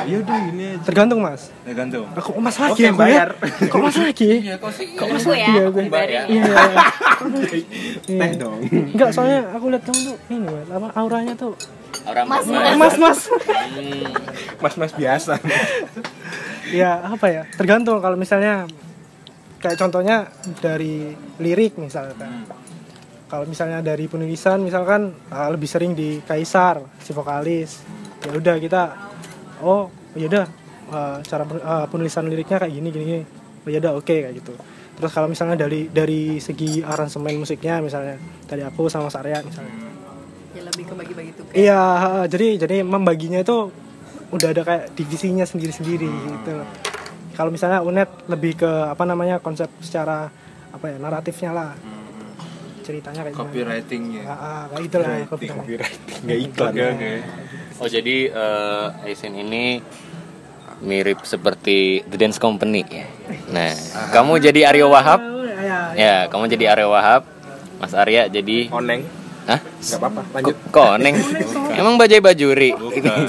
Ya 0.05 0.17
udah 0.21 0.37
ini 0.45 0.65
aja. 0.71 0.85
tergantung 0.85 1.19
mas 1.19 1.49
Ya 1.61 1.73
gantung. 1.73 2.05
aku 2.07 2.29
kok 2.29 2.39
mas 2.39 2.53
lagi 2.55 2.71
Oke, 2.71 2.83
aku 2.83 2.85
ya? 2.85 2.93
bayar. 2.95 3.29
kok 3.65 3.79
mas 3.79 3.97
lagi 3.97 4.29
kok 4.55 4.71
sih? 4.71 4.87
Kok 4.93 5.07
mas 5.09 5.25
ya? 5.25 5.33
Iya, 5.33 5.63
Aku 5.63 5.73
gue. 5.73 5.83
bayarin. 5.87 6.23
iya 6.27 6.45
iya. 6.45 6.85
Teh 8.21 8.31
dong. 8.35 8.59
enggak 8.91 9.09
soalnya 9.09 9.49
aku 9.49 9.65
lihat 9.67 9.83
kamu 9.83 9.99
tuh 10.03 10.15
ini 10.29 10.37
mas 10.43 10.67
apa 10.69 10.87
auranya 10.95 11.33
tuh 11.33 11.53
Orang 12.05 12.27
Mas, 12.27 12.45
mas. 12.45 12.75
mas 12.75 12.95
mas 12.99 13.19
Mas-mas 14.59 14.91
biasa. 14.93 15.41
ya 16.71 17.01
apa 17.03 17.25
ya 17.27 17.41
tergantung 17.51 17.97
kalau 17.97 18.13
misalnya 18.13 18.69
kayak 19.57 19.77
contohnya 19.79 20.29
dari 20.59 21.09
lirik 21.35 21.73
misalkan 21.75 22.45
kalau 23.25 23.45
misalnya 23.45 23.81
dari 23.81 24.05
penulisan 24.05 24.61
misalkan 24.61 25.13
ah, 25.27 25.49
lebih 25.49 25.65
sering 25.65 25.93
di 25.93 26.21
Kaisar 26.21 26.85
si 26.99 27.09
vokalis 27.09 27.81
ya 28.25 28.31
udah 28.33 28.55
kita 28.57 28.81
oh 29.61 29.87
ya 30.17 30.25
udah 30.25 30.45
ah, 30.91 31.17
cara 31.21 31.43
ah, 31.63 31.85
penulisan 31.85 32.25
liriknya 32.27 32.57
kayak 32.57 32.73
gini 32.73 32.89
gini, 32.89 33.05
gini. 33.05 33.23
oh 33.65 33.69
ya 33.69 33.77
udah 33.79 33.93
oke 33.95 34.09
kayak 34.09 34.33
gitu 34.41 34.53
terus 34.95 35.11
kalau 35.11 35.27
misalnya 35.27 35.59
dari 35.59 35.91
dari 35.91 36.39
segi 36.39 36.79
aransemen 36.79 37.35
musiknya 37.35 37.83
misalnya 37.83 38.15
dari 38.47 38.63
aku 38.63 38.87
sama 38.87 39.11
Mas 39.11 39.17
Arya 39.19 39.43
misalnya 39.43 39.95
Ya 40.55 40.63
lebih 40.63 40.87
ke 40.87 40.93
bagi-bagi 40.95 41.31
tugas. 41.35 41.51
Iya, 41.51 41.83
jadi 42.31 42.47
jadi 42.55 42.79
membaginya 42.79 43.43
itu 43.43 43.75
udah 44.31 44.47
ada 44.55 44.63
kayak 44.63 44.95
divisinya 44.95 45.43
sendiri-sendiri 45.43 46.07
gitu. 46.07 46.55
Kalau 47.35 47.51
misalnya 47.51 47.83
Unet 47.83 48.07
lebih 48.31 48.63
ke 48.63 48.71
apa 48.87 49.03
namanya 49.03 49.43
konsep 49.43 49.67
secara 49.83 50.31
apa 50.71 50.85
ya 50.87 50.95
naratifnya 50.95 51.51
lah. 51.51 51.75
Ceritanya 52.85 53.25
kayak 53.25 53.33
gimana. 53.33 53.49
Copywritingnya. 53.49 54.23
Ah, 54.29 54.33
ah, 54.37 54.61
kayak 54.69 54.83
gitu 54.85 54.97
lah 55.01 55.09
copywriting. 55.25 56.21
Nggak 56.21 56.39
iklan. 56.45 56.71
Oke. 56.77 57.11
Oh 57.81 57.87
jadi 57.89 58.15
eh 58.29 58.85
Aisin 59.09 59.33
ini 59.33 59.81
mirip 60.85 61.25
seperti 61.25 62.05
The 62.05 62.17
Dance 62.21 62.37
Company 62.37 62.85
ya. 62.85 63.09
Nah, 63.49 63.73
kamu 64.13 64.37
jadi 64.37 64.69
Aryo 64.69 64.93
Wahab. 64.93 65.17
Ya, 65.17 65.57
ya. 65.65 65.79
Ya, 65.97 66.15
kamu 66.29 66.45
jadi 66.45 66.77
Aryo 66.77 66.93
Wahab. 66.93 67.25
Mas 67.81 67.91
Arya 67.97 68.29
jadi 68.29 68.69
Oneng. 68.69 69.01
Hah? 69.45 69.59
Nggak 69.61 69.99
apa-apa. 70.01 70.21
Lanjut. 70.33 70.55
Kok 70.69 70.85
koneng? 70.93 71.15
Emang 71.73 71.95
bajai 71.97 72.21
bajuri. 72.21 72.73
Bukan. 72.73 73.27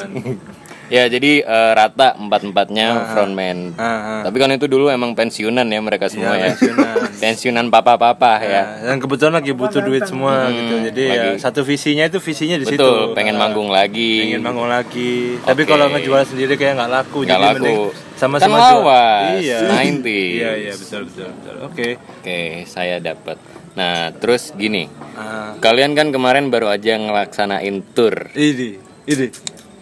Ya, 0.89 1.05
jadi 1.07 1.41
eh, 1.41 1.71
rata 1.73 2.15
empat-empatnya 2.15 3.13
frontman. 3.13 3.75
Ah, 3.75 3.85
ah. 3.85 4.21
Tapi 4.23 4.37
kan 4.37 4.51
itu 4.51 4.67
dulu 4.67 4.87
emang 4.87 5.13
pensiunan 5.13 5.65
ya 5.65 5.79
mereka 5.79 6.07
semua 6.07 6.35
ya. 6.35 6.47
Iya, 6.47 6.49
pensiunan. 6.53 6.97
pensiunan 7.23 7.67
papa-papa 7.69 8.33
ya. 8.39 8.51
Ya, 8.51 8.63
dan 8.85 8.99
kebetulan 8.99 9.35
lagi 9.35 9.51
butuh 9.51 9.81
duit 9.81 10.05
semua 10.05 10.49
gitu. 10.49 10.75
Jadi 10.85 11.03
ya 11.05 11.23
satu 11.37 11.63
visinya 11.63 12.05
itu 12.05 12.19
visinya 12.19 12.57
di 12.57 12.65
situ. 12.65 12.79
Betul, 12.79 13.13
pengen 13.13 13.35
Ah, 13.35 13.41
manggung 13.43 13.69
lagi. 13.69 14.25
Pengen 14.25 14.43
manggung 14.43 14.67
lagi. 14.67 15.41
Tapi 15.41 15.63
Oke. 15.63 15.69
kalau 15.69 15.87
ngejual 15.89 16.23
sendiri 16.25 16.55
kayak 16.55 16.75
nggak 16.77 16.91
laku. 16.93 17.19
Nggak 17.23 17.39
jadi 17.39 17.73
laku. 17.73 17.77
sama-sama 18.15 18.49
Kan 18.51 18.61
jual. 18.63 18.81
lawas, 18.81 19.37
Iya. 19.39 19.59
90s. 19.67 20.33
Iya 20.35 20.51
iya 20.57 20.73
betul 20.73 21.01
betul 21.05 21.29
betul. 21.31 21.55
Oke. 21.65 21.89
Oke, 22.17 22.41
saya 22.65 22.97
dapat. 22.99 23.37
Nah, 23.73 24.09
terus 24.17 24.57
gini. 24.57 24.89
Ah, 25.13 25.53
Kalian 25.59 25.93
kan 25.93 26.09
kemarin 26.09 26.49
baru 26.49 26.69
aja 26.69 26.97
ngelaksanain 26.97 27.85
tour 27.93 28.33
ini 28.33 28.81
ini. 29.05 29.29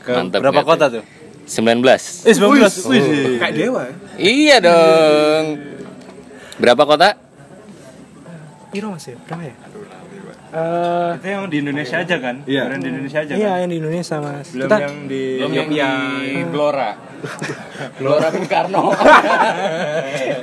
Ke 0.05 0.12
Mantap 0.12 0.38
berapa 0.44 0.61
nggak 0.61 0.68
kota 0.68 0.86
tuh? 0.92 1.00
tuh? 1.00 1.05
19. 1.48 2.28
Eh 2.28 2.34
19. 2.36 2.92
Wih. 2.92 3.05
Kayak 3.40 3.55
dewa. 3.57 3.82
Iya 4.20 4.57
dong. 4.61 5.44
Berapa 6.61 6.82
kota? 6.84 7.09
Piro 8.68 8.92
Mas 8.92 9.07
ya? 9.09 9.16
Berapa 9.24 9.42
ya? 9.48 9.55
Eh, 10.55 11.11
Itu 11.18 11.26
yang 11.26 11.44
di 11.50 11.57
Indonesia 11.64 11.96
aja 11.98 12.16
kan? 12.22 12.36
Iya. 12.46 12.62
Yang 12.70 12.78
di 12.78 12.88
Indonesia 12.94 13.18
aja 13.26 13.32
iya 13.34 13.48
kan? 13.50 13.59
yang 13.64 13.70
di 13.72 13.76
Indonesia 13.82 14.16
Mas. 14.22 14.46
Belum 14.55 14.68
Kita 14.68 14.76
yang 14.78 14.96
di 15.11 15.22
Belum 15.40 15.50
yang 15.50 15.68
di 15.72 16.42
Blora. 16.52 16.90
Blora 17.98 18.28
Bung 18.30 18.46
Karno. 18.46 18.82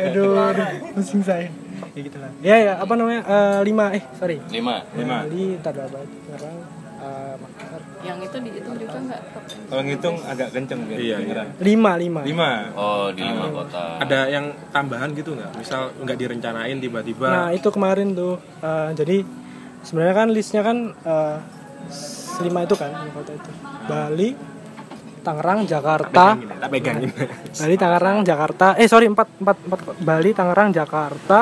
aduh, 0.09 0.35
aduh, 0.51 0.69
pusing 0.97 1.23
saya. 1.23 1.47
Ya 1.91 2.01
gitu 2.07 2.17
lah. 2.19 2.31
Ya 2.39 2.55
ya, 2.59 2.73
apa 2.79 2.93
namanya? 2.95 3.21
Eh, 3.23 3.59
lima 3.67 3.85
eh 3.95 4.03
sorry. 4.15 4.39
5. 4.47 4.55
lima. 4.99 5.15
Bali, 5.27 5.45
Tadaba, 5.59 5.99
sekarang 6.03 6.55
eh, 6.55 6.59
Makassar. 6.59 6.70
Yang 8.01 8.17
itu 8.27 8.37
dihitung 8.41 8.75
juga 8.81 8.97
nggak? 8.97 9.21
Kalau 9.69 9.81
ngitung 9.85 10.15
agak 10.25 10.49
kenceng 10.51 10.79
kan? 10.89 10.97
Iya, 10.97 11.15
kedengeran. 11.21 11.47
Lima, 11.61 11.91
lima. 12.01 12.21
Lima. 12.25 12.51
Oh, 12.73 13.07
di 13.13 13.21
5 13.21 13.53
kota. 13.53 13.83
Ada 14.01 14.19
yang 14.27 14.45
tambahan 14.73 15.13
gitu 15.13 15.37
nggak? 15.37 15.51
Misal 15.57 15.93
nggak 16.01 16.17
direncanain 16.17 16.77
tiba-tiba. 16.81 17.27
Nah 17.29 17.47
itu 17.53 17.67
kemarin 17.69 18.17
tuh, 18.17 18.41
eh, 18.61 18.89
jadi 18.97 19.17
sebenarnya 19.85 20.15
kan 20.17 20.27
listnya 20.33 20.61
kan 20.65 20.77
eh, 20.93 21.37
lima 22.41 22.59
itu 22.65 22.73
kan, 22.73 22.89
lima 22.89 23.13
kota 23.13 23.31
itu. 23.37 23.51
Bali, 23.85 24.29
Tangerang, 25.21 25.59
Jakarta, 25.69 26.25
Pegangin 26.33 26.49
ya, 26.49 26.57
tak 26.57 26.69
pegangin. 26.73 27.09
Bali, 27.61 27.75
Tangerang, 27.77 28.17
Jakarta. 28.25 28.67
Eh 28.81 28.89
sorry 28.89 29.05
empat, 29.05 29.29
empat, 29.37 29.57
empat. 29.69 29.79
Bali, 30.01 30.29
Tangerang, 30.33 30.69
Jakarta, 30.73 31.39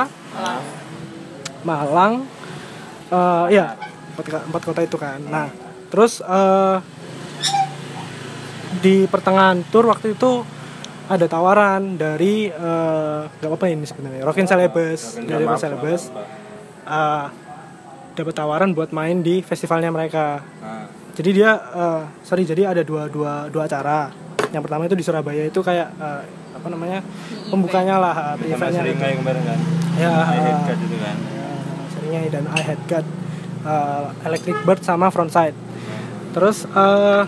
Malang. 1.64 2.14
eh 3.10 3.46
ya 3.50 3.74
empat, 4.14 4.26
empat 4.52 4.62
kota 4.68 4.82
itu 4.84 5.00
kan. 5.00 5.18
Nah 5.24 5.48
terus 5.90 6.22
eh, 6.22 6.78
di 8.80 9.10
pertengahan 9.10 9.66
tour 9.74 9.90
waktu 9.90 10.14
itu 10.16 10.46
ada 11.10 11.26
tawaran 11.26 11.98
dari 11.98 12.48
eh, 12.54 13.22
nggak 13.26 13.50
apa-apa 13.50 13.66
ini 13.74 13.86
sebenarnya 13.86 14.22
Rockin 14.22 14.46
Celebes. 14.46 15.18
Dari 15.18 15.42
Rockin 15.42 15.58
Celebes. 15.58 16.02
Eh, 16.86 17.26
dapat 18.14 18.36
tawaran 18.36 18.78
buat 18.78 18.94
main 18.94 19.26
di 19.26 19.42
festivalnya 19.42 19.90
mereka. 19.90 20.44
Ah. 20.62 20.86
jadi 21.18 21.30
dia 21.36 21.52
eh, 21.58 22.02
sorry 22.24 22.46
jadi 22.46 22.72
ada 22.72 22.86
dua 22.86 23.10
dua 23.10 23.50
dua 23.50 23.66
acara. 23.66 24.14
Yang 24.54 24.62
pertama 24.66 24.86
itu 24.86 24.96
di 24.98 25.06
Surabaya 25.06 25.44
itu 25.50 25.60
kayak 25.66 25.90
eh, 25.98 26.24
apa 26.54 26.68
namanya 26.70 27.00
pembukanya 27.50 27.96
lah 27.98 28.16
eventnya 28.38 28.86
seringai 28.86 29.18
kemarin 29.18 29.42
kan? 29.42 29.60
Ya 29.98 30.14
I 30.14 30.38
uh, 30.38 30.60
God 30.64 30.80
itu 30.86 30.98
kan? 31.02 31.18
Seringai 31.90 32.28
dan 32.30 32.46
I 32.54 32.62
Had 32.62 32.82
God 32.86 33.06
uh, 33.66 34.14
Electric 34.30 34.58
Bird 34.64 34.82
sama 34.86 35.10
Frontside 35.10 35.69
terus 36.36 36.70
uh, 36.76 37.26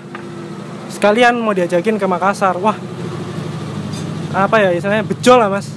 sekalian 0.92 1.40
mau 1.40 1.56
diajakin 1.56 1.98
ke 1.98 2.06
Makassar. 2.06 2.60
Wah 2.60 2.78
apa 4.32 4.56
ya 4.64 4.70
istilahnya? 4.72 5.04
Bejo 5.04 5.36
lah 5.36 5.52
mas. 5.52 5.68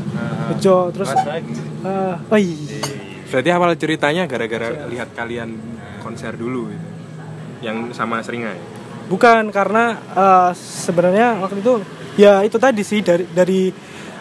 Bejo. 0.50 0.92
Terus 0.94 1.10
uh, 1.84 2.16
oh 2.30 2.38
iya. 2.38 2.80
Berarti 3.30 3.50
awal 3.50 3.74
ceritanya 3.74 4.30
gara-gara 4.30 4.86
lihat 4.86 5.10
kalian 5.16 5.58
konser 6.02 6.38
dulu 6.38 6.70
gitu. 6.70 6.86
Yang 7.64 7.96
sama 7.96 8.20
Seringai. 8.20 8.60
bukan 9.04 9.52
karena 9.52 10.00
uh, 10.16 10.50
sebenarnya 10.56 11.36
waktu 11.40 11.60
itu 11.60 11.74
ya 12.16 12.40
itu 12.40 12.56
tadi 12.56 12.80
sih 12.80 13.04
dari 13.04 13.24
dari 13.28 13.68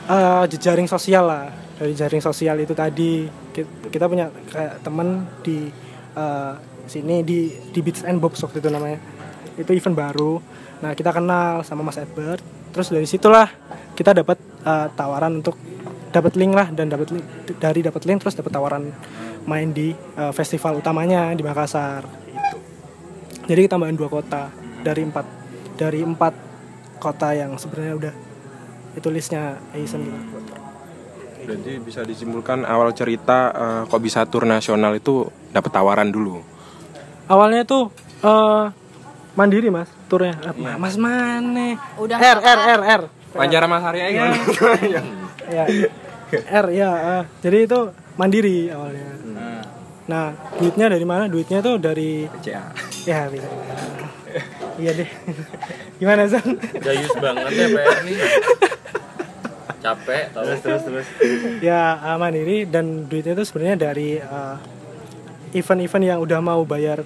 uh, 0.07 0.43
jejaring 0.47 0.87
sosial 0.87 1.25
lah. 1.27 1.45
Dari 1.73 1.93
jaring 1.97 2.21
sosial 2.21 2.61
itu 2.61 2.77
tadi 2.77 3.25
Ki- 3.49 3.89
kita 3.89 4.05
punya 4.05 4.29
kayak 4.29 4.85
temen 4.85 5.25
di 5.41 5.67
uh, 6.15 6.53
sini 6.89 7.23
di 7.23 7.51
di 7.71 7.79
Beats 7.79 8.03
and 8.03 8.19
Bobs 8.19 8.41
waktu 8.43 8.59
itu 8.59 8.69
namanya 8.69 8.99
itu 9.55 9.71
event 9.71 9.95
baru 9.95 10.39
nah 10.83 10.91
kita 10.97 11.15
kenal 11.15 11.63
sama 11.63 11.85
Mas 11.85 11.99
Edward 11.99 12.43
terus 12.73 12.89
dari 12.91 13.07
situlah 13.07 13.47
kita 13.93 14.11
dapat 14.11 14.35
uh, 14.65 14.89
tawaran 14.93 15.39
untuk 15.39 15.55
dapat 16.13 16.37
link 16.37 16.53
lah 16.53 16.69
dan 16.69 16.89
dapat 16.89 17.13
dari 17.57 17.79
dapat 17.81 18.03
link 18.05 18.21
terus 18.21 18.37
dapat 18.37 18.51
tawaran 18.53 18.91
main 19.47 19.69
di 19.71 19.93
uh, 20.17 20.33
festival 20.33 20.77
utamanya 20.77 21.31
di 21.33 21.41
Makassar 21.41 22.05
itu 22.29 22.57
jadi 23.47 23.67
tambahan 23.67 23.95
dua 23.95 24.09
kota 24.09 24.49
dari 24.83 25.03
empat 25.07 25.25
dari 25.79 26.03
empat 26.03 26.33
kota 26.99 27.35
yang 27.35 27.59
sebenarnya 27.59 27.93
udah 27.99 28.13
itu 28.93 29.07
listnya 29.09 29.57
Asian 29.73 30.05
gitu. 30.05 30.19
Berarti 31.43 31.71
bisa 31.83 32.07
disimpulkan 32.07 32.63
awal 32.63 32.95
cerita 32.95 33.51
eh, 33.51 33.81
kok 33.91 33.99
bisa 33.99 34.23
tur 34.23 34.47
nasional 34.47 34.95
itu 34.95 35.27
dapat 35.51 35.71
tawaran 35.75 36.07
dulu. 36.07 36.39
Awalnya 37.27 37.63
tuh 37.63 37.89
eh, 38.23 38.65
mandiri 39.33 39.69
mas 39.73 39.89
turnya 40.11 40.35
Eh, 40.43 40.77
mas 40.77 40.95
mana? 40.99 41.79
Udah 41.97 42.17
R 42.19 42.39
R 42.39 42.59
R 42.79 42.81
R 42.83 43.03
Pancara 43.33 43.65
Mas 43.65 43.81
Arya 43.81 44.05
gimana? 44.13 44.37
ya 45.49 45.63
R 46.37 46.65
ya 46.69 46.89
eh. 47.21 47.23
jadi 47.41 47.57
itu 47.65 47.79
mandiri 48.13 48.69
awalnya. 48.69 49.09
Nah 50.05 50.25
duitnya 50.61 50.85
dari 50.93 51.05
mana? 51.07 51.25
Duitnya 51.25 51.59
tuh 51.65 51.81
dari 51.81 52.29
ya 52.45 53.25
bisa. 53.33 53.47
iya 54.81 54.91
deh. 54.93 55.09
Gimana 55.97 56.29
Zan? 56.29 56.57
Gayus 56.77 57.13
banget 57.17 57.51
ya 57.57 57.67
PR 57.73 57.99
nih. 58.05 58.15
Capek 59.83 60.23
tau. 60.31 60.47
terus 60.47 60.61
terus 60.63 60.81
terus 60.87 61.07
ya 61.59 61.99
uh, 61.99 62.15
mandiri 62.15 62.63
dan 62.69 63.09
duitnya 63.09 63.35
itu 63.35 63.43
sebenarnya 63.43 63.77
dari 63.91 64.15
uh, 64.21 64.55
event-event 65.53 66.03
yang 66.03 66.19
udah 66.19 66.39
mau 66.41 66.61
bayar 66.67 67.05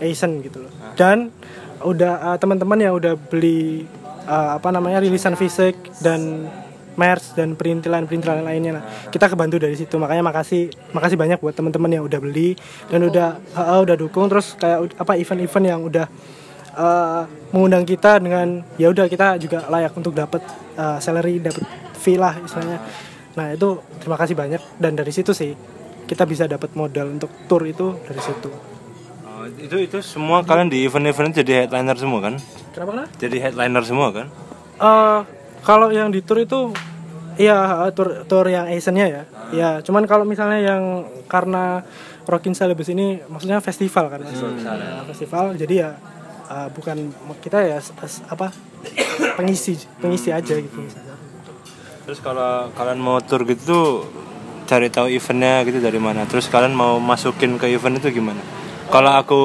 Asian 0.00 0.40
gitu 0.44 0.64
loh. 0.64 0.72
Dan 0.96 1.32
udah 1.84 2.32
uh, 2.32 2.36
teman-teman 2.40 2.78
yang 2.80 2.94
udah 2.96 3.16
beli 3.16 3.84
uh, 4.24 4.56
apa 4.56 4.68
namanya 4.72 5.00
rilisan 5.00 5.36
fisik 5.36 5.76
dan 6.00 6.48
merch 6.96 7.36
dan 7.36 7.52
perintilan-perintilan 7.52 8.40
lainnya 8.40 8.80
nah 8.80 8.84
kita 9.12 9.28
kebantu 9.28 9.60
dari 9.60 9.76
situ. 9.76 10.00
Makanya 10.00 10.24
makasih 10.24 10.72
makasih 10.96 11.16
banyak 11.20 11.38
buat 11.40 11.52
teman-teman 11.52 12.00
yang 12.00 12.04
udah 12.08 12.20
beli 12.20 12.56
dan 12.88 13.04
udah 13.04 13.36
uh, 13.52 13.80
udah 13.84 13.96
dukung. 13.96 14.28
Terus 14.32 14.56
kayak 14.56 14.96
apa 14.96 15.12
event-event 15.20 15.66
yang 15.68 15.80
udah 15.84 16.06
uh, 16.76 17.22
mengundang 17.52 17.84
kita 17.84 18.20
dengan 18.20 18.64
ya 18.80 18.88
udah 18.88 19.06
kita 19.08 19.36
juga 19.36 19.68
layak 19.68 19.92
untuk 19.92 20.16
dapat 20.16 20.40
uh, 20.80 20.96
salary 21.00 21.40
dapat 21.40 21.64
fee 21.96 22.16
lah 22.16 22.36
istilahnya. 22.40 22.80
Nah 23.36 23.52
itu 23.52 23.76
terima 24.00 24.16
kasih 24.16 24.32
banyak 24.32 24.62
dan 24.80 24.96
dari 24.96 25.12
situ 25.12 25.36
sih 25.36 25.52
kita 26.06 26.24
bisa 26.24 26.46
dapat 26.46 26.72
modal 26.72 27.12
untuk 27.12 27.30
tour 27.46 27.62
itu 27.66 27.98
dari 28.06 28.22
situ 28.22 28.50
Oh, 29.36 29.44
itu 29.44 29.76
itu 29.76 30.00
semua 30.00 30.40
kalian 30.40 30.72
di 30.72 30.88
event-event 30.88 31.36
jadi 31.36 31.68
headliner 31.68 31.92
semua 31.94 32.24
kan 32.24 32.34
kenapa 32.72 32.90
kenapa 32.96 33.08
jadi 33.20 33.36
headliner 33.44 33.84
semua 33.84 34.08
kan 34.08 34.26
Eh, 34.76 35.20
kalau 35.64 35.88
yang 35.88 36.12
di 36.12 36.20
tour 36.20 36.36
itu 36.36 36.68
iya 37.40 37.88
eh, 37.88 37.92
tour 37.96 38.28
tour 38.28 38.44
yang 38.44 38.68
Asian-nya 38.68 39.06
ya. 39.08 39.22
Ya, 39.48 39.70
cuman 39.80 40.04
kalau 40.04 40.28
misalnya 40.28 40.60
yang 40.60 40.82
karena 41.32 41.80
Rockin 42.28 42.52
Celebes 42.52 42.92
ini 42.92 43.24
maksudnya 43.24 43.62
festival 43.64 44.12
kan. 44.12 44.20
Mas. 44.20 44.36
Nah, 44.36 45.00
festival 45.08 45.56
jadi 45.56 45.74
ya 45.80 45.90
eh, 46.52 46.68
bukan 46.76 47.08
kita 47.40 47.64
ya 47.64 47.80
apa 48.28 48.52
pengisi 49.40 49.80
pengisi 49.96 50.28
aja 50.28 50.54
gitu 50.60 50.76
misalnya. 50.76 51.16
terus 52.04 52.22
kalau 52.22 52.70
kalian 52.76 53.00
mau 53.02 53.18
tour 53.18 53.42
gitu 53.42 54.06
cari 54.66 54.90
tahu 54.90 55.06
eventnya 55.08 55.62
gitu 55.64 55.78
dari 55.78 55.96
mana 56.02 56.26
terus 56.26 56.50
kalian 56.50 56.74
mau 56.74 56.98
masukin 56.98 57.56
ke 57.56 57.70
event 57.70 58.02
itu 58.02 58.10
gimana 58.10 58.42
kalau 58.90 59.14
aku 59.14 59.42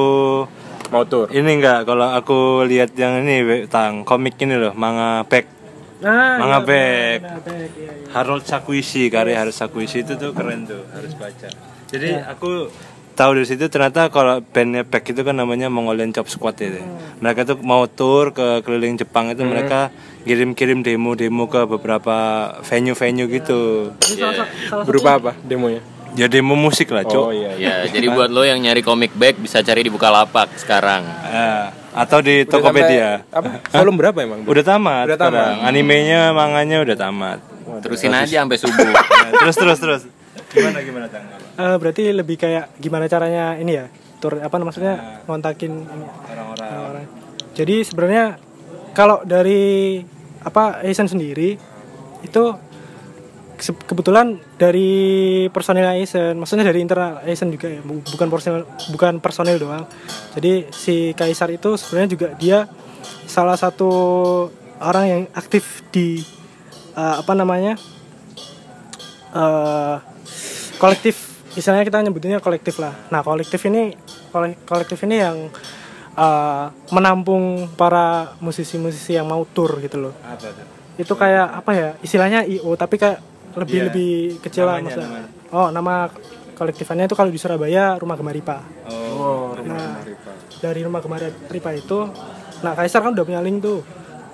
Mau 0.92 1.08
tur. 1.08 1.30
ini 1.32 1.56
enggak 1.56 1.88
kalau 1.88 2.12
aku 2.12 2.68
lihat 2.68 2.92
yang 3.00 3.24
ini 3.24 3.64
tang 3.70 4.04
komik 4.04 4.36
ini 4.42 4.60
loh 4.60 4.76
manga 4.76 5.24
back 5.24 5.62
Nah, 6.02 6.34
Manga 6.34 6.58
iya, 6.58 6.66
Back. 6.66 7.18
Iya, 7.46 7.66
iya. 7.78 7.92
Harold 8.10 8.42
Sakuishi 8.42 9.06
karya 9.06 9.38
Harold 9.38 9.54
Sakuishi 9.54 10.02
itu 10.02 10.18
tuh 10.18 10.34
keren 10.34 10.66
tuh 10.66 10.82
harus 10.90 11.14
baca 11.14 11.46
jadi 11.86 12.26
aku 12.26 12.66
tahu 13.12 13.30
dari 13.34 13.44
situ 13.44 13.64
ternyata 13.66 14.08
kalau 14.08 14.40
bandnya 14.42 14.82
Back 14.82 15.04
itu 15.06 15.20
kan 15.20 15.32
namanya 15.32 15.66
Mongolian 15.66 16.10
Chop 16.10 16.26
Squad 16.26 16.56
itu 16.56 16.80
mereka 17.18 17.44
tuh 17.44 17.56
mau 17.58 17.84
tour 17.84 18.30
ke 18.30 18.60
keliling 18.60 18.96
Jepang 18.96 19.28
itu 19.28 19.42
mereka 19.42 19.92
kirim-kirim 20.20 20.80
demo-demo 20.80 21.46
ke 21.46 21.64
beberapa 21.64 22.16
venue-venue 22.60 23.28
gitu 23.30 23.90
sa- 24.00 24.32
salah 24.66 24.82
Berupa 24.82 25.10
apa 25.14 25.32
demonya? 25.40 25.82
ya 26.12 26.26
demo 26.26 26.52
musik 26.54 26.88
lah 26.88 27.02
cok 27.02 27.24
Oh 27.24 27.32
iya. 27.32 27.56
Ya, 27.56 27.74
jadi 27.86 28.06
buat 28.06 28.28
lo 28.28 28.42
yang 28.42 28.58
nyari 28.58 28.80
komik 28.80 29.12
bag 29.12 29.34
bisa 29.34 29.60
cari 29.60 29.80
di 29.80 29.88
Bukalapak 29.88 30.52
sekarang. 30.54 31.00
Eh, 31.24 31.64
atau 31.94 32.20
di 32.20 32.42
Udah 32.42 32.52
Tokopedia 32.52 33.08
sampai- 33.24 33.64
Apa? 33.64 33.72
Volume 33.74 33.96
berapa 33.98 34.18
emang? 34.20 34.44
udah 34.44 34.60
tamat 34.62 35.04
Udah 35.06 35.16
tamat. 35.18 35.40
sekarang. 35.56 35.56
animenya 35.64 36.20
manganya 36.30 36.78
udah 36.80 36.96
tamat 36.96 37.38
Terusin 37.80 38.12
aja 38.12 38.44
sampai 38.44 38.56
subuh. 38.56 38.92
Terus 39.40 39.56
terus 39.56 39.78
terus 39.78 40.02
gimana 40.50 40.78
gimana 40.80 41.08
tang 41.08 41.24
Eh, 41.52 41.76
berarti 41.76 42.16
lebih 42.16 42.40
kayak 42.40 42.80
gimana 42.80 43.04
caranya 43.12 43.60
ini 43.60 43.76
ya 43.76 43.84
tur 44.24 44.40
apa 44.40 44.56
maksudnya 44.56 45.20
ngontakin 45.28 45.72
ini 45.84 46.06
orang-orang. 46.32 47.06
Jadi 47.52 47.84
sebenarnya 47.84 48.40
kalau 48.96 49.20
dari 49.20 50.00
apa 50.40 50.80
Asian 50.80 51.12
sendiri 51.12 51.60
itu 52.24 52.42
kebetulan 53.62 54.40
dari 54.58 54.90
personil 55.52 55.86
Asian, 55.86 56.34
maksudnya 56.40 56.66
dari 56.66 56.80
internal 56.82 57.20
Asian 57.22 57.52
juga 57.52 57.68
ya, 57.68 57.84
bu- 57.84 58.00
bukan 58.00 58.26
personil 58.32 58.64
bukan 58.90 59.20
personil 59.20 59.60
doang. 59.60 59.84
Jadi 60.32 60.72
si 60.72 61.12
Kaisar 61.12 61.52
itu 61.52 61.76
sebenarnya 61.76 62.10
juga 62.16 62.28
dia 62.40 62.58
salah 63.28 63.60
satu 63.60 63.90
orang 64.80 65.04
yang 65.04 65.22
aktif 65.36 65.84
di 65.92 66.24
eh, 66.96 67.14
apa 67.20 67.32
namanya 67.36 67.76
eh, 69.36 69.96
kolektif 70.80 71.31
misalnya 71.52 71.82
kita 71.82 72.00
nyebutinnya 72.00 72.38
kolektif 72.38 72.76
lah. 72.76 72.92
Nah 73.08 73.20
kolektif 73.20 73.60
ini 73.64 73.92
kole- 74.28 74.58
kolektif 74.62 74.98
ini 75.02 75.16
yang 75.16 75.36
uh, 76.14 76.64
menampung 76.88 77.68
para 77.72 78.36
musisi-musisi 78.38 79.14
yang 79.14 79.24
mau 79.24 79.44
tour 79.46 79.76
gitu 79.78 80.00
loh. 80.00 80.14
Apa 80.22 80.48
tuh? 80.48 80.66
Itu 80.94 81.12
kayak 81.12 81.48
apa 81.58 81.70
ya 81.72 81.88
istilahnya 82.00 82.44
io 82.44 82.72
tapi 82.74 82.96
kayak 82.96 83.18
lebih 83.52 83.76
Iya. 83.76 83.84
lebih 83.86 84.12
kecil 84.40 84.64
lah 84.64 84.80
Namanya, 84.80 84.96
maksudnya. 84.96 85.20
oh 85.52 85.68
nama 85.68 86.08
kolektifannya 86.52 87.04
itu 87.04 87.12
kalau 87.12 87.28
di 87.28 87.36
Surabaya 87.36 88.00
rumah 88.00 88.16
Gemaripa 88.16 88.64
oh, 88.88 89.52
nah 89.60 90.00
dari 90.56 90.80
rumah 90.80 91.04
Gemaripa 91.04 91.70
itu 91.72 92.08
nah 92.60 92.72
Kaisar 92.72 93.02
kan 93.02 93.12
udah 93.12 93.24
punya 93.24 93.44
link 93.44 93.60
tuh 93.60 93.84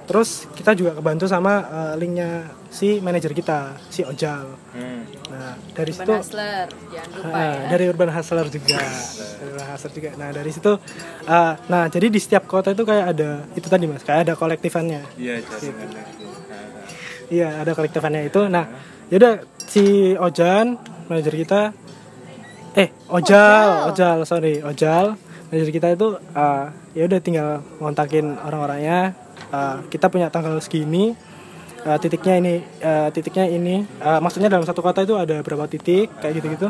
terus 0.08 0.48
kita 0.56 0.72
juga 0.72 0.96
kebantu 0.96 1.28
sama 1.28 1.60
uh, 1.68 1.94
linknya 2.00 2.48
si 2.72 2.96
manajer 3.04 3.36
kita 3.36 3.76
si 3.92 4.00
Ojal. 4.00 4.56
Hmm. 4.72 5.04
nah 5.28 5.52
dari 5.76 5.92
situ 5.92 6.08
Urban 6.08 6.24
Hustler, 6.24 6.66
jangan 6.88 7.08
lupa 7.12 7.28
Ah, 7.36 7.44
ya. 7.44 7.68
dari 7.68 7.84
Urban 7.92 8.10
Hustler 8.16 8.46
juga. 8.48 8.80
Dari 8.80 9.48
Urban 9.52 9.68
Hustler 9.68 9.92
juga. 9.92 10.10
Nah 10.16 10.28
dari 10.32 10.50
situ 10.50 10.72
ah, 11.28 11.52
nah 11.68 11.82
jadi 11.92 12.06
di 12.08 12.20
setiap 12.20 12.48
kota 12.48 12.72
itu 12.72 12.88
kayak 12.88 13.04
ada 13.12 13.44
itu 13.52 13.68
tadi 13.68 13.84
mas 13.84 14.00
kayak 14.00 14.24
ada 14.24 14.32
kolektifannya. 14.32 15.04
Iya 15.20 15.44
jaringan 15.44 15.88
iya 17.28 17.48
ada 17.60 17.76
kolektifannya 17.76 18.32
itu. 18.32 18.48
Nah 18.48 18.64
yaudah 19.12 19.44
si 19.68 20.16
Ojan 20.16 20.80
manajer 21.12 21.36
kita 21.36 21.60
eh 22.72 22.88
Ojal 23.12 23.92
Ojal. 23.92 24.24
Sorry 24.24 24.64
Ojal 24.64 25.20
manajer 25.52 25.68
kita 25.68 25.92
itu 25.92 26.16
ah, 26.32 26.72
ya 26.96 27.04
udah 27.04 27.20
tinggal 27.20 27.60
ngontakin 27.76 28.40
orang-orangnya 28.40 29.27
Ah, 29.48 29.80
kita 29.88 30.12
punya 30.12 30.28
tanggal 30.28 30.56
segini. 30.60 31.16
Ah, 31.86 31.96
titiknya 31.96 32.34
ini 32.36 32.54
ah, 32.84 33.08
titiknya 33.08 33.48
ini. 33.48 33.86
Ah, 34.02 34.20
maksudnya 34.20 34.52
dalam 34.52 34.66
satu 34.66 34.84
kota 34.84 35.02
itu 35.06 35.16
ada 35.16 35.40
berapa 35.40 35.64
titik 35.70 36.12
kayak 36.20 36.42
gitu-gitu. 36.42 36.68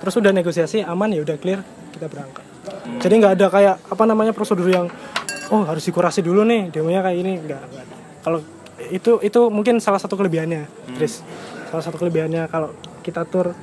Terus 0.00 0.14
udah 0.16 0.32
negosiasi 0.32 0.82
aman 0.82 1.12
ya 1.12 1.20
udah 1.22 1.36
clear 1.38 1.60
kita 1.94 2.08
berangkat. 2.10 2.44
Jadi 3.00 3.14
nggak 3.20 3.32
ada 3.38 3.46
kayak 3.52 3.76
apa 3.86 4.04
namanya 4.08 4.32
prosedur 4.34 4.66
yang 4.66 4.86
oh 5.52 5.62
harus 5.64 5.84
dikurasi 5.86 6.24
dulu 6.24 6.42
nih 6.42 6.72
demonya 6.72 7.00
kayak 7.04 7.18
ini. 7.20 7.32
Nggak 7.46 7.62
kalau 8.24 8.40
itu 8.90 9.20
itu 9.20 9.40
mungkin 9.52 9.78
salah 9.78 10.00
satu 10.00 10.16
kelebihannya 10.18 10.66
Chris. 10.96 11.22
Salah 11.70 11.84
satu 11.84 12.00
kelebihannya 12.00 12.48
kalau 12.50 12.74
kita 13.06 13.22
tur 13.28 13.54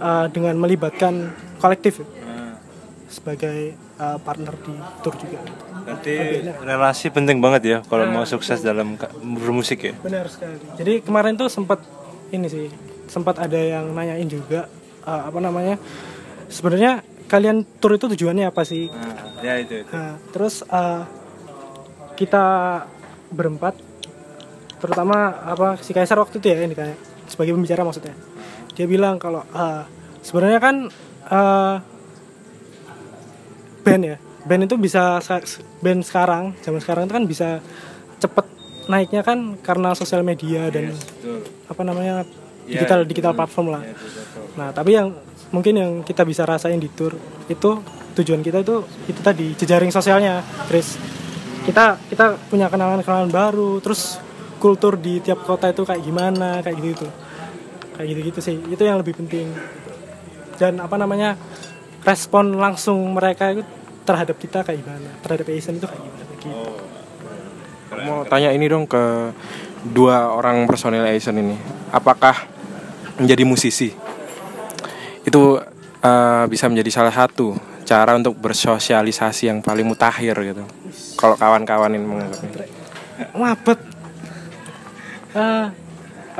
uh, 0.00 0.26
dengan 0.32 0.56
melibatkan 0.56 1.30
kolektif 1.60 2.00
sebagai 3.10 3.74
uh, 3.98 4.16
partner 4.22 4.54
di 4.62 4.74
tour 5.02 5.14
juga 5.18 5.69
Berarti 5.80 6.14
relasi 6.64 7.06
penting 7.10 7.38
banget 7.40 7.62
ya 7.64 7.78
kalau 7.86 8.06
mau 8.08 8.24
sukses 8.28 8.60
dalam 8.60 8.94
ka- 9.00 9.12
bermusik 9.20 9.90
ya. 9.90 9.94
benar 10.00 10.28
sekali 10.28 10.56
jadi 10.78 11.00
kemarin 11.02 11.34
tuh 11.34 11.48
sempat 11.48 11.82
ini 12.30 12.46
sih 12.46 12.66
sempat 13.10 13.42
ada 13.42 13.58
yang 13.58 13.90
nanyain 13.90 14.28
juga 14.30 14.70
uh, 15.02 15.26
apa 15.26 15.38
namanya 15.42 15.76
sebenarnya 16.46 17.02
kalian 17.30 17.62
tour 17.78 17.94
itu 17.94 18.10
tujuannya 18.10 18.50
apa 18.50 18.62
sih 18.66 18.90
ya 19.40 19.58
itu. 19.62 19.86
itu. 19.86 19.90
Nah, 19.94 20.18
terus 20.34 20.66
uh, 20.66 21.06
kita 22.18 22.44
berempat, 23.32 23.78
terutama 24.82 25.32
apa 25.46 25.80
si 25.80 25.94
Kaisar 25.96 26.18
waktu 26.20 26.42
itu 26.42 26.46
ya 26.52 26.66
ini 26.66 26.74
kayak 26.76 26.98
sebagai 27.30 27.54
pembicara 27.56 27.86
maksudnya, 27.86 28.12
dia 28.74 28.84
bilang 28.90 29.16
kalau 29.16 29.46
uh, 29.54 29.86
sebenarnya 30.20 30.60
kan 30.60 30.76
uh, 31.30 31.76
band 33.86 34.02
ya, 34.04 34.16
band 34.44 34.62
itu 34.68 34.76
bisa 34.80 35.20
sa- 35.20 35.44
band 35.80 36.00
sekarang, 36.04 36.56
zaman 36.64 36.80
sekarang 36.80 37.02
itu 37.08 37.14
kan 37.14 37.24
bisa 37.28 37.48
cepet 38.20 38.46
naiknya 38.90 39.22
kan 39.22 39.56
karena 39.60 39.94
sosial 39.94 40.24
media 40.26 40.66
dan 40.72 40.90
apa 41.70 41.82
namanya 41.86 42.26
digital 42.66 43.06
digital 43.06 43.32
platform 43.36 43.78
lah. 43.78 43.82
Nah, 44.56 44.68
tapi 44.74 44.96
yang 44.96 45.14
mungkin 45.50 45.74
yang 45.76 45.92
kita 46.02 46.22
bisa 46.26 46.46
rasain 46.46 46.78
di 46.78 46.90
tour 46.90 47.14
itu 47.50 47.70
tujuan 48.18 48.42
kita 48.42 48.62
itu 48.62 48.82
itu 49.06 49.20
tadi 49.20 49.54
jejaring 49.54 49.92
sosialnya, 49.92 50.42
Chris. 50.66 50.98
Kita 51.66 52.00
kita 52.08 52.40
punya 52.48 52.66
kenalan-kenalan 52.72 53.30
baru, 53.30 53.78
terus 53.84 54.18
kultur 54.60 54.96
di 55.00 55.20
tiap 55.24 55.44
kota 55.44 55.72
itu 55.72 55.84
kayak 55.84 56.02
gimana, 56.04 56.60
kayak 56.60 56.78
gitu 56.80 57.06
Kayak 57.96 58.06
gitu-gitu 58.16 58.40
sih. 58.40 58.56
Itu 58.72 58.80
yang 58.80 58.96
lebih 58.96 59.12
penting. 59.12 59.52
Dan 60.56 60.80
apa 60.80 60.96
namanya? 60.96 61.36
respon 62.00 62.56
langsung 62.56 63.12
mereka 63.12 63.52
itu 63.52 63.60
terhadap 64.10 64.36
kita 64.36 64.66
kayak 64.66 64.82
gimana, 64.82 65.10
terhadap 65.22 65.46
Asian 65.54 65.78
itu 65.78 65.86
kayak 65.86 66.02
gimana 66.02 66.24
gitu. 66.34 66.48
mau 68.06 68.22
tanya 68.26 68.50
ini 68.50 68.66
dong 68.66 68.86
ke 68.90 69.34
dua 69.94 70.34
orang 70.34 70.66
personil 70.66 71.06
Asian 71.06 71.38
ini 71.38 71.54
apakah 71.94 72.34
menjadi 73.22 73.42
musisi 73.46 73.90
itu 75.22 75.42
eh, 76.02 76.44
bisa 76.50 76.66
menjadi 76.66 76.90
salah 76.90 77.14
satu 77.14 77.54
cara 77.86 78.14
untuk 78.14 78.38
bersosialisasi 78.38 79.50
yang 79.50 79.58
paling 79.62 79.86
mutakhir 79.86 80.34
gitu 80.42 80.64
kalau 81.18 81.34
kawan-kawan 81.34 81.94
ini 81.94 82.06
menganggapnya 82.06 82.80
Mabet. 83.36 83.78
Eh, 85.36 85.66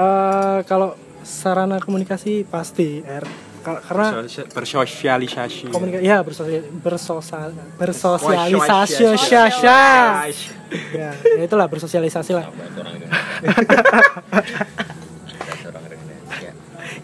eh, 0.00 0.58
kalau 0.64 0.96
sarana 1.20 1.76
komunikasi 1.76 2.48
pasti 2.48 3.04
R. 3.04 3.49
Karena 3.60 4.24
bersosialisasi. 4.56 5.68
Komunikasi 5.68 6.04
ya 6.04 6.24
bersosial 6.24 6.64
bersosial 6.80 7.52
bersosialisasi. 7.76 9.04
Ya, 10.96 11.12
ya 11.12 11.42
itulah 11.44 11.66
bersosialisasi 11.68 12.32
lah. 12.32 12.48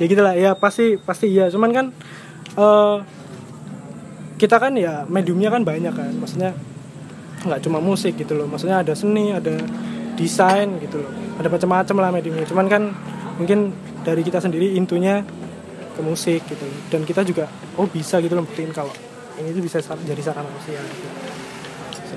ya 0.00 0.04
gitulah 0.08 0.32
ya 0.36 0.56
pasti 0.56 0.96
pasti 0.96 1.28
iya. 1.28 1.52
Cuman 1.52 1.70
kan 1.76 1.86
eh 2.56 2.96
kita 4.36 4.60
kan 4.60 4.72
ya 4.76 5.04
mediumnya 5.08 5.52
kan 5.52 5.60
banyak 5.60 5.92
kan. 5.92 6.12
Maksudnya 6.16 6.56
nggak 7.44 7.60
cuma 7.60 7.84
musik 7.84 8.16
gitu 8.16 8.32
loh. 8.32 8.48
Maksudnya 8.48 8.80
ada 8.80 8.96
seni 8.96 9.36
ada 9.36 9.60
desain 10.16 10.80
gitu 10.80 11.04
loh. 11.04 11.12
Ada 11.36 11.52
macam-macam 11.52 11.96
lah 12.00 12.10
mediumnya. 12.16 12.48
Cuman 12.48 12.66
kan 12.72 12.96
mungkin 13.36 13.76
dari 14.06 14.24
kita 14.24 14.40
sendiri 14.40 14.72
intunya 14.78 15.26
ke 15.96 16.02
musik 16.04 16.44
gitu 16.44 16.66
dan 16.92 17.08
kita 17.08 17.24
juga 17.24 17.48
oh 17.80 17.88
bisa 17.88 18.20
gitu 18.20 18.36
loh 18.36 18.44
buktiin 18.44 18.70
kalau 18.70 18.92
ini 19.40 19.52
tuh 19.52 19.64
bisa 19.64 19.80
sa- 19.80 19.96
jadi 19.96 20.20
sarana 20.20 20.48
sosial 20.60 20.84
gitu. 20.84 21.08
Bisa. 21.88 22.16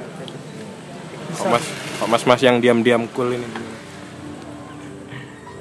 Kok 1.40 1.48
mas 1.48 1.66
kok 2.00 2.08
mas 2.12 2.24
mas 2.28 2.42
yang 2.44 2.60
diam-diam 2.60 3.08
cool 3.16 3.32
ini 3.32 3.48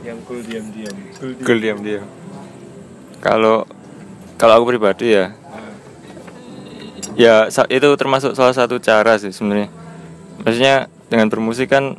Yang 0.03 0.19
cool 0.25 0.41
diam-diam. 0.41 0.97
Cool 1.21 1.33
Cool 1.45 1.59
diam 1.61 1.79
diam. 1.85 2.07
Kalau 3.21 3.69
kalau 4.39 4.53
aku 4.57 4.73
pribadi 4.73 5.13
ya, 5.13 5.35
ya 7.19 7.51
itu 7.69 7.89
termasuk 7.99 8.33
salah 8.33 8.55
satu 8.55 8.79
cara 8.81 9.19
sih 9.21 9.35
sebenarnya. 9.35 9.69
Maksudnya 10.47 10.75
dengan 11.13 11.29
bermusik 11.29 11.69
kan 11.69 11.99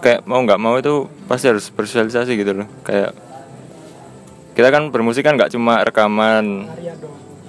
kayak 0.00 0.24
mau 0.24 0.40
nggak 0.40 0.60
mau 0.62 0.78
itu 0.80 1.10
pasti 1.28 1.50
harus 1.52 1.68
bersosialisasi 1.68 2.32
gitu 2.38 2.64
loh. 2.64 2.68
Kayak 2.86 3.12
kita 4.54 4.68
kan 4.74 4.90
bermusik 4.90 5.22
kan 5.22 5.38
nggak 5.38 5.54
cuma 5.54 5.80
rekaman, 5.86 6.66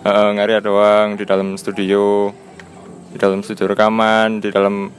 eh, 0.06 0.30
ngarya 0.38 0.60
doang 0.62 1.18
di 1.18 1.26
dalam 1.26 1.58
studio, 1.58 2.30
di 3.12 3.18
dalam 3.18 3.42
studio 3.42 3.66
rekaman, 3.70 4.40
di 4.40 4.50
dalam 4.54 4.90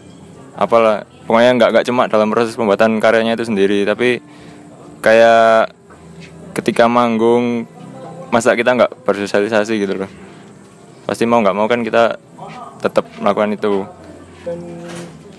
apalah. 0.58 1.06
Pokoknya 1.22 1.50
nggak 1.54 1.70
nggak 1.70 1.86
cuma 1.86 2.10
dalam 2.10 2.28
proses 2.34 2.58
pembuatan 2.58 2.98
karyanya 2.98 3.38
itu 3.38 3.46
sendiri, 3.46 3.86
tapi 3.86 4.18
kayak 4.98 5.70
ketika 6.52 6.90
manggung 6.90 7.64
masa 8.32 8.56
kita 8.58 8.74
nggak 8.74 9.06
bersosialisasi 9.06 9.72
gitu 9.78 9.94
loh. 10.04 10.10
Pasti 11.06 11.24
mau 11.24 11.40
nggak 11.40 11.56
mau 11.56 11.66
kan 11.70 11.84
kita 11.86 12.18
tetap 12.82 13.06
melakukan 13.22 13.54
itu. 13.54 13.86
Dan 14.42 14.58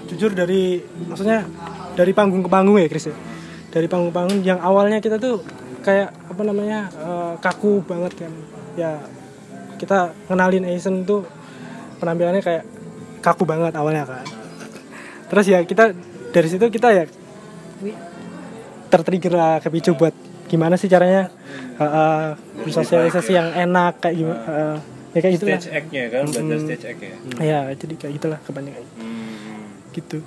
jujur 0.08 0.32
dari 0.32 0.80
maksudnya 1.10 1.44
dari 1.94 2.12
panggung 2.16 2.42
ke 2.46 2.50
panggung 2.50 2.80
ya 2.80 2.88
Chris 2.88 3.12
ya. 3.12 3.16
Dari 3.74 3.90
panggung 3.90 4.14
ke 4.14 4.16
panggung 4.16 4.40
yang 4.46 4.62
awalnya 4.64 5.04
kita 5.04 5.20
tuh 5.20 5.44
kayak 5.84 6.10
apa 6.32 6.42
namanya 6.48 6.88
eh, 6.96 7.34
kaku 7.44 7.84
banget 7.84 8.26
kan. 8.26 8.34
Ya 8.80 9.04
kita 9.78 10.16
kenalin 10.32 10.64
Asian 10.66 11.04
tuh 11.04 11.28
penampilannya 12.00 12.40
kayak 12.40 12.64
kaku 13.20 13.44
banget 13.44 13.76
awalnya 13.76 14.08
kan. 14.08 14.26
Terus 15.28 15.46
ya 15.52 15.60
kita 15.62 15.92
dari 16.34 16.48
situ 16.48 16.66
kita 16.72 16.90
ya 16.96 17.04
tertrigger 18.90 19.34
lah 19.34 19.54
kepicu 19.60 19.98
buat 19.98 20.14
gimana 20.48 20.78
sih 20.78 20.88
caranya 20.88 21.30
eh, 21.78 21.84
eh, 21.84 22.28
bersosialisasi 22.64 23.32
yang 23.34 23.50
enak 23.52 24.00
kayak 24.00 24.16
gimana 24.22 24.40
eh, 24.46 24.78
ya 25.14 25.20
kayak 25.20 25.34
gitu 25.38 25.46
lah. 25.50 25.60
Stage 25.62 25.74
act-nya 25.74 26.04
kan, 26.10 26.24
belajar 26.30 26.60
stage 26.62 26.86
act 26.90 27.02
ya. 27.02 27.16
ya 27.42 27.60
jadi 27.74 27.94
kayak 27.98 28.14
gitulah 28.18 28.40
kebanyakan. 28.46 28.86
Gitu. 29.94 30.18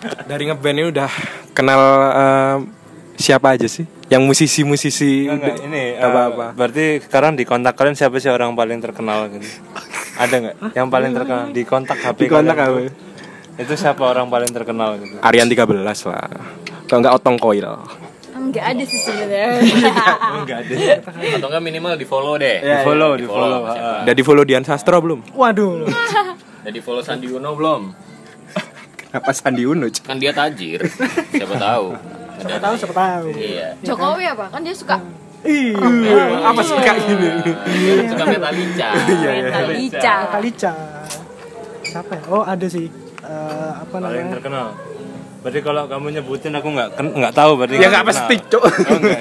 Dari 0.00 0.42
ngeband 0.48 0.76
ini 0.80 0.86
udah 0.88 1.10
kenal 1.52 1.80
eh, 2.16 2.56
siapa 3.20 3.54
aja 3.54 3.68
sih 3.68 3.84
yang 4.08 4.24
musisi-musisi 4.24 5.28
ini 5.28 5.94
apa-apa 5.94 6.56
berarti 6.56 7.04
sekarang 7.04 7.36
di 7.36 7.44
kontak 7.44 7.76
kalian 7.76 7.94
siapa 7.94 8.16
sih 8.18 8.32
orang 8.32 8.56
paling 8.56 8.80
terkenal 8.80 9.28
gitu? 9.30 9.46
Ada 10.16 10.34
nggak 10.36 10.56
yang 10.76 10.88
paling 10.88 11.12
terkenal 11.14 11.44
di 11.52 11.62
kontak 11.64 11.96
HP 12.00 12.18
Di 12.26 12.28
kontak 12.28 12.56
tuh? 12.56 12.90
Itu 13.60 13.72
siapa 13.76 14.02
orang 14.02 14.32
paling 14.32 14.50
terkenal 14.50 14.96
gitu? 14.98 15.20
Aryan 15.20 15.48
13 15.48 15.60
lah 15.84 16.28
kalau 16.88 16.98
nggak 17.04 17.14
Otong 17.20 17.38
Koil 17.38 17.68
Enggak 18.40 18.72
ada 18.72 18.82
sih 18.88 18.98
sebenarnya. 18.98 19.62
Enggak 20.42 20.58
ada. 20.64 20.74
Atau 21.36 21.48
enggak 21.52 21.60
minimal 21.60 21.92
di 21.94 22.08
follow 22.08 22.34
deh. 22.40 22.56
Di 22.58 22.82
follow, 22.82 23.12
di 23.14 23.28
Di-follow 23.28 23.58
follow. 23.68 24.02
udah 24.02 24.14
di 24.16 24.22
follow 24.24 24.44
Dian 24.48 24.64
Sastro 24.64 24.96
belum 25.04 25.20
waduh 25.36 25.84
Udah 26.64 26.72
di 26.72 26.80
follow 26.80 27.04
Sandi 27.04 27.28
Uno 27.28 27.52
belum? 27.52 27.82
apa 29.10 29.30
Sandi 29.34 29.62
Uno? 29.66 29.86
Kan 30.02 30.22
dia 30.22 30.30
tajir. 30.30 30.86
Siapa 31.34 31.54
tahu. 31.58 31.86
Siapa 32.40 32.58
tahu 32.58 32.74
siapa 32.74 32.94
tahu 32.94 33.26
Iya. 33.30 33.66
Jokowi 33.82 34.24
apa? 34.26 34.44
Kan 34.48 34.60
dia 34.60 34.72
suka 34.72 34.96
Ih, 35.40 35.72
apa 36.38 36.60
sih 36.60 36.76
kayak 36.76 37.00
gini 37.02 37.28
Dia 37.64 37.92
suka 38.06 38.24
Metallica. 38.26 38.88
Metalica. 38.92 40.14
Kalica 40.28 40.74
siapa 41.80 42.12
ya? 42.12 42.22
oh 42.28 42.42
ada 42.42 42.66
sih 42.66 42.88
Eh, 43.20 43.72
apa 43.76 43.94
Paling 43.94 44.04
namanya 44.16 44.34
terkenal. 44.34 44.66
Berarti 45.40 45.60
kalau 45.60 45.82
kamu 45.86 46.06
nyebutin 46.12 46.52
aku 46.52 46.68
nggak 46.68 46.88
nggak 46.98 47.32
tahu 47.32 47.50
berarti. 47.54 47.76
ya 47.76 47.88
nggak 47.88 48.04
pasti 48.04 48.34
cok 48.42 48.62
Oh, 48.62 48.70
enggak. 48.90 49.20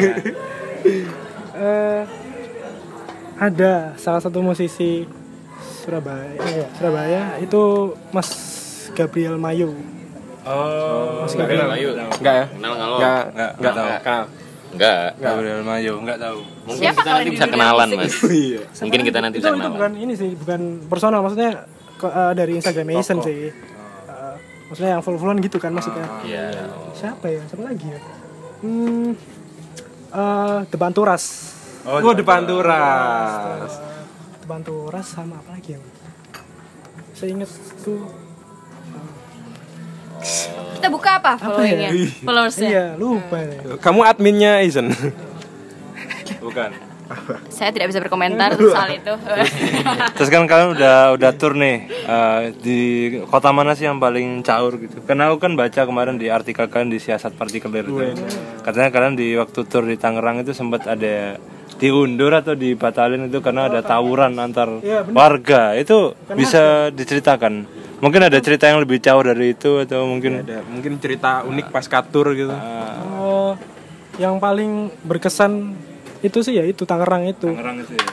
Eh, 1.54 2.02
ada 3.38 3.74
salah 3.96 4.20
satu 4.20 4.40
musisi 4.40 5.04
Surabaya 5.80 6.36
iya, 6.46 6.68
Surabaya 6.74 7.24
itu 7.38 7.62
Mas 8.10 8.30
Gabriel 8.92 9.36
Mayu 9.36 9.72
Oh, 10.48 11.24
Mas 11.28 11.34
Gabriel 11.36 11.68
Mayu. 11.68 11.90
nggak 11.96 12.36
ya? 12.36 12.46
Kenal 12.48 12.72
nggak 12.76 12.88
lo? 12.88 12.98
nggak. 12.98 13.24
Nggak, 13.36 13.52
nggak. 13.60 13.74
Tahu. 13.74 13.90
kenal? 14.04 14.24
Enggak. 14.70 15.10
Gabriel 15.18 15.62
Mayo, 15.66 15.94
nggak 16.00 16.18
tahu. 16.22 16.40
Mungkin 16.70 16.84
Siapa 16.86 17.00
kita 17.02 17.12
nanti 17.12 17.30
bisa 17.34 17.46
kenalan? 17.50 17.88
Mas. 17.98 18.14
iya. 18.30 18.62
Mungkin 18.86 19.00
kita 19.02 19.20
nanti 19.20 19.36
itu, 19.36 19.44
bisa 19.44 19.50
itu 19.50 19.58
kenalan. 19.58 19.74
bukan 19.76 19.92
ini 19.98 20.14
sih 20.14 20.30
bukan 20.38 20.62
personal. 20.86 21.20
Maksudnya 21.26 21.52
eh, 22.00 22.34
dari 22.38 22.52
Instagram 22.56 22.88
Mason 22.88 23.18
sih. 23.20 23.40
Eh, 23.50 24.36
maksudnya 24.70 24.92
yang 24.96 25.04
full-fullan 25.04 25.38
gitu 25.42 25.58
kan 25.58 25.74
maksudnya. 25.74 26.06
Iya. 26.22 26.70
siapa 26.94 27.26
ya? 27.28 27.42
Siapa 27.50 27.64
lagi 27.66 27.86
ya? 27.90 28.00
Hmm 28.62 29.10
eh 30.10 30.60
Depan 30.70 30.92
Turas. 30.94 31.24
Oh 31.86 32.14
depan 32.14 32.44
turas. 32.44 33.72
Depan 34.44 34.62
Turas 34.62 35.06
sama 35.08 35.40
apa 35.40 35.58
lagi 35.58 35.78
ya? 35.78 35.82
Saya 37.16 37.34
inget 37.34 37.50
tuh 37.82 38.04
Kita 40.80 40.88
buka 40.88 41.20
apa 41.20 41.36
followingnya? 41.36 41.90
Followersnya? 42.24 42.70
Iya, 42.70 42.86
lupa. 42.96 43.38
nih. 43.44 43.80
Kamu 43.80 44.00
adminnya 44.08 44.64
Aizen. 44.64 44.92
Bukan. 46.46 46.72
Saya 47.50 47.74
tidak 47.74 47.90
bisa 47.90 48.00
berkomentar 48.06 48.54
soal 48.54 48.94
itu. 48.94 49.14
Terus 50.18 50.30
kan 50.30 50.46
kalian 50.46 50.78
udah 50.78 51.18
udah 51.18 51.32
tour 51.34 51.58
nih 51.58 51.90
eh, 51.90 52.54
di 52.54 52.80
kota 53.26 53.50
mana 53.50 53.74
sih 53.74 53.90
yang 53.90 53.98
paling 53.98 54.46
caur 54.46 54.78
gitu? 54.78 55.02
Karena 55.02 55.34
aku 55.34 55.42
kan 55.42 55.58
baca 55.58 55.90
kemarin 55.90 56.22
di 56.22 56.30
artikel 56.30 56.70
kalian 56.70 56.94
di 56.94 57.02
siasat 57.02 57.34
partikelir 57.34 57.90
itu. 57.90 58.14
Katanya 58.62 58.94
kalian 58.94 59.18
di 59.18 59.34
waktu 59.42 59.60
tour 59.66 59.90
di 59.90 59.98
Tangerang 59.98 60.46
itu 60.46 60.54
sempat 60.54 60.86
ada 60.86 61.42
diundur 61.80 62.30
atau 62.36 62.54
dibatalin 62.54 63.32
itu 63.32 63.42
karena 63.42 63.74
ada 63.74 63.82
tawuran 63.82 64.38
antar 64.38 64.70
warga. 65.10 65.74
Itu 65.82 66.14
bisa 66.38 66.94
diceritakan. 66.94 67.79
Mungkin 68.00 68.22
ada 68.32 68.39
cerita 68.39 68.72
yang 68.72 68.80
lebih 68.80 69.04
caur 69.04 69.28
dari 69.28 69.52
itu 69.52 69.84
atau 69.84 70.08
mungkin 70.08 70.39
Ada 70.43 70.64
mungkin 70.64 70.95
cerita 71.04 71.43
unik 71.43 71.68
pas 71.68 71.84
katur 71.84 72.32
gitu. 72.32 72.56
Oh, 73.20 73.60
yang 74.16 74.39
paling 74.39 74.91
berkesan 75.04 75.76
itu 76.24 76.39
sih 76.43 76.56
ya 76.60 76.64
itu 76.64 76.88
Tangerang 76.88 77.28
itu. 77.28 77.52
Tangerang 77.52 77.84
itu 77.84 77.95
ya. 77.95 78.08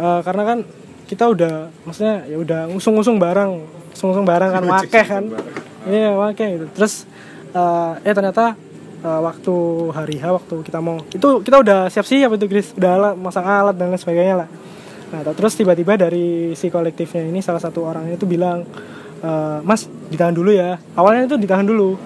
Eh, 0.00 0.20
karena 0.24 0.42
kan 0.48 0.58
kita 1.04 1.28
udah 1.28 1.68
maksudnya 1.84 2.24
ya 2.24 2.36
udah 2.40 2.60
ngusung-ngusung 2.72 3.20
barang, 3.20 3.50
ngusung-ngusung 3.92 4.24
barang 4.24 4.50
kan 4.56 4.62
wakeh 4.64 5.04
kan. 5.04 5.24
Iya, 5.84 6.16
wakeh 6.16 6.48
gitu. 6.56 6.66
Terus 6.72 7.04
eh 7.52 7.92
eh 8.00 8.14
ternyata 8.16 8.56
eh, 9.04 9.20
waktu 9.20 9.54
hari 9.92 10.16
H 10.16 10.24
waktu 10.32 10.56
kita 10.64 10.80
mau 10.80 10.96
itu 11.12 11.28
kita 11.44 11.56
udah 11.60 11.92
siap-siap 11.92 12.40
itu 12.40 12.46
Chris, 12.48 12.72
udah 12.72 12.90
alat, 12.96 13.14
masang 13.20 13.44
alat 13.44 13.76
dan 13.76 13.92
lain 13.92 14.00
sebagainya 14.00 14.44
lah. 14.44 14.48
Nah, 15.10 15.26
terus 15.34 15.58
tiba-tiba 15.58 15.98
dari 15.98 16.54
si 16.54 16.70
kolektifnya 16.70 17.26
ini 17.26 17.42
salah 17.42 17.58
satu 17.58 17.82
orangnya 17.82 18.14
itu 18.14 18.30
bilang 18.30 18.62
eh, 19.20 19.58
Mas 19.62 19.86
ditahan 20.08 20.32
dulu 20.32 20.50
ya. 20.50 20.76
Awalnya 20.94 21.28
itu 21.28 21.36
ditahan 21.36 21.64
dulu. 21.64 21.96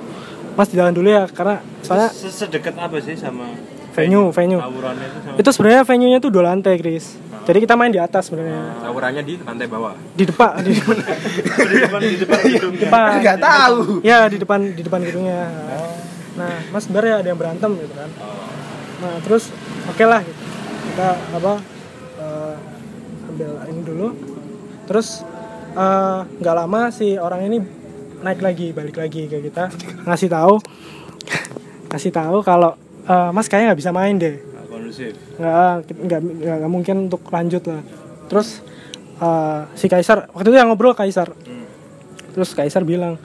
Mas 0.54 0.68
ditahan 0.70 0.94
dulu 0.94 1.08
ya 1.10 1.26
karena 1.26 1.58
soalnya 1.82 2.10
Sedekat 2.14 2.78
apa 2.78 2.96
sih 3.02 3.18
sama 3.18 3.50
venue, 3.94 4.30
venue. 4.30 4.58
itu 4.58 4.70
sama 4.70 5.38
Itu 5.38 5.48
sebenarnya 5.50 5.82
venue-nya 5.82 6.18
tuh 6.18 6.30
dua 6.30 6.50
lantai, 6.50 6.78
Chris. 6.78 7.18
Jadi 7.44 7.58
kita 7.60 7.76
main 7.76 7.92
di 7.92 8.00
atas 8.00 8.32
sebenarnya. 8.32 8.80
Tawurannya 8.80 9.22
di 9.22 9.36
lantai 9.36 9.68
bawah. 9.68 9.92
Di 10.16 10.24
depan, 10.24 10.64
di 10.64 10.72
depan. 10.80 10.96
di 10.96 11.76
depan 11.76 12.00
di 12.00 12.16
depan 12.16 12.40
depan. 12.80 13.10
Nggak 13.20 13.38
tahu. 13.38 13.76
Ya, 14.00 14.24
di 14.32 14.38
depan 14.40 14.60
di 14.72 14.82
depan 14.82 15.00
gedungnya. 15.04 15.44
Nah, 16.34 16.54
Mas 16.72 16.88
Bar 16.88 17.04
ya 17.04 17.20
ada 17.20 17.28
yang 17.28 17.38
berantem 17.38 17.70
gitu 17.78 17.94
kan. 17.94 18.10
Nah, 19.04 19.14
terus 19.22 19.52
oke 19.86 20.04
lah 20.08 20.24
gitu. 20.24 20.42
Kita 20.94 21.08
apa 21.36 21.52
eh, 22.18 22.54
ambil 23.28 23.50
ini 23.68 23.82
dulu. 23.84 24.06
Terus 24.88 25.20
eh, 25.74 26.18
nggak 26.40 26.54
lama 26.54 26.80
si 26.94 27.18
orang 27.18 27.50
ini 27.50 27.58
naik 28.24 28.40
lagi, 28.40 28.72
balik 28.72 28.96
lagi 28.96 29.28
ke 29.28 29.38
kita. 29.50 29.68
Ngasih 30.08 30.30
tahu 30.32 30.56
ngasih 31.94 32.10
tahu 32.10 32.42
kalau 32.42 32.74
eh, 33.06 33.30
Mas 33.30 33.46
kayaknya 33.46 33.74
nggak 33.74 33.80
bisa 33.82 33.92
main 33.92 34.14
deh. 34.16 34.36
Nggak 35.38 35.94
nggak 36.08 36.20
nggak 36.62 36.70
mungkin 36.72 36.96
untuk 37.10 37.22
lanjut 37.28 37.62
lah. 37.68 37.82
Terus 38.30 38.64
eh, 39.20 39.60
si 39.76 39.86
Kaisar 39.90 40.30
waktu 40.32 40.48
itu 40.50 40.58
yang 40.58 40.70
ngobrol 40.72 40.96
Kaisar. 40.96 41.30
Terus 42.34 42.50
Kaisar 42.56 42.82
bilang 42.82 43.20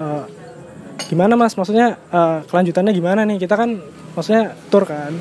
eh, 0.00 0.24
gimana 1.10 1.34
mas? 1.36 1.58
Maksudnya 1.58 1.96
eh, 2.12 2.38
kelanjutannya 2.46 2.92
gimana 2.94 3.24
nih? 3.26 3.42
Kita 3.42 3.58
kan 3.58 3.76
maksudnya 4.14 4.54
tour 4.70 4.86
kan. 4.86 5.12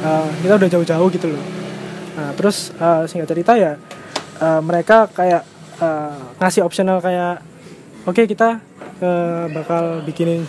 Eh, 0.00 0.28
kita 0.44 0.54
udah 0.60 0.68
jauh-jauh 0.68 1.08
gitu 1.12 1.26
loh. 1.32 1.44
Nah 2.14 2.30
terus 2.36 2.70
eh, 2.76 3.02
singkat 3.08 3.28
cerita 3.30 3.56
ya 3.58 3.74
eh, 4.40 4.60
mereka 4.62 5.10
kayak 5.10 5.42
eh, 5.80 6.16
ngasih 6.38 6.62
optional 6.62 7.00
kayak 7.00 7.40
oke 8.04 8.22
kita 8.24 8.60
eh, 9.00 9.44
bakal 9.50 10.04
bikinin 10.04 10.44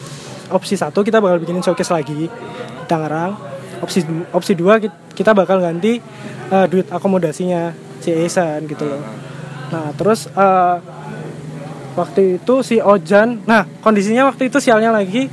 opsi 0.52 0.76
satu 0.76 1.02
kita 1.02 1.24
bakal 1.24 1.40
bikinin 1.40 1.64
showcase 1.64 1.92
lagi 1.92 2.14
di 2.14 2.28
Tangerang. 2.86 3.40
Opsi 3.82 4.04
opsi 4.30 4.54
dua 4.54 4.78
ki- 4.78 5.16
kita 5.16 5.34
bakal 5.34 5.64
ganti 5.64 5.98
eh, 6.52 6.66
duit 6.70 6.86
akomodasinya 6.92 7.72
si 8.04 8.12
Esan 8.14 8.68
gitu 8.68 8.86
loh. 8.86 9.02
Nah 9.72 9.96
terus 9.96 10.28
eh, 10.28 10.76
waktu 11.92 12.40
itu 12.40 12.64
si 12.64 12.80
Ojan 12.80 13.44
nah 13.44 13.68
kondisinya 13.84 14.32
waktu 14.32 14.48
itu 14.48 14.64
sialnya 14.64 14.96
lagi 14.96 15.28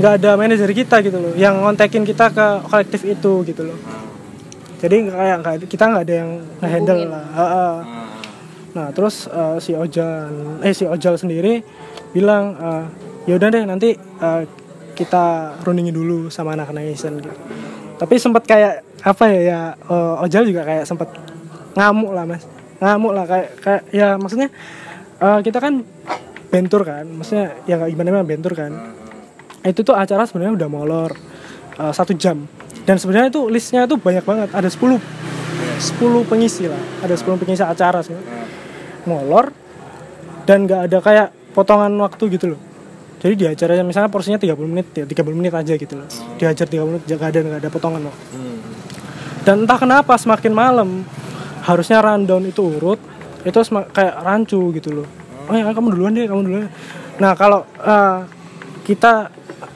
nggak 0.00 0.12
ada 0.16 0.32
manajer 0.34 0.72
kita 0.72 0.98
gitu 1.04 1.20
loh 1.20 1.34
yang 1.36 1.60
ngontekin 1.60 2.02
kita 2.08 2.32
ke 2.32 2.46
kolektif 2.66 3.04
itu 3.04 3.44
gitu 3.44 3.62
loh. 3.68 3.78
Jadi 4.80 5.12
kayak 5.12 5.68
kita 5.68 5.84
nggak 5.92 6.04
ada 6.08 6.14
yang 6.24 6.30
ngehandle 6.64 7.00
lah 7.12 7.24
Heeh. 7.36 7.74
Nah 8.70 8.94
terus 8.94 9.26
eh, 9.26 9.58
si 9.58 9.74
Ojan 9.74 10.62
eh 10.62 10.70
si 10.70 10.86
Ojal 10.86 11.18
sendiri 11.18 11.62
bilang 12.14 12.54
eh, 12.54 12.84
ya 13.26 13.34
udah 13.38 13.48
deh 13.50 13.64
nanti 13.66 13.94
eh, 13.98 14.42
kita 15.00 15.56
rundingin 15.64 15.96
dulu 15.96 16.28
sama 16.28 16.52
anak-anak 16.52 16.92
Asian 16.92 17.16
gitu. 17.16 17.32
Tapi 17.96 18.14
sempat 18.20 18.44
kayak 18.44 18.84
apa 19.00 19.24
ya 19.32 19.40
ya 19.40 19.60
eh, 19.76 20.24
Ojal 20.24 20.44
juga 20.44 20.62
kayak 20.68 20.84
sempat 20.84 21.08
ngamuk 21.72 22.12
lah 22.12 22.24
mas. 22.28 22.44
Ngamuk 22.80 23.12
lah 23.16 23.24
kayak 23.24 23.48
kayak 23.64 23.82
ya 23.96 24.20
maksudnya 24.20 24.48
eh, 25.20 25.38
kita 25.40 25.58
kan 25.58 25.80
bentur 26.50 26.82
kan 26.82 27.06
maksudnya 27.06 27.54
ya 27.64 27.80
gimana 27.88 28.12
gimana 28.12 28.26
bentur 28.28 28.52
kan. 28.52 28.72
Itu 29.64 29.84
tuh 29.84 29.96
acara 29.96 30.28
sebenarnya 30.28 30.60
udah 30.60 30.68
molor 30.68 31.10
eh, 31.80 31.92
satu 31.96 32.12
jam. 32.12 32.44
Dan 32.84 33.00
sebenarnya 33.00 33.32
itu 33.32 33.48
listnya 33.48 33.88
tuh 33.88 33.96
banyak 34.00 34.24
banget 34.24 34.48
ada 34.52 34.68
10 34.68 34.98
10 35.80 36.28
pengisi 36.28 36.68
lah 36.68 36.80
ada 37.04 37.12
10 37.16 37.40
pengisi 37.40 37.60
acara 37.64 38.00
sih 38.04 38.16
molor 39.04 39.52
dan 40.44 40.66
nggak 40.66 40.80
ada 40.90 40.98
kayak 41.00 41.28
potongan 41.52 41.92
waktu 42.00 42.24
gitu 42.34 42.46
loh. 42.56 42.60
Jadi 43.20 43.34
di 43.36 43.44
acaranya 43.44 43.84
misalnya 43.84 44.08
porsinya 44.08 44.40
30 44.40 44.56
menit 44.64 44.86
ya 44.96 45.04
30 45.04 45.36
menit 45.36 45.52
aja 45.52 45.76
gitu 45.76 45.94
loh. 46.00 46.08
Diajar 46.40 46.66
30 46.66 46.88
menit 46.88 47.02
nggak 47.04 47.28
ada 47.28 47.38
nggak 47.44 47.60
ada 47.60 47.70
potongan 47.70 48.02
waktu. 48.08 48.24
Dan 49.44 49.64
entah 49.64 49.76
kenapa 49.76 50.16
semakin 50.16 50.52
malam 50.52 51.04
harusnya 51.64 52.00
rundown 52.00 52.48
itu 52.48 52.60
urut 52.64 53.00
itu 53.44 53.56
kayak 53.92 54.14
rancu 54.24 54.72
gitu 54.76 55.00
loh. 55.00 55.06
Oh 55.48 55.54
ya 55.56 55.68
kamu 55.72 55.96
duluan 55.96 56.12
deh 56.16 56.24
kamu 56.28 56.40
duluan. 56.48 56.68
Nah 57.20 57.32
kalau 57.36 57.64
eh, 57.80 58.18
kita 58.84 59.28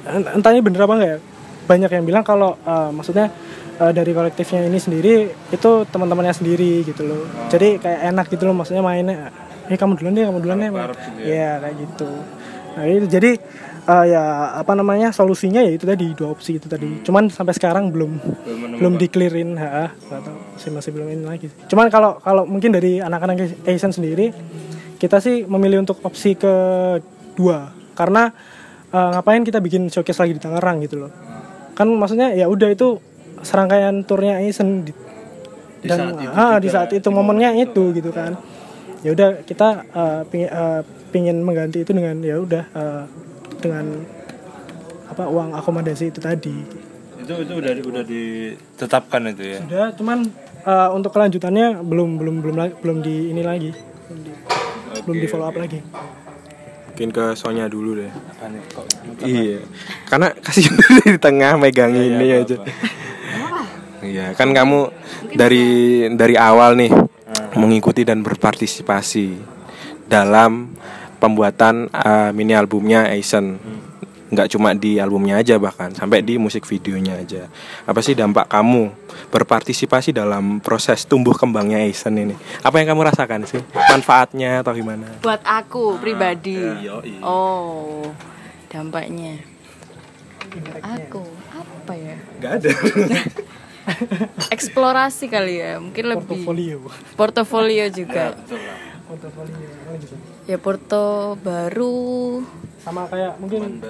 ent- 0.08 0.40
entah 0.40 0.50
ini 0.52 0.60
bener 0.64 0.84
apa 0.84 0.94
enggak 0.96 1.10
ya? 1.16 1.18
Banyak 1.64 1.90
yang 2.00 2.04
bilang 2.04 2.24
kalau 2.24 2.56
eh, 2.64 2.90
maksudnya 2.92 3.28
eh, 3.80 3.92
dari 3.94 4.10
kolektifnya 4.14 4.66
ini 4.66 4.78
sendiri 4.78 5.14
itu 5.50 5.70
teman-temannya 5.90 6.34
sendiri 6.34 6.86
gitu 6.86 7.02
loh. 7.06 7.22
Jadi 7.50 7.82
kayak 7.82 8.00
enak 8.14 8.26
gitu 8.30 8.46
loh 8.46 8.54
maksudnya 8.54 8.82
mainnya. 8.84 9.30
Eh 9.70 9.80
kamu 9.80 9.96
duluan 9.96 10.12
deh 10.12 10.24
kamu 10.28 10.38
duluan 10.44 10.58
deh 10.60 10.70
Iya 11.24 11.58
kayak 11.62 11.74
gitu. 11.80 12.10
Nah 12.74 12.84
itu 12.90 13.06
jadi 13.06 13.30
eh, 13.84 14.04
ya 14.12 14.22
apa 14.60 14.72
namanya 14.76 15.10
solusinya 15.10 15.60
ya 15.64 15.72
itu 15.72 15.84
tadi 15.88 16.12
dua 16.14 16.34
opsi 16.34 16.60
itu 16.60 16.66
tadi. 16.68 17.02
Cuman 17.02 17.30
sampai 17.30 17.54
sekarang 17.56 17.90
belum 17.90 18.12
belum 18.78 18.94
diklirin 19.00 19.56
ha 19.58 19.90
tahu 19.94 20.36
masih 20.58 20.70
masih 20.70 20.90
belum 20.94 21.06
ini 21.10 21.24
lagi. 21.24 21.48
Cuman 21.70 21.88
kalau 21.90 22.20
kalau 22.20 22.44
mungkin 22.44 22.74
dari 22.74 23.00
anak-anak 23.00 23.66
Asian 23.66 23.92
sendiri 23.94 24.30
kita 25.00 25.18
sih 25.18 25.44
memilih 25.44 25.82
untuk 25.84 25.98
opsi 26.04 26.36
kedua. 26.38 27.72
Karena 27.94 28.30
eh, 28.92 29.08
ngapain 29.16 29.42
kita 29.42 29.58
bikin 29.58 29.88
showcase 29.88 30.20
lagi 30.20 30.36
di 30.36 30.42
Tangerang 30.42 30.78
gitu 30.84 31.06
loh. 31.06 31.12
Kan 31.74 31.90
maksudnya 31.98 32.30
ya 32.36 32.46
udah 32.46 32.70
itu 32.70 33.13
serangkaian 33.44 34.02
turnya 34.02 34.40
Asian 34.40 34.82
di, 34.82 34.92
dan 35.84 36.16
ah, 36.32 36.56
di 36.56 36.68
saat 36.72 36.90
itu 36.96 37.08
momennya 37.12 37.52
itu 37.54 37.92
gitu 37.92 38.10
kan. 38.10 38.34
Ya 39.04 39.12
udah 39.12 39.44
kita 39.44 39.84
eh, 39.84 40.20
pingin, 40.32 40.48
eh, 40.48 40.80
pingin 41.12 41.36
mengganti 41.44 41.84
itu 41.84 41.92
dengan 41.92 42.16
ya 42.24 42.40
udah 42.40 42.64
eh, 42.72 43.02
dengan 43.60 43.84
apa 45.12 45.28
uang 45.28 45.52
akomodasi 45.54 46.08
itu 46.08 46.24
tadi. 46.24 46.56
Itu 47.20 47.32
itu 47.44 47.52
udah 47.52 47.72
udah 47.84 48.04
ditetapkan 48.04 49.28
itu 49.36 49.44
ya. 49.44 49.58
sudah 49.60 49.86
cuman 49.94 50.18
eh, 50.64 50.88
untuk 50.96 51.12
kelanjutannya 51.12 51.84
belum 51.84 52.16
belum 52.16 52.34
belum 52.40 52.56
lagi- 52.56 52.76
belum 52.80 52.98
di 53.04 53.28
ini 53.28 53.42
lagi. 53.44 53.70
Belum 54.08 54.20
di, 54.24 54.32
belum 55.04 55.16
di 55.20 55.26
follow 55.28 55.46
up 55.52 55.56
lagi. 55.60 55.84
Mungkin 56.94 57.10
ke 57.10 57.24
Sonya 57.34 57.66
dulu 57.66 57.98
deh. 57.98 58.12
Iya. 59.26 59.66
Karena 60.06 60.30
kasih 60.30 60.70
di 61.10 61.18
tengah 61.18 61.58
megang 61.58 61.90
ini 61.90 62.40
aja. 62.40 62.56
Iya, 64.04 64.36
kan 64.36 64.52
kamu 64.52 64.92
dari 65.32 65.66
dari 66.12 66.36
awal 66.36 66.76
nih 66.76 66.92
mengikuti 67.56 68.04
dan 68.04 68.20
berpartisipasi 68.20 69.40
dalam 70.04 70.76
pembuatan 71.16 71.88
uh, 71.88 72.30
mini 72.36 72.52
albumnya 72.52 73.08
Aizen. 73.08 73.56
Nggak 74.28 74.50
cuma 74.50 74.74
di 74.74 74.98
albumnya 74.98 75.38
aja 75.38 75.56
bahkan 75.62 75.94
sampai 75.94 76.20
di 76.20 76.36
musik 76.36 76.68
videonya 76.68 77.16
aja. 77.22 77.48
Apa 77.88 78.04
sih 78.04 78.12
dampak 78.12 78.50
kamu 78.50 78.92
berpartisipasi 79.32 80.12
dalam 80.12 80.60
proses 80.60 81.08
tumbuh 81.08 81.32
kembangnya 81.32 81.80
Aizen 81.80 82.20
ini? 82.20 82.36
Apa 82.60 82.82
yang 82.82 82.92
kamu 82.92 83.08
rasakan 83.08 83.48
sih? 83.48 83.62
Manfaatnya 83.72 84.60
atau 84.60 84.76
gimana? 84.76 85.08
Buat 85.24 85.40
aku 85.48 85.96
pribadi. 85.96 86.60
Oh, 87.24 88.04
dampaknya. 88.68 89.40
Aku 90.82 91.24
apa 91.56 91.92
ya? 91.96 92.16
Nggak 92.42 92.52
ada. 92.60 92.70
Eksplorasi 94.50 95.28
kali 95.28 95.60
ya, 95.60 95.78
mungkin 95.78 96.04
lebih 96.10 96.26
portfolio 96.26 96.76
portofolio 97.14 97.84
juga. 97.88 98.34
portfolio 99.04 99.68
lanjut. 99.86 100.18
Ya 100.44 100.56
porto 100.56 101.36
baru. 101.40 102.40
Sama 102.80 103.08
kayak 103.08 103.40
mungkin 103.40 103.80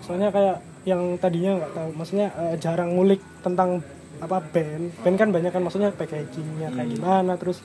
soalnya 0.00 0.28
kayak 0.28 0.56
yang 0.84 1.16
tadinya 1.16 1.64
nggak 1.64 1.72
tahu 1.72 1.88
maksudnya 1.96 2.28
eh, 2.36 2.56
jarang 2.60 2.92
ngulik 2.96 3.20
tentang 3.40 3.80
apa 4.20 4.40
band. 4.40 4.92
Band 5.00 5.16
kan 5.16 5.28
banyak 5.32 5.52
kan 5.52 5.62
maksudnya 5.64 5.90
packagingnya 5.92 6.72
kayak 6.72 6.88
Hmm. 6.88 6.96
gimana 6.96 7.32
terus 7.36 7.64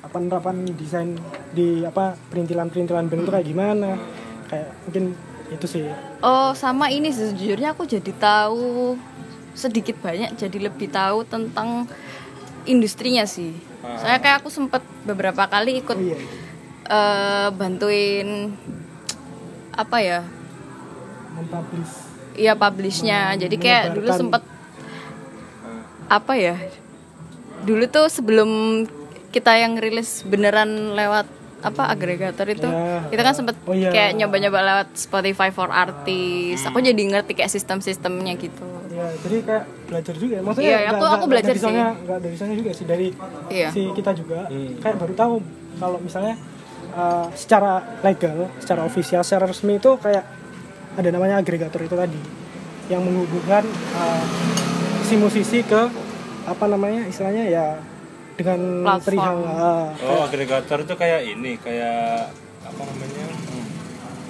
apa 0.00 0.16
penerapan 0.16 0.64
desain 0.74 1.18
di 1.52 1.84
apa 1.84 2.16
perintilan 2.30 2.70
perintilan 2.70 3.06
band 3.10 3.22
itu 3.26 3.30
kayak 3.30 3.46
gimana. 3.46 3.90
Kayak 4.46 4.68
mungkin 4.86 5.04
itu 5.50 5.66
sih. 5.66 5.86
Oh 6.22 6.54
sama 6.54 6.94
ini 6.94 7.10
sih, 7.10 7.30
sejujurnya 7.30 7.74
aku 7.74 7.82
jadi 7.82 8.12
tahu 8.14 8.94
sedikit 9.52 9.98
banyak 9.98 10.34
jadi 10.34 10.58
lebih 10.60 10.88
tahu 10.88 11.24
tentang 11.24 11.84
industrinya 12.64 13.24
sih. 13.24 13.52
Saya 13.96 14.20
kayak 14.20 14.44
aku 14.44 14.48
sempet 14.48 14.84
beberapa 15.02 15.46
kali 15.46 15.80
ikut 15.80 15.96
oh 15.96 16.04
iya 16.04 16.18
eh, 16.86 17.48
bantuin 17.50 18.52
apa 19.72 19.96
ya? 19.98 20.20
mempublish 21.32 21.94
Iya 22.34 22.54
publishnya. 22.54 23.34
Jadi 23.34 23.56
kayak 23.56 23.94
dulu 23.94 24.08
sempet 24.12 24.42
apa 26.06 26.32
ya? 26.34 26.56
Dulu 27.62 27.84
tuh 27.86 28.06
sebelum 28.08 28.50
kita 29.30 29.54
yang 29.54 29.78
rilis 29.78 30.26
beneran 30.26 30.94
lewat 30.94 31.26
apa 31.60 31.92
agregator 31.92 32.48
itu 32.48 32.64
Ya. 32.64 33.04
kita 33.12 33.20
kan 33.20 33.34
sempet 33.36 33.52
Oh, 33.68 33.76
iya. 33.76 33.92
kayak 33.92 34.16
nyoba-nyoba 34.16 34.58
lewat 34.64 34.88
Spotify 34.96 35.52
for 35.52 35.68
Artists 35.68 36.64
aku 36.64 36.80
jadi 36.80 36.96
ngerti 36.96 37.36
kayak 37.36 37.52
sistem-sistemnya 37.52 38.32
gitu 38.40 38.64
ya 39.00 39.08
jadi 39.18 39.36
kayak 39.42 39.64
belajar 39.86 40.14
juga 40.14 40.34
ya. 40.34 40.42
maksudnya 40.42 40.68
Iya, 40.68 40.76
nggak- 40.76 40.90
aku- 40.90 41.00
nggak- 41.00 41.16
aku 41.16 41.26
belajar 41.26 41.48
dari 41.48 41.58
sih. 41.58 41.66
sana 41.66 41.84
nggak 41.96 42.18
dari 42.20 42.36
sana 42.36 42.52
juga 42.54 42.70
sih 42.70 42.84
dari 42.84 43.08
Iya. 43.48 43.68
si 43.70 43.80
kita 43.90 44.10
juga 44.12 44.38
kayak 44.76 44.96
baru 44.98 45.14
tahu 45.14 45.34
kalau 45.76 45.98
misalnya 45.98 46.34
uh, 46.92 47.26
secara 47.32 47.72
legal 48.00 48.38
secara 48.58 48.80
ofisial 48.82 49.22
secara 49.22 49.44
resmi 49.46 49.74
itu 49.74 49.90
kayak 49.96 50.24
ada 50.92 51.08
namanya 51.08 51.38
agregator 51.38 51.80
itu 51.80 51.94
tadi 51.94 52.20
yang 52.86 53.00
menghubungkan 53.00 53.64
uh, 53.94 54.22
si 55.02 55.14
musisi 55.14 55.62
ke 55.62 55.88
apa 56.42 56.64
namanya 56.66 57.06
istilahnya 57.06 57.44
ya 57.46 57.66
dengan 58.34 58.60
Platform. 58.82 59.04
perihal 59.06 59.36
uh, 59.44 59.88
Oh, 60.02 60.20
agregator 60.22 60.78
itu 60.80 60.94
kayak 60.94 61.20
ini, 61.26 61.56
kayak 61.56 62.28
apa 62.62 62.82
namanya? 62.82 63.24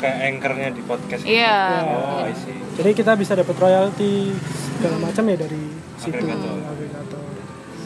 Kayak 0.00 0.16
anchornya 0.26 0.68
di 0.72 0.82
podcast. 0.82 1.22
gitu. 1.22 1.36
Iya. 1.36 1.60
Oh, 1.84 2.24
I 2.24 2.32
see. 2.32 2.56
jadi 2.74 2.90
kita 2.92 3.12
bisa 3.14 3.36
dapat 3.36 3.52
royalti 3.54 4.32
segala 4.74 4.96
macam 4.98 5.24
ya 5.24 5.36
dari 5.36 5.62
situ 5.96 6.16
Agregator. 6.16 6.56
agregator 6.64 7.20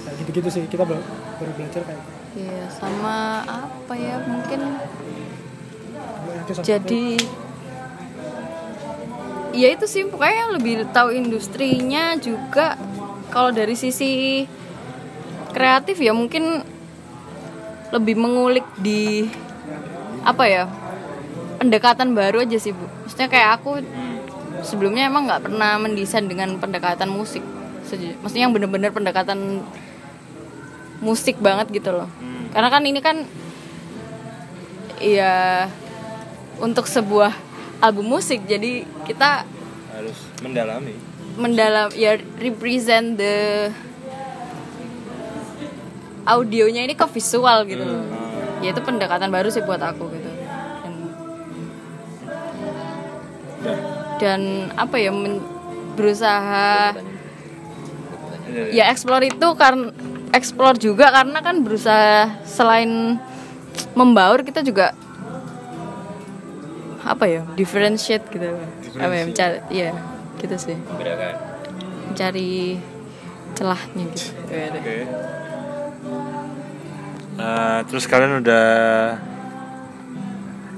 Kayak 0.00 0.14
gitu-gitu 0.22 0.48
sih 0.48 0.62
kita 0.66 0.86
baru, 0.86 1.02
baru 1.36 1.52
belajar 1.54 1.82
kayak 1.82 2.02
Iya, 2.34 2.66
sama 2.68 3.42
apa 3.42 3.94
ya 3.94 4.18
mungkin 4.20 4.60
gitu. 6.44 6.62
jadi 6.62 7.04
ya 9.50 9.68
itu 9.70 9.86
sih 9.86 10.02
pokoknya 10.04 10.44
lebih 10.52 10.74
tahu 10.90 11.14
industrinya 11.14 12.18
juga 12.18 12.74
kalau 13.30 13.50
dari 13.50 13.74
sisi 13.74 14.42
kreatif 15.50 15.98
ya 15.98 16.10
mungkin 16.10 16.66
lebih 17.90 18.18
mengulik 18.18 18.66
di 18.76 19.30
apa 20.22 20.44
ya 20.44 20.66
pendekatan 21.64 22.12
baru 22.12 22.44
aja 22.44 22.60
sih 22.60 22.76
bu 22.76 22.84
maksudnya 23.08 23.28
kayak 23.32 23.50
aku 23.60 23.80
sebelumnya 24.60 25.08
emang 25.08 25.24
nggak 25.24 25.48
pernah 25.48 25.80
mendesain 25.80 26.28
dengan 26.28 26.60
pendekatan 26.60 27.08
musik 27.08 27.40
maksudnya 28.20 28.44
yang 28.44 28.52
bener-bener 28.52 28.92
pendekatan 28.92 29.64
musik 31.00 31.40
banget 31.40 31.72
gitu 31.72 31.96
loh 31.96 32.08
karena 32.52 32.68
kan 32.68 32.82
ini 32.84 33.00
kan 33.00 33.24
ya 35.00 35.66
untuk 36.60 36.84
sebuah 36.84 37.32
album 37.82 38.14
musik 38.14 38.44
jadi 38.44 38.84
kita 39.08 39.44
Harus 39.94 40.18
mendalami. 40.44 40.94
mendalam 41.34 41.90
ya 41.96 42.14
represent 42.38 43.18
the 43.18 43.68
audionya 46.24 46.88
ini 46.88 46.96
ke 46.96 47.06
visual 47.12 47.68
gitu 47.68 47.84
loh. 47.84 48.04
Ya 48.64 48.72
itu 48.72 48.80
pendekatan 48.80 49.28
baru 49.28 49.52
sih 49.52 49.60
buat 49.60 49.80
aku 49.80 50.08
gitu. 50.08 50.23
Dan, 54.20 54.70
apa 54.76 54.96
ya 55.00 55.10
men- 55.10 55.44
berusaha 55.94 56.98
ya 58.74 58.90
explore 58.90 59.30
itu 59.30 59.48
karena 59.54 59.90
explore 60.34 60.78
juga 60.78 61.10
karena 61.14 61.38
kan 61.38 61.62
berusaha 61.62 62.42
selain 62.42 63.18
membaur 63.94 64.42
kita 64.42 64.62
juga 64.66 64.90
apa 67.06 67.24
ya 67.30 67.42
differentiate 67.54 68.26
gitu. 68.32 68.58
Apa 68.98 69.14
ya 69.14 69.24
mencari 69.26 69.58
ya 69.70 69.90
gitu 70.42 70.56
sih. 70.58 70.76
Bedakan. 70.98 71.34
mencari 72.10 72.78
celahnya 73.58 74.04
gitu. 74.14 74.30
Oke. 74.50 74.96
Nah, 77.34 77.82
terus 77.90 78.06
kalian 78.06 78.38
udah 78.38 78.66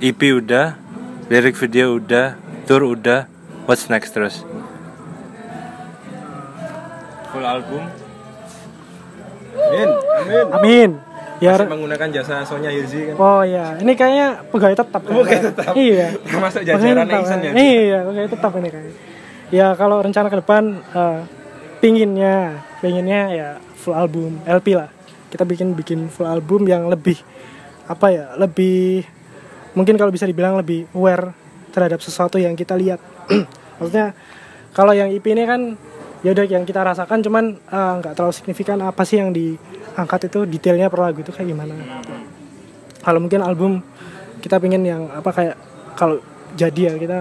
EP 0.00 0.20
udah, 0.32 0.80
lirik 1.28 1.56
video 1.60 2.00
udah, 2.00 2.40
tour 2.66 2.82
udah, 2.82 3.30
what's 3.70 3.86
next 3.86 4.12
terus? 4.12 4.42
Full 7.30 7.46
album? 7.46 7.82
Amin, 9.56 9.88
amin. 9.88 10.46
amin 10.52 10.90
ya 11.40 11.52
Masih 11.56 11.68
menggunakan 11.68 12.08
jasa 12.12 12.34
Sonya 12.48 12.70
Hirzi 12.72 13.12
kan. 13.12 13.14
Oh 13.20 13.42
iya, 13.44 13.76
ini 13.80 13.92
kayaknya 13.92 14.40
pegawai 14.48 14.76
tetap. 14.76 15.00
kan? 15.04 15.12
Pegawai 15.12 15.42
tetap. 15.52 15.72
Iya. 15.86 16.06
Termasuk 16.24 16.62
jajaran 16.64 17.06
kan? 17.06 17.38
ya? 17.44 17.52
Iya, 17.52 17.98
pegawai 18.08 18.30
tetap 18.32 18.52
ini 18.56 18.68
kayaknya. 18.72 18.94
Ya 19.46 19.66
kalau 19.78 20.02
rencana 20.02 20.26
ke 20.32 20.36
depan 20.42 20.62
eh, 20.80 21.20
pinginnya, 21.78 22.64
pinginnya 22.82 23.22
ya 23.30 23.48
full 23.78 23.94
album 23.94 24.40
LP 24.42 24.74
lah. 24.74 24.90
Kita 25.30 25.44
bikin 25.44 25.76
bikin 25.76 26.08
full 26.08 26.26
album 26.26 26.64
yang 26.66 26.88
lebih 26.88 27.20
apa 27.86 28.10
ya, 28.10 28.24
lebih 28.40 29.04
mungkin 29.76 29.94
kalau 30.00 30.10
bisa 30.10 30.24
dibilang 30.24 30.56
lebih 30.58 30.88
aware 30.96 31.45
terhadap 31.76 32.00
sesuatu 32.00 32.40
yang 32.40 32.56
kita 32.56 32.72
lihat. 32.72 32.96
Maksudnya 33.76 34.16
kalau 34.72 34.96
yang 34.96 35.12
EP 35.12 35.20
ini 35.28 35.44
kan 35.44 35.76
ya 36.24 36.32
udah 36.32 36.48
yang 36.48 36.64
kita 36.64 36.80
rasakan 36.80 37.20
cuman 37.20 37.60
eh, 37.60 37.92
nggak 38.00 38.16
terlalu 38.16 38.32
signifikan 38.32 38.80
apa 38.80 39.04
sih 39.04 39.20
yang 39.20 39.36
diangkat 39.36 40.32
itu 40.32 40.48
detailnya 40.48 40.88
per 40.88 41.04
lagu 41.04 41.20
itu 41.20 41.28
kayak 41.28 41.52
gimana. 41.52 41.76
Kalau 43.04 43.20
mungkin 43.20 43.44
album 43.44 43.84
kita 44.40 44.56
pengen 44.56 44.88
yang 44.88 45.12
apa 45.12 45.28
kayak 45.36 45.56
kalau 45.92 46.24
jadi 46.56 46.80
ya 46.88 46.92
kita 46.96 47.18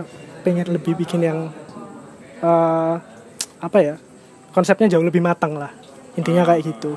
pengen 0.48 0.72
lebih 0.72 0.96
bikin 0.96 1.20
yang 1.20 1.52
eh, 2.40 2.96
apa 3.60 3.78
ya 3.84 4.00
konsepnya 4.56 4.96
jauh 4.96 5.04
lebih 5.04 5.20
matang 5.20 5.60
lah. 5.60 5.76
Intinya 6.16 6.48
kayak 6.48 6.64
gitu. 6.64 6.96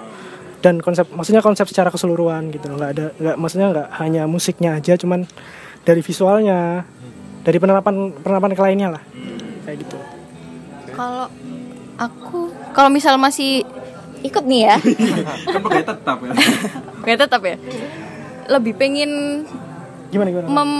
Dan 0.62 0.78
konsep 0.82 1.06
maksudnya 1.10 1.42
konsep 1.42 1.66
secara 1.70 1.90
keseluruhan 1.90 2.50
gitu 2.54 2.66
nggak 2.70 2.90
ada 2.94 3.06
nggak 3.14 3.36
maksudnya 3.38 3.66
nggak 3.74 3.88
hanya 4.02 4.22
musiknya 4.26 4.74
aja 4.74 4.98
cuman 4.98 5.22
dari 5.86 6.02
visualnya 6.02 6.82
dari 7.48 7.56
penerapan 7.56 8.12
penerapan 8.20 8.52
ke 8.52 8.60
lainnya 8.60 8.88
lah 8.92 9.02
kayak 9.64 9.80
gitu. 9.80 9.96
Kalau 10.92 11.32
aku 11.96 12.52
kalau 12.76 12.92
misal 12.92 13.16
masih 13.16 13.64
ikut 14.20 14.44
nih 14.44 14.68
ya. 14.68 14.76
Kan 15.56 15.60
pegawai 15.64 15.86
tetap 15.88 16.18
ya. 16.20 16.32
kayak 17.08 17.18
tetap 17.24 17.40
ya. 17.40 17.56
Lebih 18.52 18.76
pengen 18.76 19.10
gimana 20.12 20.28
gimana? 20.28 20.46
mem 20.46 20.72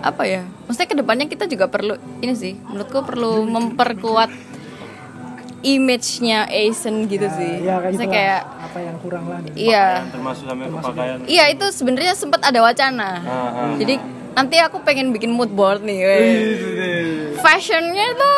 apa 0.00 0.24
ya? 0.24 0.48
Maksudnya 0.64 0.88
ke 0.88 0.96
depannya 0.96 1.26
kita 1.28 1.44
juga 1.44 1.68
perlu 1.68 2.00
ini 2.20 2.32
sih 2.32 2.56
menurutku 2.56 3.04
perlu 3.04 3.44
memperkuat 3.44 4.32
image-nya 5.64 6.44
Asian 6.44 7.08
gitu 7.08 7.24
sih. 7.24 7.64
ya 7.64 7.80
kayak 7.80 7.92
gitu 7.96 8.04
kayak 8.04 8.40
apa 8.44 8.78
yang 8.84 8.96
kurang 9.00 9.24
lah 9.28 9.40
dari- 9.40 9.56
iya. 9.64 10.04
Termasuk 10.12 10.44
sampai 10.44 10.68
ke 10.68 10.76
pakaian. 10.76 11.18
iya 11.24 11.44
itu 11.48 11.64
sebenarnya 11.72 12.12
sempat 12.12 12.40
ada 12.44 12.60
wacana. 12.60 13.10
Ah, 13.24 13.72
jadi 13.80 13.96
nanti 14.34 14.56
aku 14.58 14.82
pengen 14.82 15.10
bikin 15.10 15.30
mood 15.30 15.48
board 15.48 15.80
nih 15.80 15.98
weh. 16.00 16.26
fashionnya 17.36 18.06
tuh 18.14 18.36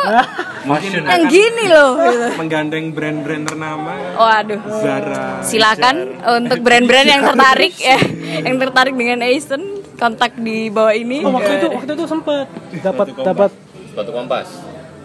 Fashion. 0.67 1.01
yang 1.01 1.23
gini 1.27 1.65
loh 1.67 1.95
gitu. 1.97 2.27
Menggandeng 2.35 2.91
brand-brand 2.91 3.43
ternama. 3.45 3.93
Waduh. 4.13 4.59
Zara. 4.77 5.39
silakan 5.41 5.95
untuk 6.21 6.59
brand-brand 6.59 7.07
yang 7.07 7.23
tertarik 7.23 7.73
ya. 7.89 7.97
Yang 8.43 8.55
tertarik 8.61 8.93
dengan 8.93 9.23
Asian 9.23 9.63
kontak 9.95 10.35
di 10.35 10.67
bawah 10.67 10.91
ini. 10.91 11.23
Oh 11.23 11.31
waktu 11.31 11.51
itu 11.55 11.67
waktu 11.71 11.91
itu 11.93 12.05
sempet 12.05 12.45
dapat 12.83 13.07
dapat 13.17 13.49
Sepatu 13.87 14.11
kompas. 14.11 14.47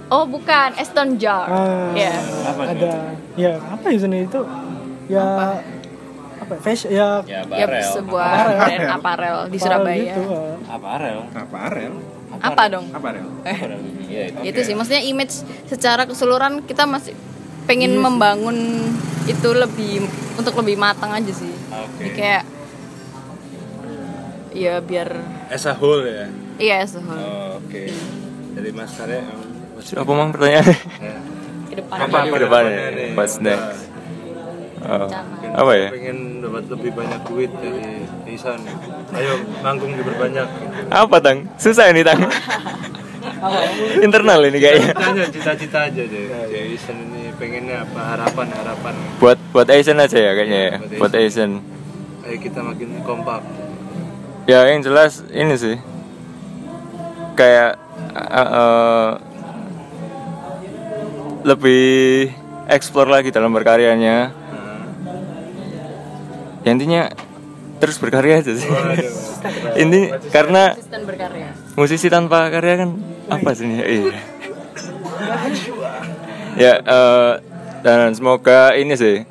oh 0.08 0.24
bukan. 0.26 0.68
Aston 0.76 1.16
Jar. 1.16 1.46
Ah, 1.46 1.88
ya 1.94 2.12
ada. 2.58 2.92
ya 3.32 3.52
apa 3.56 3.86
ya 3.88 3.98
sini 3.98 4.26
itu? 4.26 4.40
Ya 5.06 5.22
apa 5.22 5.46
ya, 6.44 6.56
fashion 6.58 6.90
ya 6.90 7.08
Ya, 7.22 7.40
ya 7.42 7.66
barel. 7.66 7.84
sebuah 7.92 8.30
brand 8.58 8.86
aparel 8.92 9.36
di 9.46 9.58
Surabaya 9.58 10.02
gitu, 10.08 10.22
ah. 10.26 10.56
Apa 10.70 10.86
Arel? 10.96 11.18
Apa 12.32 12.46
apa 12.48 12.62
dong 12.66 12.86
Apa 12.90 13.06
Arel? 13.10 13.80
Iya 14.04 14.22
itu. 14.28 14.38
itu 14.44 14.60
sih 14.62 14.74
maksudnya 14.74 15.02
image 15.02 15.34
secara 15.64 16.02
keseluruhan 16.04 16.62
kita 16.62 16.84
masih 16.84 17.14
pengen 17.62 17.94
membangun 17.94 18.56
itu 19.22 19.48
lebih 19.50 20.02
untuk 20.34 20.52
lebih 20.56 20.76
matang 20.76 21.12
aja 21.12 21.30
sih 21.30 21.52
Oke. 21.70 21.96
Jadi 21.98 22.10
kayak 22.12 22.42
ya 24.52 24.78
biar 24.78 25.08
As 25.48 25.64
a 25.64 25.72
whole 25.72 26.02
ya. 26.02 26.28
Iya, 26.56 26.84
suhul. 26.86 27.12
Oh, 27.12 27.56
Oke. 27.58 27.88
Dari 28.52 28.70
Mas 28.70 28.92
Karya 28.92 29.24
Apa 29.92 30.10
mang 30.10 30.30
pertanyaannya? 30.30 30.76
Ke 31.66 31.74
depan. 31.74 31.96
apa 31.98 32.18
Ke 32.22 32.38
depannya, 32.38 32.76
what's 33.12 33.36
Oh, 34.82 35.08
apa 35.54 35.72
ya? 35.78 35.88
Pengen 35.94 36.42
dapat 36.42 36.64
lebih 36.66 36.90
banyak 36.96 37.20
duit 37.30 37.50
dari 37.62 38.02
Isan. 38.32 38.58
Ayo 39.14 39.38
manggung 39.62 39.94
diperbanyak. 39.94 40.48
Apa 40.90 41.16
tang? 41.22 41.46
Susah 41.60 41.94
ini 41.94 42.02
tang. 42.02 42.18
Internal 44.06 44.42
ini 44.46 44.58
kayaknya. 44.58 44.94
Tanya 44.94 45.24
cita-cita 45.30 45.78
aja 45.86 46.02
deh. 46.02 46.24
Ya 46.50 46.62
Isan 46.66 46.98
ini 47.10 47.30
pengennya 47.38 47.86
apa 47.86 48.00
harapan 48.16 48.46
harapan. 48.54 48.94
Buat 49.22 49.38
buat 49.54 49.68
Asian 49.70 49.98
aja 50.02 50.18
ya 50.18 50.32
kayaknya 50.34 50.60
ya. 50.60 50.74
Buat 50.98 51.12
Asian. 51.14 51.62
Ayo 52.26 52.36
kita 52.38 52.58
makin 52.62 53.02
kompak. 53.06 53.42
Ya 54.50 54.66
yang 54.66 54.82
jelas 54.82 55.22
ini 55.30 55.54
sih. 55.54 55.76
Kayak 57.38 57.78
uh, 58.14 58.42
uh, 58.42 59.08
lebih 61.42 62.30
explore 62.66 63.10
lagi 63.10 63.30
dalam 63.30 63.50
berkaryanya. 63.54 64.41
Ya 66.62 66.70
intinya 66.70 67.10
terus 67.82 67.98
berkarya 67.98 68.38
aja 68.38 68.52
sih. 68.54 68.70
Ini 69.82 70.14
karena 70.30 70.78
musisi 71.74 72.06
tanpa 72.06 72.46
karya 72.54 72.86
kan 72.86 72.90
apa 73.26 73.50
sih 73.58 73.66
ini? 73.66 73.82
Iya. 73.82 74.18
ya 76.54 76.72
eh, 76.78 77.32
dan 77.82 78.12
semoga 78.14 78.76
ini 78.76 78.94
sih 78.94 79.24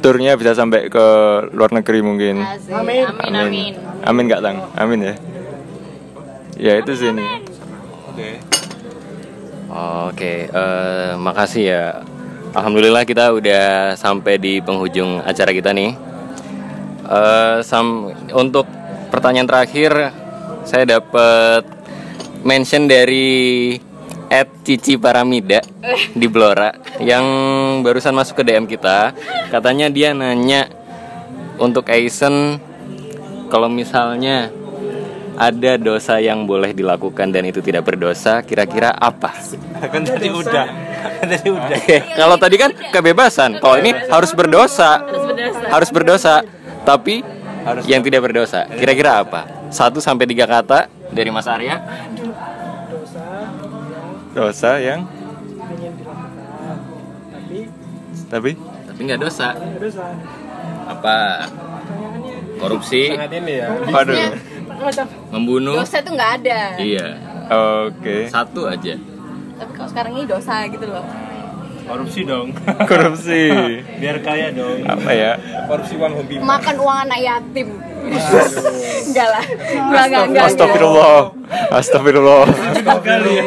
turnya 0.00 0.34
bisa 0.34 0.56
sampai 0.56 0.88
ke 0.88 1.06
luar 1.52 1.70
negeri 1.70 2.00
mungkin. 2.00 2.42
Asik. 2.42 2.74
Amin. 2.74 3.06
Amin. 3.06 3.34
Amin. 3.36 3.72
Amin 4.02 4.22
nggak 4.26 4.42
tang? 4.42 4.56
Amin 4.74 4.98
ya. 5.04 5.14
Ya 6.56 6.72
itu 6.80 6.92
sih 6.96 7.12
ini. 7.12 7.22
Oke. 8.10 8.30
Oke, 10.10 10.50
eh, 10.50 11.12
makasih 11.14 11.64
ya. 11.70 11.84
Alhamdulillah 12.50 13.06
kita 13.06 13.30
udah 13.30 13.94
sampai 13.94 14.34
di 14.42 14.58
penghujung 14.58 15.22
acara 15.22 15.54
kita 15.54 15.70
nih. 15.70 16.09
Eh, 17.10 17.58
sam 17.66 18.14
untuk 18.38 18.70
pertanyaan 19.10 19.50
terakhir, 19.50 20.14
saya 20.62 20.86
dapat 20.86 21.66
mention 22.46 22.86
dari 22.86 23.74
Ed 24.30 24.62
Cici 24.62 24.94
Paramida 24.94 25.58
di 26.14 26.30
Blora 26.30 26.70
yang 27.02 27.26
barusan 27.82 28.14
masuk 28.14 28.38
ke 28.38 28.42
DM 28.46 28.70
kita. 28.70 29.10
Katanya 29.50 29.90
dia 29.90 30.14
nanya 30.14 30.70
untuk 31.58 31.90
Aizen 31.90 32.62
kalau 33.50 33.66
misalnya 33.66 34.54
ada 35.34 35.82
dosa 35.82 36.22
yang 36.22 36.46
boleh 36.46 36.70
dilakukan 36.70 37.34
dan 37.34 37.42
itu 37.42 37.58
tidak 37.58 37.90
berdosa, 37.90 38.46
kira-kira 38.46 38.94
apa? 38.94 39.34
Kan 39.90 40.06
tadi 40.06 40.30
udah. 40.30 40.66
Kan 41.18 41.26
tadi 41.26 41.48
udah. 41.50 41.78
Kalau 42.14 42.36
tadi 42.38 42.54
kan 42.54 42.70
kebebasan, 42.70 43.58
kalau 43.58 43.82
ini 43.82 43.90
harus 44.06 44.30
berdosa, 44.30 45.02
harus 45.72 45.90
berdosa, 45.90 46.44
tapi 46.82 47.22
yang 47.84 48.00
tidak 48.00 48.24
berdosa. 48.24 48.64
Kira-kira 48.66 49.20
apa? 49.20 49.70
Satu 49.70 50.00
sampai 50.00 50.26
tiga 50.26 50.44
kata 50.44 50.88
dari 51.10 51.30
Mas 51.30 51.46
Arya. 51.46 51.78
Dosa 54.30 54.78
yang 54.78 55.02
ingin 55.74 55.92
dilakukan 55.98 56.78
tapi 57.30 57.58
tapi 58.30 58.50
Tapi 58.86 59.00
nggak 59.02 59.20
dosa. 59.20 59.48
dosa 59.78 60.06
Apa? 60.86 61.16
Korupsi, 62.60 63.16
Sangat 63.16 63.32
ini 63.32 63.52
ya. 63.56 63.66
waduh. 63.88 64.36
membunuh. 65.32 65.80
Dosa 65.80 65.96
itu 65.98 66.10
nggak 66.12 66.32
ada. 66.42 66.60
Iya, 66.76 67.06
Oke. 67.88 68.28
satu 68.28 68.68
aja. 68.68 68.94
Tapi 69.56 69.70
kalau 69.72 69.88
sekarang 69.88 70.12
ini 70.14 70.24
dosa 70.28 70.68
gitu 70.68 70.84
loh. 70.84 71.04
Korupsi 71.90 72.20
dong. 72.22 72.54
Korupsi. 72.90 73.42
Biar 73.98 74.22
kaya 74.22 74.54
dong. 74.54 74.86
Apa 74.86 75.10
ya? 75.10 75.34
Korupsi 75.66 75.98
uang 75.98 76.12
hobi. 76.22 76.38
Makan 76.38 76.76
uang 76.78 76.98
anak 77.02 77.18
yatim. 77.18 77.68
enggak 79.10 79.26
lah. 79.26 79.44
Enggak, 79.90 80.04
enggak, 80.06 80.24
enggak. 80.30 80.44
Astagfirullah. 80.46 81.20
Astagfirullah. 81.74 82.44
Ya. 83.26 83.42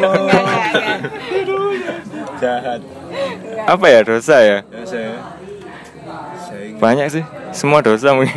Jahat. 2.36 2.80
Apa 3.64 3.86
ya 3.88 4.00
dosa 4.04 4.36
ya? 4.44 4.58
Ya 4.60 4.82
saya. 4.84 5.12
Saya 6.36 6.60
ingin 6.68 6.80
Banyak 6.84 7.06
sih. 7.08 7.24
Semua 7.56 7.80
dosa 7.80 8.12
mungkin. 8.12 8.36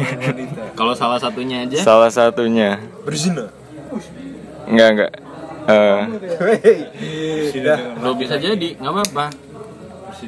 Kalau 0.77 0.95
salah 0.95 1.19
satunya 1.19 1.67
aja, 1.67 1.83
Salah 1.83 2.07
satunya. 2.07 2.79
Berzina. 3.03 3.51
Enggak 4.71 4.87
enggak. 4.95 5.11
Eh, 5.67 5.99
Sini 7.51 7.67
dengan 7.67 7.99
lo 7.99 8.15
bisa 8.15 8.39
jadi, 8.39 8.79
nggak 8.79 8.87
apa-apa. 8.87 9.46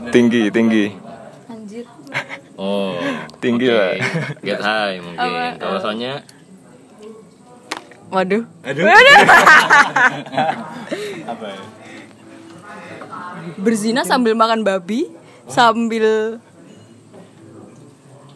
Tinggi 0.09 0.49
tinggi. 0.49 0.85
Anjir. 1.47 1.85
Oh, 2.59 2.91
Tinggi 3.39 3.71
oke. 3.71 3.79
lah. 3.79 3.95
Get 4.43 4.59
high 4.59 4.99
mungkin. 4.99 5.55
Kalau 5.55 5.79
soalnya 5.79 6.19
Waduh. 8.11 8.43
Aduh. 8.67 8.83
Apa 11.31 11.45
ya? 11.47 11.61
Berzina 13.55 14.03
sambil 14.03 14.35
makan 14.35 14.67
babi, 14.67 15.07
sambil 15.47 16.39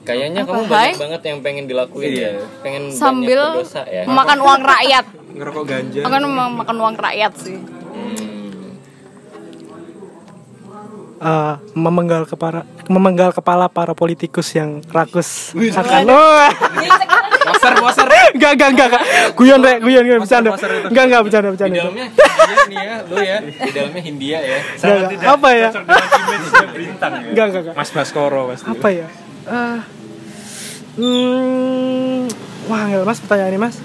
kayaknya 0.04 0.47
Apa, 0.47 0.51
kamu 0.56 0.64
Hai? 0.64 0.72
banyak 0.72 0.99
banget 0.99 1.22
yang 1.28 1.39
pengen 1.43 1.66
dilakuin 1.68 2.12
ya. 2.16 2.32
Pengen 2.64 2.95
sambil 2.95 3.60
berdosa 3.60 3.84
ya. 3.88 4.08
makan 4.08 4.39
uang 4.39 4.62
rakyat. 4.64 5.06
Ngerokok 5.34 5.64
ganja. 5.68 5.99
Makan 6.06 6.22
makan 6.64 6.76
uang 6.80 6.95
rakyat 6.95 7.34
sih. 7.39 7.58
Hmm. 7.60 8.78
Eh, 11.24 11.55
memenggal 11.80 12.28
kepala 12.28 12.67
memenggal 12.91 13.32
kepala 13.32 13.71
para 13.71 13.95
politikus 13.95 14.51
yang 14.59 14.84
rakus. 14.91 15.55
Akan 15.55 16.03
oh. 16.11 16.51
Poser, 17.43 17.74
poser. 17.80 18.07
enggak 18.36 18.51
enggak 18.59 18.69
enggak 18.76 18.88
enggak. 18.91 19.03
guyon 19.39 19.59
rek 19.63 19.78
guyon 19.80 20.03
guyon. 20.03 20.19
Bercanda. 20.19 20.51
enggak 20.91 21.03
enggak 21.07 21.21
bercanda 21.24 21.47
Di 21.47 21.53
bercanda 21.55 21.80
dalamnya 21.80 22.07
Hindia 22.11 22.63
nih 22.67 22.76
ya, 22.84 22.95
lo 23.07 23.15
ya. 23.24 23.38
Di 23.39 23.71
dalamnya 23.71 24.01
Hindia 24.03 24.39
ya. 24.43 24.59
enggak 24.59 24.95
enggak. 24.99 25.32
Apa 25.32 25.49
ya? 25.55 25.69
bintang 26.76 27.11
ya. 27.15 27.28
enggak 27.32 27.45
enggak 27.47 27.61
enggak. 27.63 27.76
Mas 27.80 27.89
Baskoro 27.95 28.41
pasti. 28.51 28.67
apa 28.67 28.88
ya? 28.91 29.07
Eh, 29.47 29.80
hmm, 30.99 32.19
wah 32.67 32.82
enggak 32.84 33.07
mas 33.07 33.19
pertanyaan 33.24 33.51
ini 33.55 33.59
mas. 33.63 33.76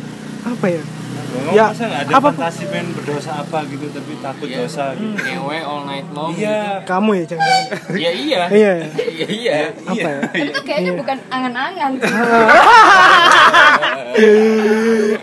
Apa 0.42 0.66
ya 0.74 0.82
Ngomong 1.28 1.52
Ya, 1.52 1.68
ada 1.68 2.08
apa- 2.10 2.32
fantasi 2.32 2.64
pengen 2.66 2.88
berdosa 2.92 3.36
apa 3.36 3.60
gitu 3.66 3.84
tapi 3.88 4.16
takut 4.18 4.48
dosa 4.48 4.92
gitu. 4.94 5.12
Ngewe 5.14 5.58
all 5.60 5.80
night 5.84 6.08
long. 6.10 6.32
Iya. 6.32 6.80
kamu 6.82 7.10
ya 7.14 7.24
jangan 7.26 7.44
gitu. 7.44 7.76
Iya 8.00 8.10
iya. 8.12 8.40
iya 8.48 8.72
ya. 8.72 8.86
Iya 8.96 9.26
iya. 9.28 9.56
apa 9.82 10.08
ya 10.08 10.20
Itu 10.42 10.60
kayaknya 10.62 10.92
bukan 10.94 11.18
angan-angan. 11.28 11.92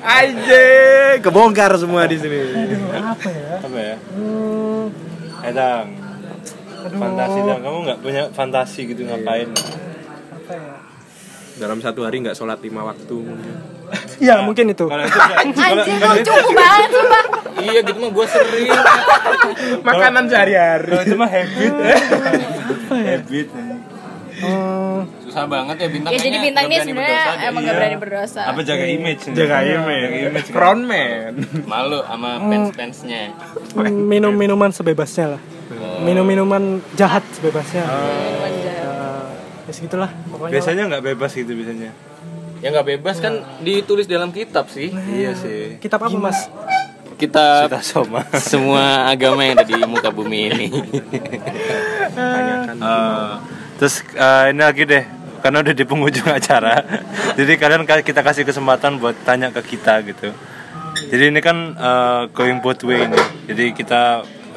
Aje, 0.08 0.66
kebongkar 1.20 1.74
semua 1.76 2.06
di 2.06 2.16
sini. 2.16 2.38
apa 2.94 3.28
ya 3.28 3.54
Apa 3.60 3.78
ya? 3.78 3.96
hmm, 3.98 4.86
Eh 5.42 5.52
Dang. 5.52 5.88
aduh 6.86 6.98
Fantasi 6.98 7.40
dong. 7.42 7.62
Kamu 7.62 7.78
nggak 7.84 8.00
punya 8.00 8.24
fantasi 8.30 8.82
gitu 8.86 9.02
ngapain? 9.04 9.50
apa 9.50 10.54
ya 10.54 10.76
Dalam 11.58 11.80
satu 11.80 12.04
hari 12.04 12.22
nggak 12.22 12.36
sholat 12.36 12.62
lima 12.62 12.84
waktu 12.84 13.16
mungkin. 13.16 13.56
Ya 14.18 14.42
mungkin 14.44 14.72
itu 14.72 14.86
Kalau 14.88 15.04
itu 15.06 15.20
Anjir, 15.20 15.98
lu 16.00 16.18
cukup 16.24 16.52
banget 16.56 16.92
Bang. 16.96 17.28
Iya 17.56 17.80
gitu 17.88 18.00
mah 18.04 18.12
gue 18.12 18.26
sering. 18.28 18.70
Makanan 19.88 20.24
sehari-hari. 20.28 20.86
kalau 20.92 21.04
itu 21.08 21.16
mah 21.16 21.30
habit. 21.32 21.74
habit. 22.92 23.48
Hmm, 24.36 25.08
Susah 25.24 25.48
banget 25.48 25.76
ya 25.80 25.88
bintang. 25.88 26.12
Ya 26.12 26.20
jadi 26.20 26.38
bintang 26.44 26.64
ini 26.68 26.76
sebenarnya 26.84 27.24
emang 27.48 27.62
gak 27.64 27.76
berani 27.80 27.98
berdosa. 27.98 28.42
Apa 28.52 28.60
jaga 28.68 28.86
image? 28.86 29.24
Jaga 29.32 29.58
image. 29.64 30.04
Jaga 30.12 30.20
image. 30.28 30.50
Frontman. 30.52 31.32
malu 31.64 32.00
sama 32.04 32.30
fans-fansnya. 32.44 33.32
minum 33.90 34.36
minuman 34.36 34.70
sebebasnya 34.76 35.40
lah 35.40 35.42
minum 36.06 36.26
minuman 36.26 36.64
jahat 36.94 37.24
sebebasnya 37.34 37.84
Minuman 37.86 38.54
jahat. 38.62 38.86
Eh, 39.66 39.70
ya 39.70 39.72
segitulah 39.74 40.10
pokoknya 40.30 40.54
Biasanya 40.54 40.84
nggak 40.94 41.04
bebas 41.14 41.32
gitu 41.34 41.52
biasanya. 41.58 41.92
Ya 42.60 42.72
nggak 42.72 42.88
bebas 42.88 43.20
kan 43.20 43.34
ditulis 43.60 44.06
dalam 44.06 44.32
kitab 44.32 44.68
sih. 44.68 44.90
Iya 44.92 45.36
sih. 45.36 45.78
kitab 45.78 46.02
apa 46.02 46.16
mas 46.16 46.48
Kitab 47.16 47.72
Kita 47.72 47.80
sama. 47.80 48.28
semua 48.52 49.08
agama 49.08 49.40
yang 49.42 49.56
ada 49.56 49.64
di 49.64 49.76
muka 49.88 50.12
bumi 50.12 50.52
ini. 50.52 50.68
Eh, 52.16 53.30
terus 53.80 54.04
eh, 54.12 54.52
ini 54.52 54.62
lagi 54.62 54.84
deh 54.84 55.04
karena 55.40 55.62
udah 55.62 55.76
di 55.76 55.86
penghujung 55.86 56.26
acara 56.26 56.82
jadi 57.38 57.54
kalian 57.56 57.84
ka- 57.86 58.02
kita 58.02 58.20
kasih 58.20 58.44
kesempatan 58.44 58.98
buat 58.98 59.14
tanya 59.22 59.54
ke 59.54 59.62
kita 59.76 60.02
gitu 60.02 60.34
jadi 61.08 61.30
ini 61.30 61.38
kan 61.38 61.58
eh, 61.72 62.22
going 62.34 62.60
both 62.60 62.82
way 62.82 63.06
ini 63.06 63.20
jadi 63.46 63.66
kita 63.72 64.02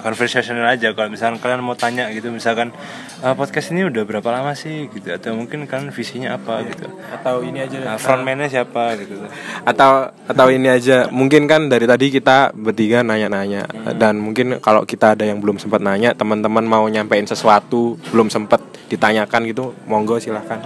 conversational 0.09 0.65
aja. 0.65 0.97
Kalau 0.97 1.13
misalkan 1.13 1.37
kalian 1.37 1.61
mau 1.61 1.77
tanya 1.77 2.09
gitu 2.09 2.33
misalkan 2.33 2.73
"Ah, 3.21 3.37
podcast 3.37 3.69
ini 3.77 3.85
udah 3.85 4.03
berapa 4.09 4.29
lama 4.33 4.57
sih? 4.57 4.89
gitu. 4.89 5.13
Atau 5.13 5.37
mungkin 5.37 5.69
kalian 5.69 5.93
visinya 5.93 6.41
apa 6.41 6.65
gitu. 6.65 6.89
Atau 7.13 7.45
ini 7.45 7.61
aja. 7.61 7.77
Nah, 7.85 7.97
frontman-nya 8.01 8.49
siapa 8.49 8.97
gitu. 8.97 9.21
Atau 9.69 10.09
atau 10.25 10.47
ini 10.49 10.73
aja. 10.73 11.13
Mungkin 11.13 11.45
kan 11.45 11.69
dari 11.69 11.85
tadi 11.85 12.09
kita 12.09 12.57
bertiga 12.57 13.05
nanya-nanya. 13.05 13.69
Dan 14.01 14.17
mungkin 14.25 14.57
kalau 14.65 14.89
kita 14.89 15.13
ada 15.13 15.29
yang 15.29 15.45
belum 15.45 15.61
sempat 15.61 15.85
nanya 15.85 16.17
teman-teman 16.17 16.65
mau 16.65 16.89
nyampein 16.89 17.29
sesuatu 17.29 18.01
belum 18.11 18.33
sempat 18.33 18.65
ditanyakan 18.89 19.45
gitu 19.53 19.77
monggo 19.85 20.17
silahkan 20.17 20.65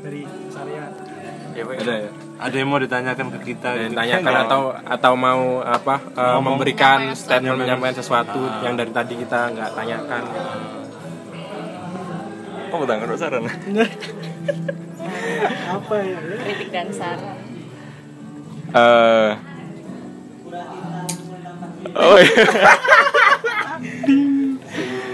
dari 0.00 0.24
saya. 0.48 0.88
Ada 1.54 1.94
ya 2.08 2.23
ada 2.44 2.56
yang 2.60 2.68
mau 2.68 2.76
ditanyakan 2.76 3.32
ke 3.32 3.56
kita 3.56 3.70
gitu. 3.80 3.96
tanyakan 3.96 4.34
atau 4.44 4.60
atau 4.76 5.12
mau 5.16 5.64
apa 5.64 5.96
uh, 6.12 6.40
memberikan 6.44 7.16
statement 7.16 7.56
menyampaikan 7.56 7.96
sesuatu 7.96 8.36
yang 8.60 8.76
dari 8.76 8.92
tadi 8.92 9.16
kita 9.16 9.48
nggak 9.56 9.70
tanyakan 9.72 10.24
Oh, 12.74 12.82
tangan 12.82 13.06
saran. 13.14 13.46
apa 15.78 15.94
ya 16.02 16.18
kritik 16.42 16.74
dan 16.74 16.90
saran 16.90 17.38
Eh. 18.74 19.30
Oh 21.94 22.18
iya. 22.18 22.44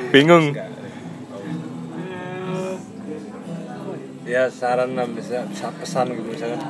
Bingung. 0.09 0.57
ya 4.31 4.47
saran 4.47 4.95
bisa, 5.13 5.43
bisa 5.51 5.69
pesan 5.75 6.15
gitu 6.15 6.31
misalkan 6.31 6.63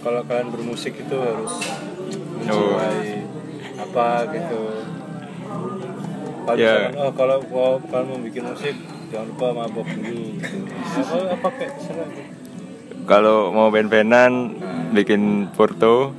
kalau 0.00 0.20
kalian 0.24 0.48
bermusik 0.48 0.96
itu 0.96 1.16
harus 1.16 1.54
mencintai 2.34 3.24
apa 3.78 4.06
gitu 4.30 4.60
kalau 6.40 6.56
Ya. 6.56 6.72
misalkan, 6.88 6.94
oh 6.98 7.12
kalau 7.14 7.36
kalau 7.42 7.72
kalian 7.84 8.06
mau 8.06 8.18
bikin 8.18 8.42
musik 8.44 8.74
jangan 9.08 9.26
lupa 9.28 9.46
mabok 9.54 9.86
dulu 9.86 10.24
gitu. 10.34 10.56
apa 10.96 11.16
apa 11.30 11.48
kayak 11.52 11.72
gitu. 11.78 12.22
Kalau 13.02 13.50
mau 13.50 13.68
band-bandan 13.68 14.54
bikin 14.90 15.22
foto, 15.50 16.14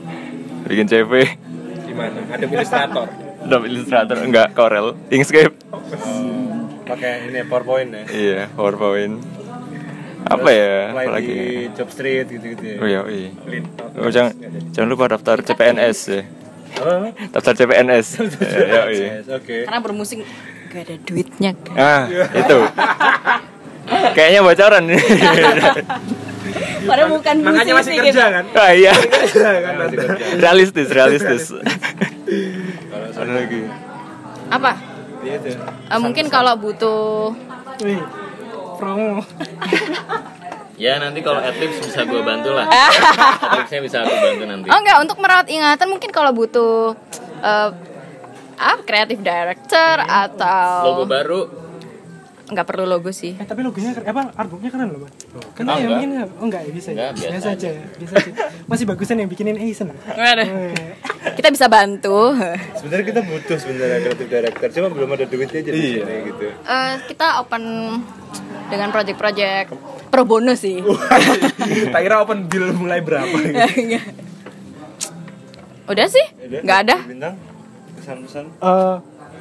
bikin 0.66 0.86
CV, 0.86 1.12
gimana 1.84 2.20
ada 2.28 2.45
ilustrator 2.45 3.08
Adobe 3.44 3.66
Illustrator 3.68 4.18
enggak 4.22 4.53
Corel, 4.53 4.94
Inkscape. 5.10 5.56
pakai 6.84 7.28
ini 7.28 7.41
powerpoint 7.44 7.90
ya 7.90 8.03
Iya, 8.06 8.41
PowerPoint. 8.52 9.16
Apa 10.23 10.49
ya? 10.49 10.73
Apalagi? 10.91 11.31
di 11.31 11.48
job 11.72 11.89
street 11.89 12.27
gitu 12.30 12.45
gitu 12.52 12.64
ya 12.64 12.76
Oh 12.77 12.88
iya, 12.88 13.02
iya. 13.07 13.30
Oh, 13.98 14.07
jangan 14.07 14.34
jangan 14.72 14.88
lupa 14.88 15.06
daftar 15.07 15.41
CPNS 15.41 15.99
ya. 16.07 16.23
apa 16.72 17.10
Daftar 17.31 17.53
CPNS. 17.56 18.07
Ya, 18.72 18.81
iya. 18.88 19.07
Yes, 19.18 19.27
oke 19.27 19.56
karena 19.64 19.80
bermusik 19.80 20.23
gak 20.68 20.81
ada 20.84 20.95
duitnya 21.02 21.52
kan 21.53 21.76
Ah, 21.76 22.02
itu. 22.31 22.57
Kayaknya 24.14 24.39
bocoran 24.41 24.84
nih. 24.89 24.99
padahal 26.81 27.10
bukan 27.11 27.35
makanya 27.41 27.73
masih 27.73 27.91
musisi 27.91 27.98
kerja 27.99 28.10
gitu. 28.10 28.22
kan 28.22 28.45
Ah 28.56 28.72
iya. 28.72 28.93
Masih. 28.93 29.98
Realistis, 30.38 30.88
realistis. 30.89 31.43
kalau 31.52 33.07
Ada 33.18 33.31
lagi. 33.35 33.61
apa 34.49 34.72
Eh, 35.85 35.99
mungkin 35.99 36.26
kalau 36.27 36.56
butuh 36.56 37.30
promo 38.82 39.22
Ya 40.82 40.98
nanti 40.98 41.22
kalau 41.22 41.38
adlibs 41.38 41.78
bisa 41.78 42.02
gue 42.10 42.26
bantu 42.26 42.58
lah. 42.58 42.66
Adlibsnya 43.53 43.86
bisa 43.86 44.02
aku 44.02 44.18
bantu 44.18 44.44
nanti. 44.49 44.66
oh 44.66 44.80
enggak 44.82 44.98
untuk 45.06 45.22
merawat 45.22 45.45
ingatan 45.45 45.86
mungkin 45.86 46.10
kalau 46.10 46.34
butuh 46.34 46.98
eh 47.38 47.70
ah 48.58 48.78
kreatif 48.82 49.22
director 49.22 49.95
atau 50.02 50.74
Logo 50.90 51.06
baru 51.06 51.60
nggak 52.52 52.68
perlu 52.68 52.84
logo 52.84 53.10
sih. 53.15 53.32
Eh 53.40 53.48
tapi 53.48 53.64
logonya 53.64 53.95
keren. 53.95 54.11
Apa 54.11 54.22
artworknya 54.36 54.69
keren 54.76 54.88
loh 54.91 54.99
bang 55.07 55.14
kan 55.56 55.64
Oh, 55.72 55.76
ya 55.80 55.88
enggak. 55.88 55.90
mungkin 55.95 56.10
oh 56.19 56.45
enggak 56.45 56.61
ya 56.68 56.72
bisa 56.76 56.90
ya? 56.91 56.95
Enggak, 56.95 57.11
biasa 57.15 57.32
biasa 57.32 57.49
aja. 57.56 57.69
ya, 57.72 57.86
biasa 57.95 58.14
aja. 58.19 58.32
Masih 58.68 58.86
bagusan 58.88 59.18
yang 59.23 59.30
bikinin 59.32 59.57
Aizen 59.57 59.88
Waduh. 59.95 60.48
Eh, 60.48 60.76
kita 61.40 61.48
bisa 61.48 61.65
bantu. 61.72 62.36
Sebenarnya 62.76 63.06
kita 63.07 63.22
butuh 63.23 63.57
sebenarnya 63.57 63.98
kreatif 64.03 64.28
director 64.28 64.68
cuma 64.76 64.88
belum 64.91 65.10
ada 65.15 65.26
duitnya 65.26 65.61
jadi 65.64 65.80
iya. 65.80 66.06
gitu. 66.28 66.44
Eh, 66.52 66.94
kita 67.07 67.40
open 67.40 67.64
dengan 68.68 68.90
project-project 68.91 69.68
pro 70.11 70.23
bono 70.28 70.52
sih. 70.60 70.84
Tak 71.88 72.02
kira 72.03 72.19
open 72.19 72.52
bill 72.52 72.76
mulai 72.76 72.99
berapa 72.99 73.32
udah 75.91 76.07
sih? 76.07 76.26
Nggak 76.64 76.80
ada? 76.88 76.95
Bintang 77.03 77.36
pesan-pesan? 77.99 78.45
Eh, 78.60 78.95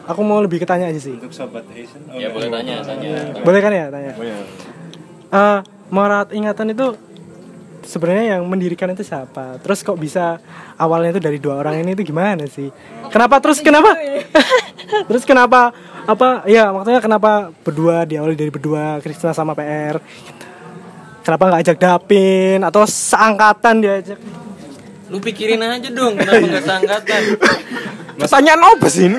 aku 0.06 0.20
mau 0.24 0.40
lebih 0.40 0.62
ke 0.62 0.66
tanya 0.68 0.88
aja 0.88 1.00
sih. 1.00 1.16
Untuk 1.16 1.32
sobat 1.34 1.64
Asian 1.72 2.00
oh, 2.08 2.16
Ya 2.16 2.28
boleh 2.32 2.48
tanya, 2.48 2.80
tanya. 2.84 3.34
boleh 3.42 3.60
kan 3.60 3.72
ya 3.72 3.86
tanya? 3.88 4.12
Eh, 5.30 5.58
merawat 5.90 6.30
ingatan 6.32 6.72
itu 6.72 6.86
sebenarnya 7.84 8.38
yang 8.38 8.42
mendirikan 8.46 8.92
itu 8.92 9.02
siapa? 9.02 9.58
Terus 9.60 9.82
kok 9.82 9.98
bisa 9.98 10.38
awalnya 10.76 11.16
itu 11.16 11.20
dari 11.22 11.38
dua 11.42 11.60
orang 11.60 11.80
ini 11.82 11.96
itu 11.96 12.06
gimana 12.06 12.46
sih? 12.46 12.70
Kenapa 13.10 13.42
terus 13.42 13.58
kenapa? 13.60 13.96
Terus 15.08 15.22
kenapa 15.22 15.70
apa 16.02 16.42
ya 16.50 16.74
maksudnya 16.74 16.98
kenapa 16.98 17.54
berdua 17.62 18.02
diawali 18.02 18.34
dari 18.34 18.50
berdua 18.50 18.98
Krisna 18.98 19.30
sama 19.30 19.54
PR 19.54 20.02
kenapa 21.22 21.46
nggak 21.46 21.62
ajak 21.62 21.78
Dapin 21.78 22.58
atau 22.66 22.82
seangkatan 22.88 23.74
diajak? 23.84 24.18
Lu 25.10 25.18
pikirin 25.18 25.62
aja 25.62 25.90
dong, 25.90 26.14
kenapa 26.18 26.42
nggak 26.42 26.64
seangkatan? 26.66 27.22
pertanyaan 28.20 28.60
apa 28.60 28.86
sih 28.92 29.08
ini? 29.08 29.18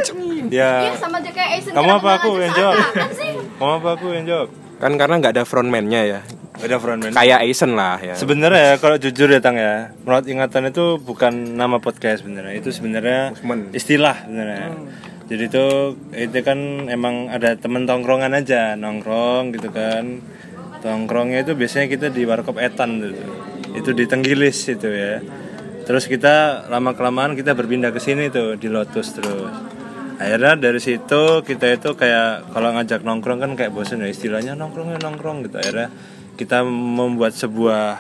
Iya 0.51 0.69
ya 0.91 0.93
sama 0.99 1.17
aja 1.23 1.31
kayak 1.31 1.49
Aizen 1.57 1.71
kamu 1.73 1.89
apa 1.97 2.09
aku 2.19 2.29
yang 2.37 2.53
jawab? 2.53 2.75
sih? 3.17 3.33
Kamu 3.57 3.71
apa 3.81 3.89
aku 3.97 4.07
yang 4.13 4.25
jawab? 4.27 4.47
Kan 4.81 4.91
karena 4.97 5.15
nggak 5.21 5.33
ada 5.37 5.43
frontman-nya 5.45 6.01
ya. 6.05 6.19
Ada 6.61 6.77
frontman. 6.77 7.13
Kayak 7.15 7.39
Aizen 7.41 7.71
lah 7.73 7.97
ya. 7.97 8.13
Sebenarnya 8.13 8.61
ya 8.61 8.73
kalau 8.77 8.97
jujur 9.01 9.29
ya 9.31 9.39
tang 9.41 9.57
ya 9.57 9.95
merawat 10.05 10.29
ingatan 10.29 10.69
itu 10.69 11.01
bukan 11.01 11.57
nama 11.57 11.81
podcast 11.81 12.21
sebenarnya. 12.21 12.53
Itu 12.57 12.69
sebenarnya 12.69 13.33
istilah 13.73 14.27
sebenarnya. 14.27 14.69
Jadi 15.31 15.43
itu 15.47 15.65
itu 16.11 16.37
kan 16.43 16.91
emang 16.91 17.31
ada 17.31 17.55
temen 17.55 17.87
tongkrongan 17.87 18.35
aja 18.35 18.75
nongkrong 18.75 19.55
gitu 19.55 19.71
kan. 19.71 20.19
Tongkrongnya 20.81 21.45
itu 21.45 21.53
biasanya 21.53 21.87
kita 21.87 22.07
di 22.11 22.27
warkop 22.27 22.59
etan 22.59 22.99
gitu. 22.99 23.23
Itu 23.71 23.89
di 23.95 24.03
Tenggilis 24.03 24.67
itu 24.67 24.89
ya 24.91 25.23
terus 25.91 26.07
kita 26.07 26.65
lama 26.71 26.95
kelamaan 26.95 27.35
kita 27.35 27.51
berpindah 27.51 27.91
ke 27.91 27.99
sini 27.99 28.31
tuh 28.31 28.55
di 28.55 28.71
Lotus 28.71 29.11
terus. 29.11 29.51
Akhirnya 30.15 30.55
dari 30.55 30.79
situ 30.79 31.43
kita 31.43 31.67
itu 31.75 31.99
kayak 31.99 32.55
kalau 32.55 32.71
ngajak 32.71 33.03
nongkrong 33.03 33.43
kan 33.43 33.51
kayak 33.59 33.75
bosan 33.75 33.99
ya 33.99 34.07
istilahnya 34.07 34.55
nongkrongnya 34.55 35.03
nongkrong 35.03 35.51
gitu. 35.51 35.59
Akhirnya 35.59 35.91
kita 36.39 36.63
membuat 36.63 37.35
sebuah 37.35 37.99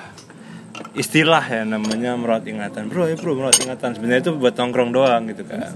istilah 0.95 1.43
ya 1.43 1.67
namanya 1.67 2.15
merawat 2.15 2.47
ingatan. 2.47 2.87
Bro 2.87 3.11
ya 3.11 3.19
bro 3.19 3.35
merawat 3.35 3.59
ingatan. 3.59 3.99
Sebenarnya 3.99 4.23
itu 4.23 4.31
buat 4.39 4.55
nongkrong 4.55 4.95
doang 4.95 5.27
gitu 5.27 5.43
kan 5.43 5.75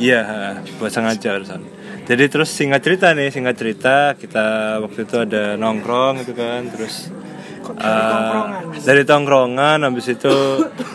iya 0.00 0.56
buat 0.80 0.90
sengaja 0.90 1.36
urusan. 1.36 1.60
Jadi 2.08 2.24
terus 2.26 2.50
singkat 2.50 2.82
cerita 2.82 3.12
nih 3.14 3.30
singkat 3.30 3.54
cerita 3.54 3.94
kita 4.16 4.80
waktu 4.82 5.06
itu 5.06 5.16
ada 5.20 5.54
nongkrong 5.60 6.24
gitu 6.24 6.34
kan 6.34 6.66
terus 6.72 7.12
eh, 7.76 8.80
dari 8.82 9.02
tongkrongan 9.06 9.84
habis 9.86 10.06
itu 10.10 10.34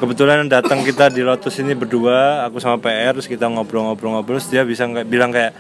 kebetulan 0.02 0.48
datang 0.50 0.82
kita 0.84 1.14
di 1.14 1.22
Lotus 1.24 1.60
ini 1.62 1.78
berdua 1.78 2.44
aku 2.50 2.60
sama 2.60 2.82
PR 2.82 3.16
terus 3.16 3.30
kita 3.30 3.48
ngobrol-ngobrol-ngobrol 3.48 4.42
terus 4.42 4.52
dia 4.52 4.66
bisa 4.68 4.84
nggak 4.90 5.08
bilang 5.08 5.32
kayak 5.32 5.56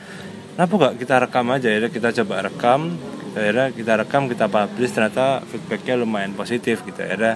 kenapa 0.55 0.73
gak 0.89 0.95
kita 1.03 1.15
rekam 1.19 1.45
aja? 1.51 1.67
Ya 1.67 1.87
kita 1.91 2.09
coba 2.23 2.47
rekam 2.47 2.95
akhirnya 3.35 3.67
kita 3.75 3.93
rekam 3.99 4.31
kita 4.31 4.47
publish 4.47 4.95
ternyata 4.95 5.43
feedbacknya 5.43 5.99
lumayan 5.99 6.31
positif 6.31 6.79
gitu 6.87 7.03
akhirnya 7.03 7.35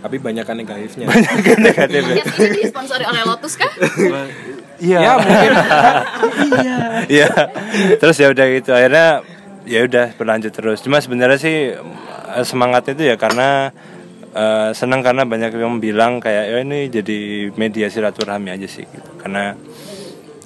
tapi 0.00 0.16
banyak 0.16 0.44
kan 0.48 0.56
negatifnya. 0.56 1.04
Banyak 1.12 1.44
yang 1.44 1.60
negatif 1.60 2.00
ya 2.00 2.24
Podcast 2.24 2.40
ini 2.40 2.60
disponsori 2.64 3.04
oleh 3.04 3.22
Lotus 3.28 3.52
kah? 3.60 3.72
iya. 4.80 4.98
Ya 5.00 5.12
mungkin. 5.20 5.52
Iya. 7.08 7.28
Terus 8.00 8.16
ya 8.16 8.32
udah 8.32 8.46
gitu 8.48 8.70
akhirnya 8.72 9.20
ya 9.68 9.80
udah 9.84 10.06
berlanjut 10.16 10.52
terus. 10.56 10.80
Cuma 10.80 11.04
sebenarnya 11.04 11.36
sih 11.36 11.76
semangat 12.46 12.90
itu 12.92 13.02
ya 13.06 13.16
karena 13.18 13.70
eh, 14.34 14.70
senang 14.74 15.02
karena 15.02 15.26
banyak 15.26 15.54
yang 15.54 15.78
bilang 15.82 16.22
kayak 16.22 16.44
ya 16.50 16.56
ini 16.62 16.86
jadi 16.90 17.50
media 17.54 17.86
silaturahmi 17.90 18.50
aja 18.54 18.66
sih 18.70 18.86
gitu. 18.86 19.10
Karena 19.18 19.54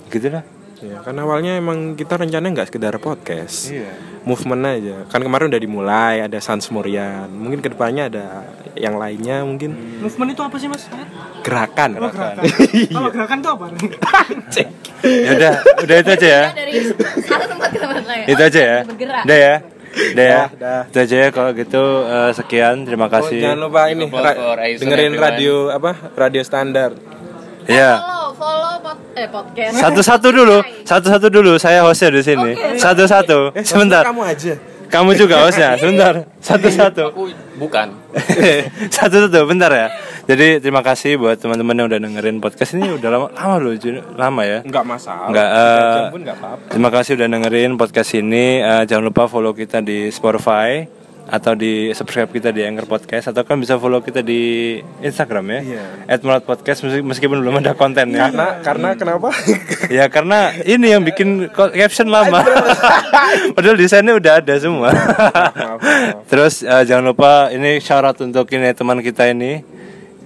gitu 0.09 0.29
lah. 0.31 0.45
ya 0.85 1.01
kan 1.01 1.17
awalnya 1.17 1.57
emang 1.57 1.97
kita 1.97 2.21
rencananya 2.21 2.61
nggak 2.61 2.69
sekedar 2.69 2.93
podcast. 3.01 3.73
Iya. 3.73 3.89
movement 4.25 4.65
aja. 4.65 4.97
Kan 5.09 5.21
kemarin 5.21 5.53
udah 5.53 5.61
dimulai 5.61 6.25
ada 6.25 6.41
Sans 6.41 6.65
Murian 6.73 7.29
mungkin 7.29 7.61
ke 7.61 7.69
depannya 7.73 8.09
ada 8.09 8.25
yang 8.77 8.97
lainnya 8.97 9.45
mungkin. 9.45 10.01
Movement 10.01 10.33
itu 10.33 10.43
apa 10.45 10.57
sih 10.57 10.69
mas? 10.69 10.89
Gerakan. 11.45 11.97
Kalau 11.97 12.11
gerakan. 12.13 12.43
Kalau 12.89 13.09
gerakan 13.15 13.37
itu 13.41 13.51
apa? 13.53 13.65
Ya 15.05 15.31
udah, 15.37 15.53
udah 15.85 15.97
itu 16.01 16.11
aja 16.17 16.27
ya. 16.27 16.43
dari 16.57 16.73
satu 17.21 17.45
tempat 17.53 17.69
ke 17.69 17.79
tempat 17.81 18.05
lain. 18.09 18.25
Itu 18.25 18.43
aja 18.45 18.61
ya. 18.61 18.79
bergerak. 18.89 19.23
Udah 19.29 19.39
ya. 19.39 19.55
Udah 19.95 20.27
ya. 20.27 20.43
dah. 20.51 20.83
Itu 20.87 20.99
aja 21.01 21.17
ya 21.17 21.29
kalau 21.31 21.51
gitu 21.53 21.83
eh, 22.05 22.31
sekian 22.33 22.83
terima 22.83 23.07
Oh, 23.07 23.13
kasih. 23.13 23.39
jangan 23.41 23.59
lupa 23.61 23.87
ini 23.87 24.05
ra- 24.07 24.39
dengerin 24.75 25.13
everyone. 25.13 25.23
radio 25.23 25.55
apa 25.71 25.91
radio 26.13 26.43
standar 26.43 26.91
Iya. 27.65 27.93
follow 27.97 28.29
follow 28.35 28.75
pod- 28.79 29.05
eh 29.15 29.25
podcast. 29.27 29.73
Satu-satu 29.79 30.29
dulu, 30.29 30.57
satu-satu 30.83 31.27
dulu. 31.29 31.53
Saya 31.57 31.81
hostnya 31.81 32.11
di 32.11 32.21
sini. 32.21 32.53
Satu-satu. 32.77 33.57
Sebentar. 33.63 34.05
Kamu 34.05 34.21
aja. 34.21 34.55
Kamu 34.95 35.11
juga 35.19 35.43
hostnya. 35.43 35.75
Sebentar. 35.75 36.23
Satu-satu. 36.39 37.11
Aku 37.11 37.27
bukan. 37.59 37.91
Satu-satu. 38.95 39.43
Bentar 39.43 39.75
ya. 39.75 39.91
Jadi 40.25 40.63
terima 40.63 40.87
kasih 40.87 41.19
buat 41.19 41.35
teman-teman 41.35 41.75
yang 41.75 41.87
udah 41.91 42.01
dengerin 42.01 42.39
podcast 42.39 42.79
ini 42.79 42.95
udah 42.95 43.11
lama 43.11 43.27
lama 43.35 43.57
loh, 43.59 43.75
lama 44.15 44.43
ya. 44.47 44.59
Enggak 44.63 44.85
masalah. 44.87 45.29
Enggak, 45.29 45.49
Tiga 45.51 45.67
eh, 45.67 45.93
jam 45.99 46.05
pun 46.15 46.21
enggak 46.23 46.39
apa-apa. 46.39 46.67
Terima 46.71 46.91
kasih 46.95 47.11
udah 47.19 47.27
dengerin 47.27 47.73
podcast 47.75 48.11
ini. 48.15 48.47
Eh, 48.63 48.83
jangan 48.87 49.05
lupa 49.11 49.27
follow 49.27 49.53
kita 49.53 49.83
di 49.83 50.15
Spotify 50.15 50.87
atau 51.25 51.57
di 51.57 51.89
subscribe 51.97 52.29
kita 52.29 52.53
di 52.53 52.61
Anchor 52.61 52.85
Podcast 52.85 53.33
atau 53.33 53.43
kan 53.49 53.57
bisa 53.57 53.81
follow 53.81 54.05
kita 54.05 54.21
di 54.21 54.77
Instagram 55.01 55.45
ya. 55.49 55.61
Iya. 55.61 55.85
At 56.17 56.21
Podcast 56.45 56.85
meski- 56.85 57.05
meskipun 57.05 57.41
belum 57.41 57.65
ada 57.65 57.73
konten 57.73 58.13
ya. 58.13 58.29
Karena 58.29 58.49
karena 58.61 58.89
kenapa? 58.93 59.29
Ya 59.89 60.05
karena 60.13 60.53
ini 60.69 60.93
yang 60.93 61.03
bikin 61.03 61.49
caption 61.53 62.13
lama. 62.13 62.45
Padahal 63.57 63.77
desainnya 63.77 64.17
udah 64.17 64.45
ada 64.45 64.55
semua. 64.61 64.91
Terus 66.29 66.61
eh, 66.65 66.83
jangan 66.85 67.13
lupa 67.13 67.49
ini 67.53 67.81
syarat 67.81 68.21
untuk 68.21 68.49
ini 68.53 68.73
teman 68.77 69.01
kita 69.01 69.29
ini. 69.33 69.65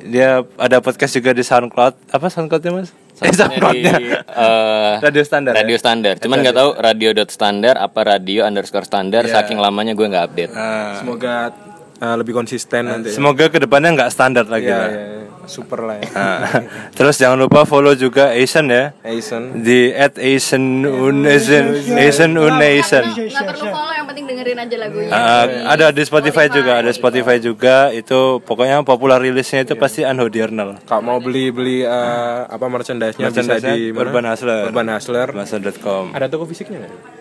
Dia 0.08 0.40
ada 0.56 0.80
podcast 0.80 1.14
juga 1.18 1.34
di 1.34 1.42
SoundCloud. 1.44 2.14
Apa 2.14 2.26
SoundCloudnya 2.32 2.72
mas? 2.72 2.90
Eh, 3.28 3.32
Satunya 3.32 3.92
di 3.92 4.14
eh, 4.14 4.92
Radio 5.00 5.22
standar. 5.22 5.52
radio 5.52 5.74
ya? 5.74 5.80
standar. 5.80 6.14
Cuman 6.18 6.36
nggak 6.38 6.54
tahu 6.54 6.70
radio 6.78 7.10
dot 7.12 7.28
standar 7.28 7.74
apa 7.76 8.00
radio 8.06 8.42
underscore 8.42 8.82
standar. 8.82 9.26
Saking 9.26 9.58
lamanya 9.58 9.92
gue 9.92 10.06
nggak 10.06 10.24
update. 10.24 10.52
Ah. 10.52 10.94
Semoga 10.96 11.50
uh, 11.98 12.14
lebih 12.14 12.32
konsisten 12.32 12.86
nanti. 12.86 13.10
ya. 13.10 13.14
Semoga 13.14 13.46
ke 13.46 13.58
depannya 13.58 13.90
nggak 13.92 14.10
standar 14.10 14.46
lagi 14.46 14.66
Iya, 14.66 14.76
lah. 14.76 14.88
iya, 14.88 15.02
iya. 15.02 15.27
Super 15.48 15.82
lah 15.84 15.96
ya. 16.00 16.08
Ah. 16.18 16.44
Terus 16.92 17.16
jangan 17.16 17.38
lupa 17.40 17.64
follow 17.64 17.94
juga 17.96 18.34
Asian 18.36 18.68
ya 18.68 18.92
Asian. 19.00 19.64
di 19.64 19.90
at 19.96 20.18
Asian 20.20 20.84
Unation 20.84 21.72
Asian 21.96 22.32
Unation. 22.36 23.04
Nggak 23.16 23.44
perlu 23.54 23.64
follow 23.72 23.92
yang 23.96 24.06
penting 24.06 24.24
dengerin 24.28 24.58
aja 24.60 24.76
lagunya. 24.76 25.10
Ah, 25.10 25.44
ada 25.72 25.90
di 25.90 26.02
Spotify 26.04 26.46
juga, 26.52 26.78
ada 26.84 26.90
Spotify 26.92 27.40
juga. 27.40 27.90
Itu 27.90 28.44
pokoknya 28.44 28.84
popular 28.84 29.18
rilisnya 29.18 29.64
itu 29.64 29.74
pasti 29.74 30.04
Unhodiernal. 30.04 30.84
Kalau 30.84 31.02
mau 31.02 31.18
beli 31.18 31.48
beli 31.48 31.78
uh, 31.82 32.44
apa 32.46 32.66
merchandise-nya 32.68 33.32
bisa 33.32 33.40
Merchandise-nya 33.42 33.74
di 33.74 33.84
mana? 33.90 34.00
Urban 34.04 34.24
Hustler. 34.30 34.62
Urban 34.68 34.88
Hustler. 34.92 35.28
Masa.com. 35.32 36.04
Ada 36.12 36.26
toko 36.28 36.44
fisiknya 36.44 36.84
nggak? 36.84 37.18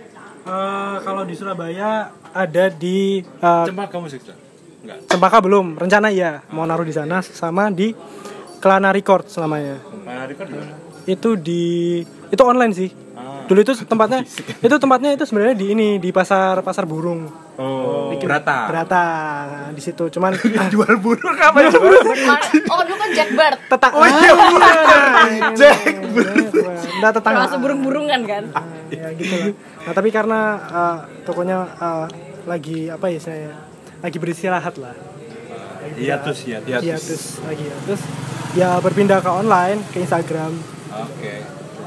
Eh, 0.47 0.95
kalau 1.03 1.27
di 1.27 1.35
Surabaya 1.35 2.07
ada 2.31 2.65
di 2.71 3.19
eh, 3.19 3.65
Cempaka 3.67 3.99
musik 3.99 4.23
Cempaka 5.07 5.43
belum, 5.43 5.75
rencana 5.75 6.07
iya 6.11 6.41
mau 6.51 6.63
naruh 6.63 6.87
di 6.87 6.95
sana 6.95 7.19
sama 7.19 7.67
di 7.73 7.91
Kelana 8.57 8.89
Record 8.95 9.29
selamanya. 9.29 9.77
Itu 11.05 11.37
di 11.37 12.01
itu 12.03 12.43
online 12.43 12.73
sih. 12.73 12.89
Dulu 13.47 13.59
itu 13.63 13.73
tempatnya 13.87 14.27
itu 14.59 14.75
tempatnya 14.75 15.15
itu 15.15 15.23
sebenarnya 15.23 15.55
di 15.55 15.65
ini 15.71 15.89
di 16.03 16.11
pasar 16.11 16.59
pasar 16.59 16.83
burung. 16.83 17.47
Oh, 17.57 18.13
Brata. 18.19 18.69
Berata 18.69 19.03
nah, 19.47 19.69
di 19.71 19.81
situ. 19.81 20.11
Cuman 20.11 20.35
Jual 20.73 20.93
burung 20.99 21.37
apa 21.39 21.57
ya? 21.63 21.71
Oh, 22.71 22.81
dulu 22.83 22.97
kan 22.99 23.09
Jackbird. 23.15 23.57
tetang 23.71 23.91
Oh 23.95 24.05
iya 24.05 24.31
Jack 25.59 25.79
Nah, 26.97 27.09
tetangga. 27.13 27.45
Termasuk 27.45 27.59
burung-burungan 27.61 28.21
kan. 28.25 28.43
ya 28.89 29.07
gitu 29.15 29.33
lah. 29.37 29.47
Nah, 29.85 29.93
tapi 29.95 30.09
karena 30.11 30.39
eh, 30.67 30.97
tokonya 31.23 31.57
eh, 31.77 32.05
lagi 32.45 32.91
apa 32.91 33.05
ya 33.11 33.19
saya 33.21 33.51
lagi 34.01 34.17
beristirahat 34.21 34.75
lah. 34.77 34.95
Iya 35.97 36.21
terus 36.21 36.39
ya. 36.45 36.59
Iya, 36.61 36.97
terus 36.99 37.41
lagi 37.41 37.63
ya. 37.65 37.75
Terus 37.87 38.01
ya 38.53 38.69
berpindah 38.81 39.19
ke 39.23 39.29
online, 39.31 39.81
ke 39.89 40.03
Instagram. 40.03 40.53
Oke. 40.93 41.33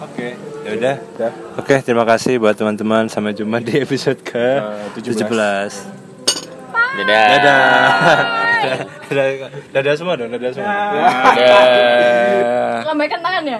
Oke. 0.00 0.28
Ya 0.64 0.70
udah. 0.76 0.96
Oke, 1.60 1.74
terima 1.84 2.04
kasih 2.08 2.40
buat 2.40 2.56
teman-teman. 2.56 3.08
Sampai 3.08 3.36
jumpa 3.36 3.60
di 3.62 3.80
episode 3.80 4.20
ke 4.24 4.60
17. 4.98 5.24
Dadah. 7.00 7.26
Dadah. 7.32 7.62
Dadah. 9.10 9.48
Dadah 9.72 9.94
semua 9.96 10.14
dong, 10.18 10.30
dadah 10.34 10.50
semua. 10.52 10.74
Dadah. 11.32 12.84
Lambaikan 12.90 13.20
tangannya. 13.22 13.58